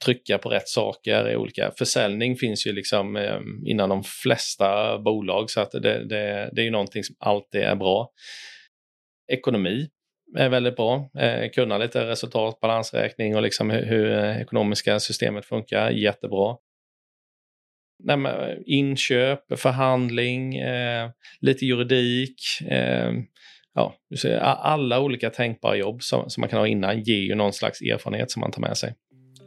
trycka 0.04 0.38
på 0.38 0.48
rätt 0.48 0.68
saker. 0.68 1.30
i 1.30 1.36
Olika. 1.36 1.72
Försäljning 1.78 2.36
finns 2.36 2.66
ju 2.66 2.72
liksom 2.72 3.18
innan 3.66 3.88
de 3.88 4.04
flesta 4.04 4.98
bolag 4.98 5.50
så 5.50 5.60
att 5.60 5.70
det, 5.70 6.04
det, 6.04 6.50
det 6.52 6.60
är 6.60 6.64
ju 6.64 6.70
någonting 6.70 7.04
som 7.04 7.16
alltid 7.18 7.60
är 7.60 7.74
bra. 7.74 8.10
Ekonomi 9.32 9.88
är 10.38 10.48
väldigt 10.48 10.76
bra. 10.76 11.10
kunna 11.54 11.78
lite 11.78 12.06
resultat, 12.06 12.60
balansräkning 12.60 13.36
och 13.36 13.42
liksom 13.42 13.70
hur, 13.70 13.84
hur 13.84 14.40
ekonomiska 14.40 15.00
systemet 15.00 15.46
funkar, 15.46 15.90
jättebra 15.90 16.56
nej, 18.04 18.62
inköp, 18.66 19.58
förhandling, 19.58 20.56
eh, 20.56 21.10
lite 21.40 21.66
juridik. 21.66 22.42
Eh, 22.68 23.12
ja, 23.74 23.94
alla 24.40 25.00
olika 25.00 25.30
tänkbara 25.30 25.76
jobb 25.76 26.02
som, 26.02 26.30
som 26.30 26.40
man 26.40 26.50
kan 26.50 26.58
ha 26.58 26.66
innan 26.66 27.02
ger 27.02 27.20
ju 27.20 27.34
någon 27.34 27.52
slags 27.52 27.80
erfarenhet 27.80 28.30
som 28.30 28.40
man 28.40 28.50
tar 28.50 28.60
med 28.60 28.76
sig. 28.76 28.94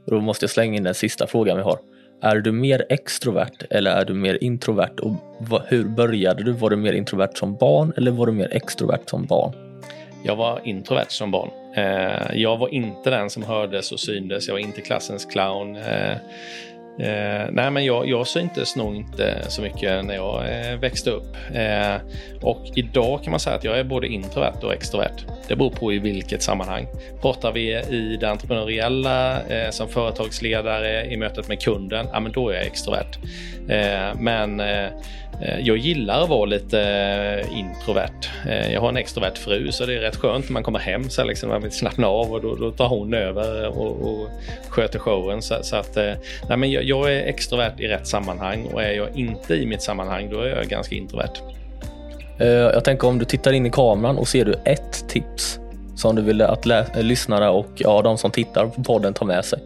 Då 0.08 0.22
måste 0.22 0.44
jag 0.44 0.50
slänga 0.50 0.78
in 0.78 0.84
den 0.84 0.94
sista 0.94 1.28
frågan 1.28 1.58
vi 1.58 1.64
har. 1.64 1.78
Är 2.22 2.36
du 2.36 2.52
mer 2.52 2.86
extrovert 2.90 3.64
eller 3.70 3.92
är 3.92 4.06
du 4.06 4.14
mer 4.14 4.44
introvert? 4.44 5.00
Och 5.02 5.14
hur 5.68 5.84
började 5.84 6.44
du? 6.44 6.52
Var 6.52 6.70
du 6.70 6.76
mer 6.76 6.94
introvert 6.94 7.32
som 7.34 7.56
barn 7.56 7.94
eller 7.98 8.12
var 8.12 8.26
du 8.26 8.32
mer 8.32 8.50
extrovert 8.52 9.10
som 9.10 9.26
barn? 9.26 9.54
Jag 10.26 10.36
var 10.36 10.62
introvert 10.64 11.10
som 11.10 11.32
barn. 11.32 11.50
Eh, 11.76 12.42
jag 12.42 12.58
var 12.58 12.74
inte 12.74 13.10
den 13.10 13.30
som 13.30 13.44
hördes 13.44 13.92
och 13.92 14.00
syndes. 14.00 14.48
Jag 14.48 14.56
var 14.56 14.60
inte 14.60 14.82
klassens 14.82 15.26
clown. 15.26 15.76
Eh, 17.00 17.48
nej, 17.52 17.72
men 17.72 17.86
jag, 17.86 18.08
jag 18.08 18.28
syntes 18.28 18.76
nog 18.76 18.96
inte 18.96 19.46
så 19.48 19.62
mycket 19.62 20.06
när 20.06 20.14
jag 20.14 20.44
eh, 20.44 20.80
växte 20.80 21.10
upp. 21.10 21.36
Eh, 21.54 21.96
och 22.42 22.66
idag 22.76 23.24
kan 23.24 23.32
man 23.32 23.40
säga 23.40 23.56
att 23.56 23.64
jag 23.64 23.80
är 23.80 23.84
både 23.84 24.08
introvert 24.08 24.64
och 24.64 24.74
extrovert. 24.74 25.26
Det 25.48 25.56
beror 25.56 25.70
på 25.70 25.94
i 25.94 26.00
vilket 26.00 26.44
sammanhang. 26.44 26.88
Pratar 27.22 27.52
vi 27.52 27.76
i 27.76 28.18
det 28.20 28.30
entreprenöriella 28.30 29.42
eh, 29.42 29.70
som 29.70 29.88
företagsledare 29.88 31.06
i 31.06 31.18
mötet 31.18 31.48
med 31.48 31.62
kunden, 31.62 32.08
ja, 32.14 32.20
men 32.20 32.32
då 32.32 32.50
är 32.50 32.54
jag 32.54 32.66
extrovert. 32.66 33.18
Eh, 33.70 34.20
men 34.20 34.60
Eh, 34.60 34.90
jag 35.42 35.78
gillar 35.78 36.24
att 36.24 36.30
vara 36.30 36.46
lite 36.46 36.82
eh, 36.82 37.60
introvert. 37.60 38.30
Eh, 38.48 38.74
jag 38.74 38.82
har 38.82 38.90
en 38.90 38.98
extrovert 38.98 39.38
fru 39.38 39.72
så 39.72 39.86
det 39.86 39.96
är 39.96 40.00
rätt 40.00 40.16
skönt 40.16 40.46
när 40.46 40.54
man 40.54 40.64
kommer 40.64 40.80
hem 40.80 41.10
så 41.10 41.24
liksom 41.24 41.50
man 41.50 41.62
vill 41.62 41.72
slappna 41.72 42.08
av 42.08 42.34
och 42.34 42.42
då, 42.42 42.56
då 42.56 42.72
tar 42.72 42.88
hon 42.88 43.14
över 43.14 43.68
och, 43.68 44.02
och 44.02 44.30
sköter 44.70 45.00
showen. 45.00 45.42
Så, 45.42 45.56
så 45.62 45.76
att, 45.76 45.96
nej 46.50 46.58
men 46.58 46.72
jag, 46.72 46.84
jag, 46.84 47.14
är 47.14 47.28
extrovert 47.28 47.80
i 47.80 47.88
rätt 47.88 48.08
sammanhang 48.08 48.66
och 48.74 48.84
är 48.84 48.92
jag 48.92 49.18
inte 49.18 49.56
i 49.56 49.66
mitt 49.66 49.82
sammanhang 49.82 50.30
då 50.30 50.40
är 50.40 50.48
jag 50.48 50.66
ganska 50.66 50.96
introvert. 50.96 51.34
Jag 52.74 52.84
tänker 52.84 53.08
om 53.08 53.20
du 53.20 53.26
tittar 53.26 53.54
in 53.54 53.66
i 53.66 53.70
kameran 53.70 54.18
och 54.18 54.28
ser 54.28 54.46
du 54.46 54.54
ett 54.66 55.10
tips 55.10 55.60
som 55.96 56.16
du 56.16 56.22
vill 56.22 56.42
att 56.42 56.66
lyssnare 56.96 57.50
och 57.50 57.70
ja, 57.76 58.02
de 58.02 58.18
som 58.18 58.32
tittar 58.32 58.66
på 58.66 58.84
podden 58.84 59.14
tar 59.14 59.26
med 59.26 59.46
sig? 59.46 59.60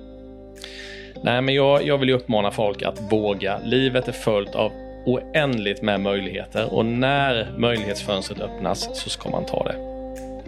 Nej, 1.24 1.42
men 1.42 1.56
jag, 1.56 1.84
jag 1.86 1.98
vill 1.98 2.10
uppmana 2.10 2.52
folk 2.52 2.84
att 2.84 3.02
våga. 3.12 3.60
Livet 3.64 4.08
är 4.08 4.12
fullt 4.12 4.56
av 4.56 4.72
oändligt 5.08 5.82
med 5.82 6.00
möjligheter 6.00 6.74
och 6.74 6.86
när 6.86 7.54
möjlighetsfönstret 7.58 8.40
öppnas 8.40 8.90
så 8.94 9.10
ska 9.10 9.30
man 9.30 9.46
ta 9.46 9.64
det. 9.64 9.76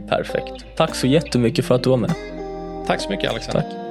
Perfekt. 0.09 0.65
Tack 0.75 0.95
så 0.95 1.07
jättemycket 1.07 1.65
för 1.65 1.75
att 1.75 1.83
du 1.83 1.89
var 1.89 1.97
med. 1.97 2.13
Tack 2.87 3.01
så 3.01 3.09
mycket 3.09 3.29
Alexander. 3.29 3.61
Tack. 3.61 3.88